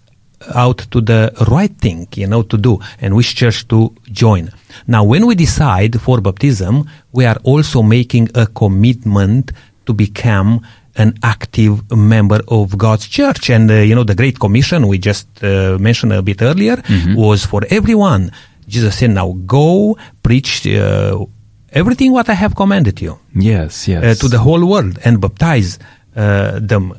out 0.56 0.80
to 0.92 1.02
the 1.02 1.32
right 1.50 1.76
thing, 1.78 2.08
you 2.16 2.28
know, 2.28 2.44
to 2.44 2.58
do 2.58 2.80
and 3.00 3.16
which 3.16 3.36
church 3.36 3.68
to 3.70 3.94
join. 4.12 4.52
Now, 4.88 5.04
when 5.04 5.26
we 5.26 5.36
decide 5.36 6.02
for 6.02 6.22
baptism, 6.22 6.90
we 7.12 7.26
are 7.26 7.38
also 7.44 7.82
making 7.82 8.30
a 8.36 8.48
commitment 8.48 9.52
to 9.86 9.94
become 9.94 10.62
an 10.96 11.16
active 11.24 11.90
member 11.92 12.42
of 12.48 12.78
God's 12.78 13.08
church. 13.08 13.50
And, 13.50 13.70
uh, 13.72 13.76
you 13.76 13.96
know, 13.96 14.04
the 14.04 14.16
Great 14.16 14.40
Commission 14.40 14.88
we 14.88 14.98
just 15.00 15.28
uh, 15.44 15.78
mentioned 15.80 16.14
a 16.14 16.22
bit 16.22 16.42
earlier 16.42 16.82
was 17.16 17.46
for 17.46 17.64
everyone. 17.70 18.32
Jesus 18.68 18.98
said, 18.98 19.10
now 19.12 19.34
go 19.46 19.98
preach 20.22 20.66
uh, 20.68 21.26
everything 21.72 22.12
what 22.12 22.30
I 22.30 22.34
have 22.34 22.56
commanded 22.56 23.02
you 23.02 23.20
Yes, 23.36 23.88
yes. 23.88 24.04
uh, 24.04 24.22
to 24.22 24.28
the 24.30 24.40
whole 24.40 24.66
world 24.66 25.00
and 25.04 25.20
baptize 25.20 25.80
uh, 26.16 26.60
them. 26.62 26.94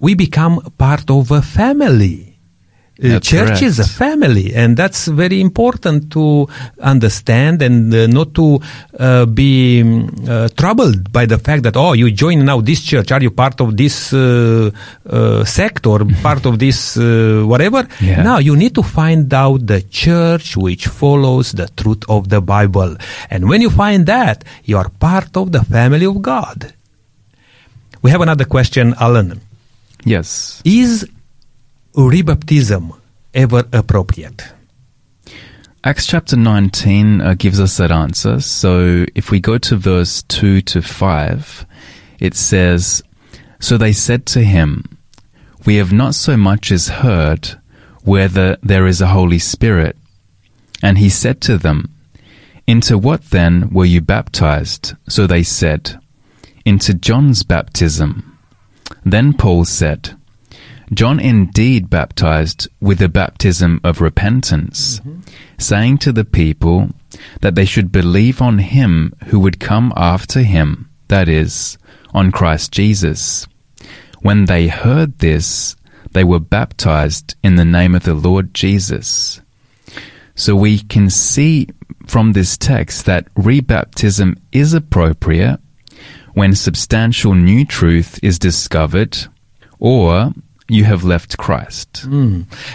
We 0.00 0.14
become 0.14 0.60
part 0.76 1.08
of 1.10 1.30
a 1.30 1.42
family. 1.42 2.31
Uh, 3.02 3.18
church 3.20 3.62
is 3.62 3.78
a 3.78 3.88
family, 3.88 4.54
and 4.54 4.76
that's 4.76 5.06
very 5.08 5.40
important 5.40 6.12
to 6.12 6.46
understand 6.78 7.62
and 7.62 7.92
uh, 7.92 8.06
not 8.06 8.34
to 8.34 8.60
uh, 8.98 9.24
be 9.24 9.82
uh, 10.28 10.48
troubled 10.56 11.10
by 11.10 11.24
the 11.24 11.38
fact 11.38 11.62
that 11.62 11.74
oh, 11.74 11.94
you 11.94 12.10
join 12.10 12.44
now 12.44 12.60
this 12.60 12.82
church. 12.82 13.10
Are 13.10 13.22
you 13.22 13.30
part 13.30 13.60
of 13.62 13.78
this 13.78 14.12
uh, 14.12 14.70
uh, 15.08 15.42
sect 15.44 15.86
or 15.86 16.04
part 16.22 16.44
of 16.44 16.58
this 16.58 16.98
uh, 16.98 17.42
whatever? 17.46 17.88
Yeah. 17.98 18.22
Now 18.22 18.38
you 18.38 18.56
need 18.56 18.74
to 18.74 18.82
find 18.82 19.32
out 19.32 19.66
the 19.66 19.80
church 19.82 20.56
which 20.56 20.86
follows 20.86 21.52
the 21.52 21.68
truth 21.68 22.04
of 22.10 22.28
the 22.28 22.42
Bible, 22.42 22.96
and 23.30 23.48
when 23.48 23.62
you 23.62 23.70
find 23.70 24.04
that, 24.06 24.44
you 24.64 24.76
are 24.76 24.90
part 24.90 25.34
of 25.38 25.50
the 25.50 25.64
family 25.64 26.04
of 26.04 26.20
God. 26.20 26.74
We 28.02 28.10
have 28.10 28.20
another 28.20 28.44
question, 28.44 28.94
Alan. 29.00 29.40
yes. 30.04 30.60
Is 30.64 31.08
rebaptism 31.94 32.98
ever 33.34 33.64
appropriate? 33.72 34.44
Acts 35.84 36.06
chapter 36.06 36.36
19 36.36 37.20
uh, 37.20 37.34
gives 37.34 37.58
us 37.58 37.76
that 37.78 37.90
answer. 37.90 38.40
So 38.40 39.04
if 39.14 39.30
we 39.30 39.40
go 39.40 39.58
to 39.58 39.76
verse 39.76 40.22
2 40.24 40.62
to 40.62 40.80
5, 40.80 41.66
it 42.20 42.34
says, 42.34 43.02
So 43.58 43.76
they 43.76 43.92
said 43.92 44.24
to 44.26 44.44
him, 44.44 44.84
We 45.66 45.76
have 45.76 45.92
not 45.92 46.14
so 46.14 46.36
much 46.36 46.70
as 46.70 46.86
heard 46.88 47.60
whether 48.04 48.56
there 48.62 48.86
is 48.86 49.00
a 49.00 49.08
Holy 49.08 49.40
Spirit. 49.40 49.96
And 50.82 50.98
he 50.98 51.08
said 51.08 51.40
to 51.42 51.58
them, 51.58 51.92
Into 52.66 52.96
what 52.96 53.30
then 53.30 53.70
were 53.70 53.84
you 53.84 54.00
baptized? 54.00 54.94
So 55.08 55.26
they 55.26 55.42
said, 55.42 55.98
Into 56.64 56.94
John's 56.94 57.42
baptism. 57.42 58.38
Then 59.04 59.32
Paul 59.32 59.64
said, 59.64 60.16
John 60.92 61.18
indeed 61.18 61.88
baptized 61.88 62.68
with 62.80 62.98
the 62.98 63.08
baptism 63.08 63.80
of 63.82 64.00
repentance, 64.00 65.00
mm-hmm. 65.00 65.20
saying 65.58 65.98
to 65.98 66.12
the 66.12 66.24
people 66.24 66.90
that 67.40 67.54
they 67.54 67.64
should 67.64 67.90
believe 67.90 68.42
on 68.42 68.58
him 68.58 69.14
who 69.26 69.40
would 69.40 69.60
come 69.60 69.92
after 69.96 70.42
him, 70.42 70.90
that 71.08 71.28
is, 71.28 71.78
on 72.12 72.30
Christ 72.30 72.72
Jesus. 72.72 73.46
When 74.20 74.44
they 74.44 74.68
heard 74.68 75.18
this, 75.18 75.76
they 76.12 76.24
were 76.24 76.40
baptized 76.40 77.36
in 77.42 77.56
the 77.56 77.64
name 77.64 77.94
of 77.94 78.04
the 78.04 78.14
Lord 78.14 78.52
Jesus. 78.52 79.40
So 80.34 80.54
we 80.54 80.78
can 80.78 81.08
see 81.08 81.68
from 82.06 82.32
this 82.32 82.56
text 82.58 83.06
that 83.06 83.32
rebaptism 83.34 84.38
is 84.50 84.74
appropriate 84.74 85.58
when 86.34 86.54
substantial 86.54 87.34
new 87.34 87.64
truth 87.64 88.18
is 88.22 88.38
discovered 88.38 89.16
or 89.78 90.32
you 90.72 90.84
have 90.84 91.04
left 91.04 91.36
Christ. 91.36 92.04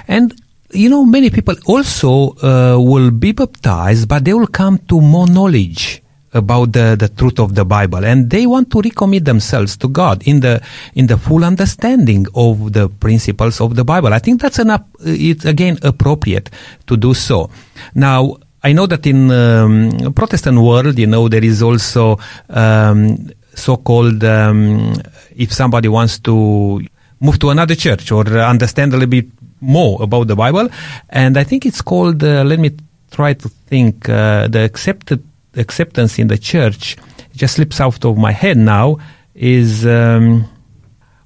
And 0.08 0.34
you 0.72 0.90
know, 0.90 1.06
many 1.06 1.30
people 1.30 1.56
also 1.66 2.36
uh, 2.44 2.78
will 2.80 3.12
be 3.12 3.32
baptized, 3.32 4.08
but 4.08 4.26
they 4.26 4.34
will 4.34 4.52
come 4.52 4.78
to 4.90 5.00
more 5.00 5.28
knowledge 5.28 6.04
about 6.34 6.74
the, 6.74 6.96
the 7.00 7.08
truth 7.08 7.40
of 7.40 7.56
the 7.56 7.64
Bible, 7.64 8.04
and 8.04 8.30
they 8.30 8.46
want 8.46 8.70
to 8.72 8.82
recommit 8.82 9.24
themselves 9.24 9.78
to 9.78 9.88
God 9.88 10.22
in 10.28 10.42
the 10.42 10.62
in 10.94 11.08
the 11.08 11.18
full 11.18 11.44
understanding 11.44 12.28
of 12.36 12.74
the 12.74 12.90
principles 12.90 13.62
of 13.62 13.76
the 13.76 13.84
Bible. 13.84 14.14
I 14.14 14.20
think 14.20 14.42
that's 14.42 14.60
enough. 14.60 14.84
It's 15.06 15.46
again 15.46 15.80
appropriate 15.82 16.50
to 16.86 16.98
do 16.98 17.14
so. 17.14 17.50
Now, 17.96 18.36
I 18.62 18.74
know 18.74 18.88
that 18.88 19.08
in 19.08 19.32
um, 19.32 20.14
Protestant 20.14 20.60
world, 20.60 21.00
you 21.00 21.08
know, 21.08 21.30
there 21.30 21.44
is 21.44 21.64
also 21.64 22.20
um, 22.50 23.32
so-called 23.56 24.24
um, 24.24 24.94
if 25.36 25.54
somebody 25.54 25.88
wants 25.88 26.20
to 26.20 26.82
move 27.20 27.40
to 27.40 27.50
another 27.50 27.76
church 27.76 28.12
or 28.12 28.28
understand 28.28 28.94
a 28.94 28.98
little 28.98 29.10
bit 29.10 29.28
more 29.60 30.02
about 30.04 30.28
the 30.28 30.36
Bible, 30.36 30.70
and 31.10 31.38
I 31.38 31.44
think 31.44 31.66
it's 31.66 31.82
called. 31.82 32.24
Uh, 32.24 32.44
let 32.44 32.60
me 32.60 32.72
try 33.12 33.34
to 33.34 33.50
think. 33.50 34.08
Uh, 34.10 34.48
the 34.48 34.64
accepted 34.64 35.24
acceptance 35.56 36.20
in 36.20 36.28
the 36.28 36.38
church 36.38 36.96
just 37.36 37.56
slips 37.56 37.82
out 37.82 38.06
of 38.06 38.18
my 38.18 38.32
head 38.32 38.58
now. 38.58 38.98
Is 39.34 39.86
um, 39.86 40.46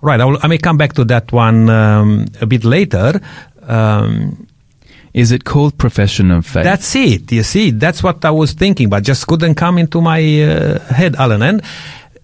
right. 0.01 0.19
I, 0.19 0.25
will, 0.25 0.37
I 0.43 0.47
may 0.47 0.57
come 0.57 0.77
back 0.77 0.93
to 0.93 1.03
that 1.05 1.31
one 1.31 1.69
um, 1.69 2.25
a 2.41 2.45
bit 2.45 2.63
later. 2.63 3.19
Um, 3.67 4.47
Is 5.13 5.31
it 5.31 5.43
called 5.43 5.77
profession 5.77 6.31
of 6.31 6.45
faith? 6.45 6.63
that's 6.63 6.95
it. 6.95 7.31
You 7.31 7.43
see, 7.43 7.71
that's 7.71 8.01
what 8.01 8.23
I 8.23 8.31
was 8.31 8.53
thinking, 8.53 8.89
but 8.89 9.03
just 9.03 9.27
couldn't 9.27 9.55
come 9.55 9.77
into 9.77 9.99
my 9.99 10.21
uh, 10.43 10.79
head, 10.87 11.15
Alan. 11.17 11.41
And 11.41 11.61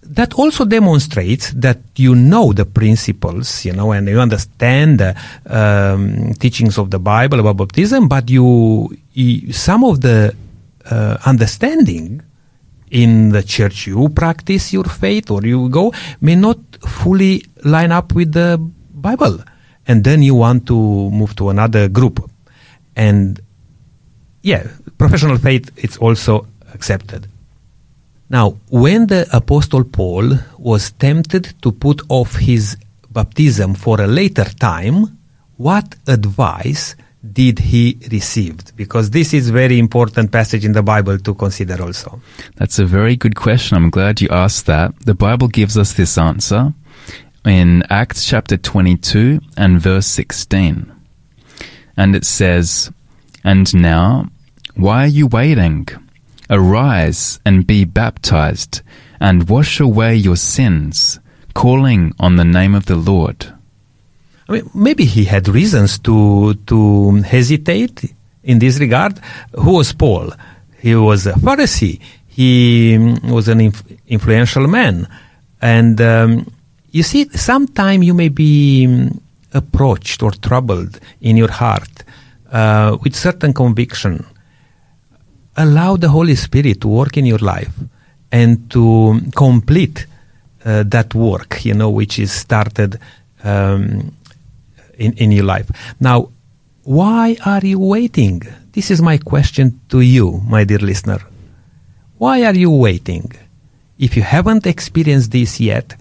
that 0.10 0.34
also 0.34 0.66
demonstrates 0.66 1.52
that 1.52 1.80
you 1.96 2.16
know 2.16 2.54
the 2.54 2.66
principles, 2.66 3.66
you 3.66 3.74
know, 3.74 3.92
and 3.92 4.08
you 4.08 4.20
understand 4.20 5.00
the 5.00 5.16
um, 5.46 6.34
teachings 6.34 6.78
of 6.78 6.92
the 6.92 7.00
Bible 7.00 7.40
about 7.40 7.58
baptism, 7.58 8.08
but 8.08 8.30
you, 8.30 8.96
you 9.14 9.54
some 9.54 9.84
of 9.84 10.02
the 10.02 10.36
uh, 10.90 11.18
understanding 11.26 12.22
in 12.90 13.30
the 13.30 13.44
church 13.44 13.88
you 13.88 14.08
practice 14.10 14.72
your 14.72 14.86
faith 14.86 15.30
or 15.30 15.44
you 15.44 15.68
go 15.70 15.94
may 16.22 16.36
not 16.36 16.58
fully 16.88 17.44
line 17.66 17.92
up 17.92 18.14
with 18.14 18.32
the 18.32 18.58
Bible. 18.94 19.44
And 19.88 20.04
then 20.04 20.22
you 20.22 20.36
want 20.36 20.68
to 20.68 20.76
move 21.12 21.36
to 21.38 21.50
another 21.50 21.88
group. 21.88 22.30
And 22.96 23.40
yeah, 24.42 24.68
professional 24.98 25.38
faith 25.38 25.72
it's 25.78 25.98
also 25.98 26.48
accepted. 26.74 27.28
Now, 28.30 28.58
when 28.70 29.08
the 29.08 29.28
apostle 29.32 29.84
Paul 29.86 30.34
was 30.58 30.92
tempted 30.92 31.54
to 31.62 31.72
put 31.72 32.02
off 32.10 32.36
his 32.36 32.76
baptism 33.10 33.74
for 33.74 34.02
a 34.02 34.08
later 34.08 34.44
time, 34.44 35.18
what 35.56 35.96
advice 36.08 36.96
did 37.34 37.60
he 37.60 37.98
receive? 38.12 38.76
Because 38.76 39.12
this 39.12 39.34
is 39.34 39.50
very 39.50 39.80
important 39.80 40.32
passage 40.32 40.66
in 40.66 40.74
the 40.74 40.84
Bible 40.84 41.18
to 41.20 41.34
consider 41.34 41.82
also. 41.82 42.22
That's 42.58 42.80
a 42.80 42.86
very 42.86 43.16
good 43.16 43.36
question. 43.36 43.78
I'm 43.78 43.90
glad 43.90 44.22
you 44.22 44.28
asked 44.30 44.66
that. 44.66 44.94
The 45.06 45.16
Bible 45.16 45.48
gives 45.48 45.78
us 45.78 45.94
this 45.94 46.18
answer 46.18 46.74
in 47.46 47.84
Acts 47.90 48.26
chapter 48.26 48.58
22 48.58 49.40
and 49.56 49.80
verse 49.80 50.08
16. 50.08 50.92
And 51.96 52.16
it 52.16 52.26
says, 52.26 52.92
And 53.44 53.74
now, 53.74 54.28
why 54.76 55.06
are 55.06 55.08
you 55.08 55.28
waiting? 55.28 55.88
Arise 56.50 57.40
and 57.46 57.68
be 57.68 57.84
baptized, 57.86 58.82
and 59.20 59.50
wash 59.50 59.80
away 59.80 60.16
your 60.16 60.38
sins, 60.38 61.20
calling 61.54 62.14
on 62.20 62.38
the 62.38 62.46
name 62.46 62.74
of 62.74 62.86
the 62.86 62.96
Lord. 62.96 63.48
I 64.48 64.54
mean, 64.54 64.70
maybe 64.74 65.06
he 65.06 65.26
had 65.26 65.50
reasons 65.50 66.00
to 66.00 66.54
to 66.68 67.16
hesitate 67.24 68.14
in 68.44 68.60
this 68.60 68.80
regard. 68.80 69.20
Who 69.56 69.74
was 69.74 69.92
Paul? 69.92 70.32
He 70.80 70.96
was 70.96 71.28
a 71.28 71.34
Pharisee. 71.34 72.00
He 72.28 72.96
mm, 72.98 73.32
was 73.32 73.48
an 73.50 73.60
inf- 73.60 73.84
influential 74.08 74.68
man, 74.68 75.08
and 75.62 76.00
um, 76.00 76.52
you 76.92 77.04
see, 77.04 77.28
sometime 77.30 78.04
you 78.04 78.14
may 78.14 78.30
be 78.30 78.86
mm, 78.88 79.20
approached 79.54 80.24
or 80.24 80.32
troubled 80.32 81.00
in 81.20 81.36
your 81.36 81.52
heart 81.52 82.04
uh, 82.52 82.98
with 83.04 83.16
certain 83.16 83.54
conviction. 83.54 84.26
Allow 85.58 85.98
the 85.98 86.10
Holy 86.10 86.36
Spirit 86.36 86.82
to 86.82 86.88
work 86.88 87.18
in 87.18 87.26
your 87.26 87.40
life 87.40 87.74
and 88.32 88.70
to 88.72 89.20
complete 89.36 90.06
uh, 90.64 90.84
that 90.84 91.16
work, 91.16 91.66
you 91.66 91.74
know, 91.74 91.90
which 91.90 92.20
is 92.20 92.32
started 92.32 93.00
um, 93.44 94.14
in, 94.98 95.14
in 95.14 95.32
your 95.32 95.46
life. 95.46 95.72
Now, 96.00 96.30
why 96.84 97.38
are 97.46 97.66
you 97.66 97.80
waiting? 97.80 98.42
This 98.72 98.92
is 98.92 99.02
my 99.02 99.18
question 99.18 99.80
to 99.90 100.02
you, 100.02 100.42
my 100.48 100.64
dear 100.64 100.80
listener. 100.80 101.20
Why 102.18 102.44
are 102.46 102.56
you 102.56 102.72
waiting? 102.72 103.32
If 103.98 104.16
you 104.16 104.24
haven't 104.24 104.68
experienced 104.68 105.32
this 105.32 105.60
yet, 105.60 105.96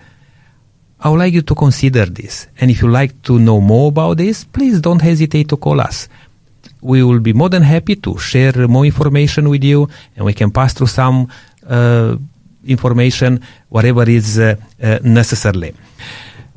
I 1.00 1.08
would 1.10 1.18
like 1.18 1.34
you 1.34 1.42
to 1.42 1.54
consider 1.54 2.06
this. 2.06 2.46
And 2.60 2.70
if 2.70 2.82
you 2.82 2.88
like 2.88 3.22
to 3.22 3.38
know 3.38 3.60
more 3.60 3.88
about 3.88 4.18
this, 4.18 4.44
please 4.44 4.80
don't 4.80 5.02
hesitate 5.02 5.48
to 5.48 5.56
call 5.56 5.80
us. 5.80 6.08
We 6.80 7.02
will 7.02 7.20
be 7.20 7.32
more 7.32 7.48
than 7.48 7.62
happy 7.62 7.96
to 7.96 8.18
share 8.18 8.68
more 8.68 8.84
information 8.84 9.48
with 9.48 9.64
you 9.64 9.88
and 10.16 10.24
we 10.24 10.32
can 10.32 10.50
pass 10.50 10.74
through 10.74 10.88
some 10.88 11.28
uh, 11.68 12.16
information, 12.66 13.40
whatever 13.68 14.08
is 14.08 14.38
uh, 14.38 14.56
uh, 14.82 14.98
necessarily. 15.02 15.74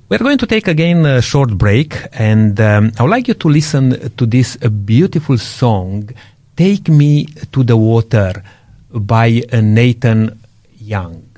We're 0.09 0.17
going 0.17 0.39
to 0.39 0.47
take 0.47 0.67
again 0.67 1.05
a 1.05 1.21
short 1.21 1.55
break, 1.55 1.95
and 2.13 2.59
um, 2.59 2.91
I 2.97 3.03
would 3.03 3.11
like 3.11 3.27
you 3.27 3.35
to 3.35 3.47
listen 3.47 4.09
to 4.17 4.25
this 4.25 4.57
beautiful 4.57 5.37
song, 5.37 6.09
Take 6.57 6.89
Me 6.89 7.25
to 7.51 7.63
the 7.63 7.77
Water, 7.77 8.43
by 8.91 9.43
Nathan 9.53 10.39
Young. 10.79 11.28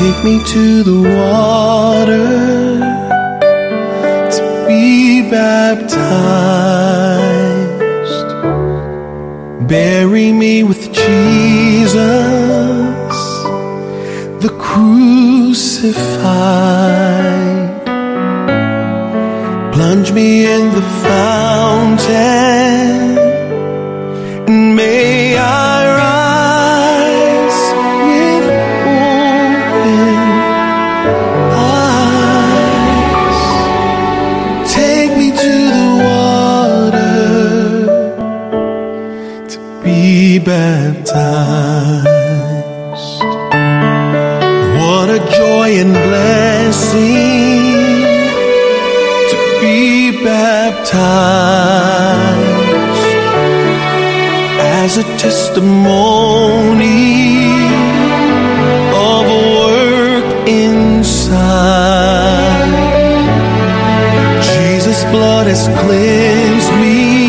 Take 0.00 0.20
me 0.24 0.36
to 0.54 0.82
the 0.82 1.00
water 1.18 2.30
to 4.34 4.42
be 4.66 5.20
baptized. 5.30 6.00
Bury 9.68 10.28
me 10.32 10.62
with 10.62 10.82
Jesus, 10.90 11.98
the 14.44 14.50
crucified. 14.58 16.00
Plunge 19.74 20.10
me 20.12 20.30
in 20.54 20.62
the 20.78 20.86
fountain, 21.04 22.18
and 24.48 24.62
may 24.76 25.09
baptized 50.92 52.50
as 54.58 54.98
a 54.98 55.04
testimony 55.18 55.84
of 58.94 59.26
a 59.26 59.42
work 59.60 60.48
inside. 60.48 60.80
Jesus' 64.42 65.04
blood 65.04 65.46
has 65.46 65.68
cleansed 65.80 66.72
me 66.80 67.19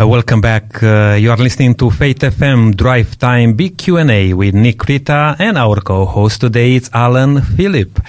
Uh, 0.00 0.06
welcome 0.06 0.40
back. 0.40 0.82
Uh, 0.82 1.14
you 1.20 1.30
are 1.30 1.36
listening 1.36 1.74
to 1.74 1.90
Faith 1.90 2.20
FM 2.20 2.74
Drive 2.74 3.18
Time 3.18 3.52
Big 3.52 3.76
Q&A 3.76 4.32
with 4.32 4.54
Nick 4.54 4.82
Rita 4.88 5.36
and 5.38 5.58
our 5.58 5.78
co-host 5.82 6.40
today 6.40 6.76
is 6.76 6.88
Alan 6.94 7.42
Phillip. 7.42 8.00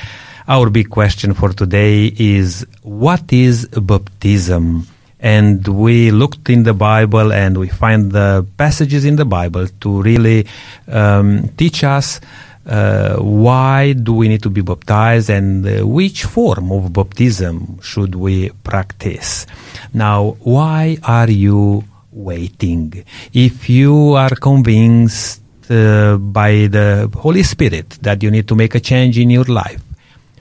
Our 0.47 0.69
big 0.69 0.89
question 0.89 1.33
for 1.33 1.51
today 1.51 2.05
is 2.17 2.65
what 2.83 3.33
is 3.33 3.65
baptism? 3.65 4.87
And 5.19 5.67
we 5.67 6.11
looked 6.11 6.49
in 6.49 6.63
the 6.63 6.73
Bible 6.73 7.33
and 7.33 7.57
we 7.57 7.67
find 7.67 8.13
the 8.13 8.45
passages 8.55 9.03
in 9.03 9.17
the 9.17 9.25
Bible 9.25 9.67
to 9.81 10.01
really 10.01 10.47
um, 10.87 11.49
teach 11.57 11.83
us 11.83 12.21
uh, 12.65 13.17
why 13.17 13.93
do 13.93 14.13
we 14.13 14.27
need 14.27 14.43
to 14.43 14.49
be 14.49 14.61
baptized 14.61 15.29
and 15.29 15.65
uh, 15.65 15.85
which 15.85 16.25
form 16.25 16.71
of 16.71 16.93
baptism 16.93 17.79
should 17.81 18.15
we 18.15 18.49
practice. 18.63 19.47
Now, 19.93 20.37
why 20.41 20.97
are 21.03 21.29
you 21.29 21.83
waiting? 22.11 23.03
If 23.33 23.69
you 23.69 24.13
are 24.13 24.35
convinced 24.35 25.41
uh, 25.69 26.17
by 26.17 26.67
the 26.67 27.09
Holy 27.15 27.43
Spirit 27.43 27.97
that 28.01 28.21
you 28.21 28.29
need 28.29 28.47
to 28.47 28.55
make 28.55 28.75
a 28.75 28.79
change 28.79 29.17
in 29.17 29.29
your 29.29 29.45
life, 29.45 29.81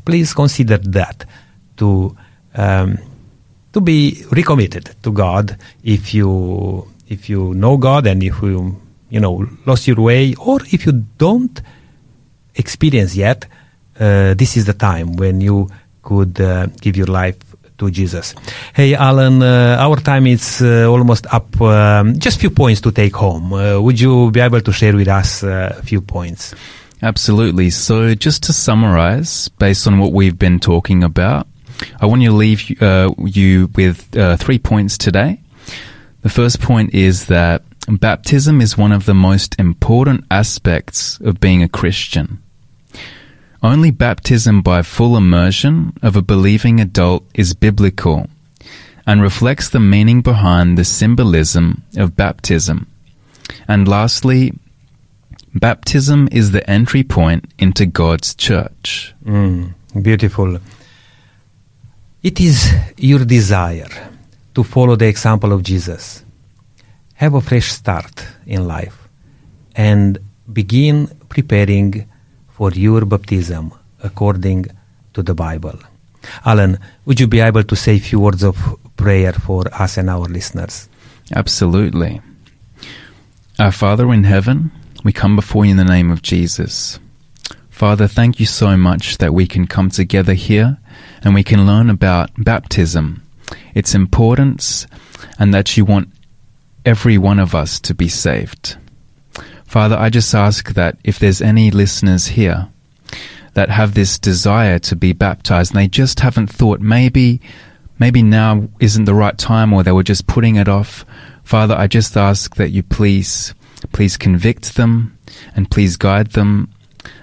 please 0.05 0.35
consider 0.35 0.79
that 0.79 1.25
to 1.77 2.17
um, 2.55 2.99
to 3.73 3.81
be 3.81 4.25
recommitted 4.33 4.97
to 5.03 5.13
God 5.13 5.57
if 5.85 6.13
you 6.13 6.87
if 7.09 7.31
you 7.31 7.55
know 7.55 7.77
God 7.77 8.07
and 8.07 8.23
if 8.23 8.43
you 8.43 8.81
you 9.09 9.21
know 9.21 9.47
lost 9.67 9.87
your 9.87 10.01
way 10.01 10.35
or 10.35 10.61
if 10.71 10.85
you 10.85 10.93
don't 10.93 11.63
experience 12.61 13.17
yet 13.17 13.47
uh, 14.01 14.33
this 14.35 14.57
is 14.57 14.65
the 14.65 14.73
time 14.73 15.15
when 15.17 15.41
you 15.41 15.69
could 16.03 16.41
uh, 16.41 16.67
give 16.81 16.97
your 16.97 17.07
life 17.07 17.37
to 17.77 17.91
Jesus. 17.91 18.35
Hey 18.75 18.95
Alan, 18.95 19.43
uh, 19.43 19.77
our 19.79 19.97
time 19.97 20.27
is 20.27 20.63
uh, 20.63 20.87
almost 20.89 21.27
up. 21.33 21.61
Um, 21.61 22.19
just 22.19 22.41
few 22.41 22.51
points 22.51 22.81
to 22.83 22.93
take 22.93 23.15
home. 23.15 23.53
Uh, 23.53 23.79
would 23.79 24.01
you 24.01 24.31
be 24.31 24.41
able 24.41 24.63
to 24.63 24.73
share 24.73 24.97
with 24.97 25.09
us 25.09 25.45
uh, 25.45 25.77
a 25.79 25.83
few 25.83 26.01
points? 26.01 26.55
Absolutely. 27.03 27.71
So, 27.71 28.15
just 28.15 28.43
to 28.45 28.53
summarize, 28.53 29.49
based 29.49 29.87
on 29.87 29.99
what 29.99 30.13
we've 30.13 30.39
been 30.39 30.61
talking 30.61 31.03
about, 31.03 31.47
I 32.01 32.07
want 32.07 32.23
to 32.23 32.33
leave 32.33 32.69
you 32.69 33.71
with 33.75 34.11
three 34.39 34.59
points 34.59 34.99
today. 34.99 35.41
The 36.23 36.29
first 36.29 36.61
point 36.61 36.93
is 36.93 37.27
that 37.27 37.63
baptism 37.89 38.61
is 38.61 38.77
one 38.77 38.93
of 38.93 39.07
the 39.07 39.15
most 39.15 39.59
important 39.59 40.25
aspects 40.31 41.19
of 41.21 41.41
being 41.41 41.63
a 41.63 41.69
Christian. 41.69 42.43
Only 43.63 43.91
baptism 43.91 44.63
by 44.63 44.83
full 44.83 45.17
immersion 45.17 45.93
of 46.03 46.17
a 46.17 46.23
believing 46.23 46.81
adult 46.81 47.25
is 47.35 47.53
biblical 47.53 48.27
and 49.07 49.21
reflects 49.21 49.69
the 49.69 49.81
meaning 49.81 50.23
behind 50.23 50.79
the 50.79 50.85
symbolism 50.85 51.83
of 51.97 52.17
baptism. 52.17 52.87
And 53.69 53.87
lastly, 53.87 54.55
baptism 55.55 56.29
is 56.33 56.53
the 56.53 56.69
entry 56.71 57.03
point 57.03 57.53
into 57.59 57.85
God's 57.85 58.35
church. 58.35 59.15
Mm, 59.25 59.75
beautiful. 60.03 60.59
It 62.23 62.41
is 62.41 62.73
your 62.97 63.25
desire 63.27 64.11
to 64.55 64.65
follow 64.65 64.97
the 64.97 65.09
example 65.09 65.53
of 65.53 65.63
Jesus. 65.63 66.25
Have 67.15 67.35
a 67.35 67.41
fresh 67.43 67.71
start 67.73 68.27
in 68.47 68.67
life 68.67 69.07
and 69.77 70.19
begin 70.51 71.09
preparing 71.29 72.09
for 72.61 72.73
your 72.73 73.07
baptism 73.07 73.73
according 74.03 74.67
to 75.15 75.23
the 75.23 75.33
Bible. 75.33 75.79
Alan, 76.45 76.79
would 77.07 77.19
you 77.19 77.27
be 77.27 77.41
able 77.41 77.65
to 77.65 77.75
say 77.75 77.97
a 77.97 77.99
few 77.99 78.21
words 78.21 78.43
of 78.43 78.55
prayer 78.99 79.33
for 79.33 79.65
us 79.73 79.97
and 79.97 80.11
our 80.11 80.29
listeners? 80.29 80.87
Absolutely. 81.35 82.21
Our 83.59 83.73
Father 83.73 84.13
in 84.13 84.25
heaven, 84.25 84.71
we 85.03 85.11
come 85.11 85.37
before 85.37 85.65
you 85.65 85.71
in 85.71 85.79
the 85.79 85.85
name 85.97 86.11
of 86.11 86.21
Jesus. 86.21 87.01
Father, 87.71 88.07
thank 88.07 88.39
you 88.39 88.45
so 88.45 88.77
much 88.77 89.17
that 89.17 89.33
we 89.33 89.47
can 89.47 89.67
come 89.67 89.89
together 89.89 90.35
here 90.35 90.77
and 91.25 91.35
we 91.35 91.43
can 91.43 91.67
learn 91.67 91.89
about 91.89 92.29
baptism, 92.37 93.23
its 93.75 93.95
importance, 93.95 94.87
and 95.39 95.55
that 95.55 95.79
you 95.79 95.87
want 95.87 96.13
every 96.85 97.17
one 97.17 97.39
of 97.39 97.55
us 97.55 97.81
to 97.81 97.95
be 97.95 98.09
saved. 98.09 98.77
Father, 99.71 99.97
I 99.97 100.11
just 100.11 100.35
ask 100.35 100.75
that 100.75 100.99
if 101.05 101.21
there's 101.21 101.41
any 101.41 101.71
listeners 101.71 102.27
here 102.27 102.67
that 103.55 103.69
have 103.69 103.95
this 103.95 104.19
desire 104.19 104.81
to 104.81 104.97
be 104.97 105.13
baptized 105.13 105.71
and 105.71 105.81
they 105.81 105.87
just 105.87 106.19
haven't 106.19 106.49
thought 106.49 106.81
maybe 106.81 107.41
maybe 107.97 108.21
now 108.21 108.69
isn't 108.81 109.05
the 109.05 109.15
right 109.15 109.39
time 109.39 109.73
or 109.73 109.85
they 109.85 109.93
were 109.93 110.03
just 110.03 110.27
putting 110.27 110.57
it 110.57 110.67
off, 110.69 111.05
Father, 111.45 111.77
I 111.77 111.87
just 111.87 112.17
ask 112.17 112.57
that 112.57 112.71
you 112.71 112.83
please 112.83 113.55
please 113.93 114.17
convict 114.17 114.75
them 114.75 115.17
and 115.55 115.71
please 115.71 115.97
guide 115.97 116.33
them 116.33 116.75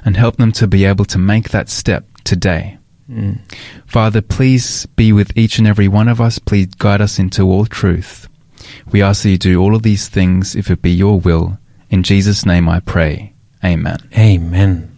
and 0.06 0.16
help 0.16 0.38
them 0.38 0.54
to 0.54 0.68
be 0.68 0.86
able 0.86 1.04
to 1.04 1.18
make 1.18 1.50
that 1.50 1.68
step 1.68 2.06
today. 2.24 2.78
Mm. 3.12 3.42
Father, 3.86 4.22
please 4.22 4.86
be 4.86 5.12
with 5.12 5.38
each 5.38 5.60
and 5.60 5.68
every 5.68 5.90
one 5.90 6.08
of 6.08 6.22
us. 6.22 6.40
Please 6.40 6.68
guide 6.68 7.02
us 7.02 7.20
into 7.20 7.44
all 7.44 7.66
truth. 7.66 8.30
We 8.90 9.02
ask 9.02 9.24
that 9.24 9.32
you 9.32 9.38
do 9.38 9.62
all 9.62 9.76
of 9.76 9.84
these 9.84 10.08
things 10.08 10.56
if 10.56 10.72
it 10.72 10.82
be 10.82 10.92
your 10.92 11.20
will. 11.20 11.60
In 11.90 12.04
Jesus' 12.04 12.46
name 12.46 12.68
I 12.68 12.80
pray. 12.80 13.34
Amen. 13.64 13.98
Amen. 14.18 14.98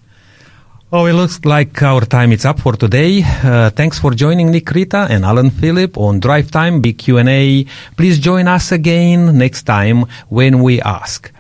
Oh, 0.92 1.06
it 1.06 1.14
looks 1.14 1.46
like 1.46 1.84
our 1.84 2.02
time 2.02 2.32
is 2.32 2.46
up 2.46 2.60
for 2.60 2.74
today. 2.74 3.22
Uh, 3.24 3.70
thanks 3.70 4.00
for 4.00 4.10
joining 4.12 4.50
Nick 4.50 4.72
Rita 4.72 5.06
and 5.08 5.24
Alan 5.24 5.52
Phillip 5.52 5.96
on 6.00 6.20
Drive 6.20 6.50
Time 6.50 6.82
Big 6.82 6.98
Q&A. 6.98 7.66
Please 7.96 8.18
join 8.18 8.48
us 8.48 8.72
again 8.72 9.38
next 9.38 9.64
time 9.64 10.06
when 10.30 10.64
we 10.64 10.82
ask, 10.82 11.32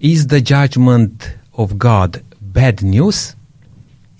is 0.00 0.26
the 0.26 0.42
judgment 0.42 1.34
of 1.54 1.78
God 1.78 2.22
bad 2.42 2.82
news? 2.82 3.34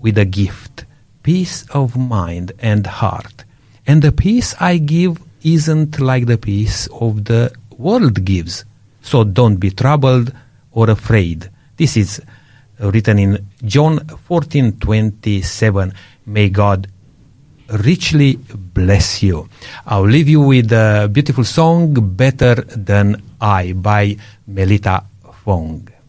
with 0.00 0.16
a 0.18 0.24
gift, 0.24 0.84
peace 1.22 1.66
of 1.70 1.96
mind 1.96 2.52
and 2.58 2.86
heart. 2.86 3.44
And 3.86 4.02
the 4.02 4.12
peace 4.12 4.54
I 4.60 4.78
give 4.78 5.18
isn't 5.42 6.00
like 6.00 6.26
the 6.26 6.38
peace 6.38 6.86
of 6.92 7.24
the 7.24 7.52
world 7.76 8.24
gives. 8.24 8.64
So 9.02 9.24
don't 9.24 9.56
be 9.56 9.70
troubled 9.70 10.32
or 10.72 10.90
afraid. 10.90 11.50
This 11.76 11.96
is 11.96 12.22
written 12.80 13.18
in 13.18 13.38
John 13.62 14.00
14:27. 14.28 15.92
May 16.26 16.48
God 16.48 16.88
richly 17.68 18.38
bless 18.74 19.22
you. 19.22 19.48
I'll 19.86 20.08
leave 20.08 20.28
you 20.28 20.40
with 20.40 20.72
a 20.72 21.08
beautiful 21.12 21.44
song 21.44 21.94
Better 22.16 22.64
Than 22.66 23.22
I 23.40 23.72
by 23.72 24.16
Melita 24.46 25.04
Fong. 25.44 25.99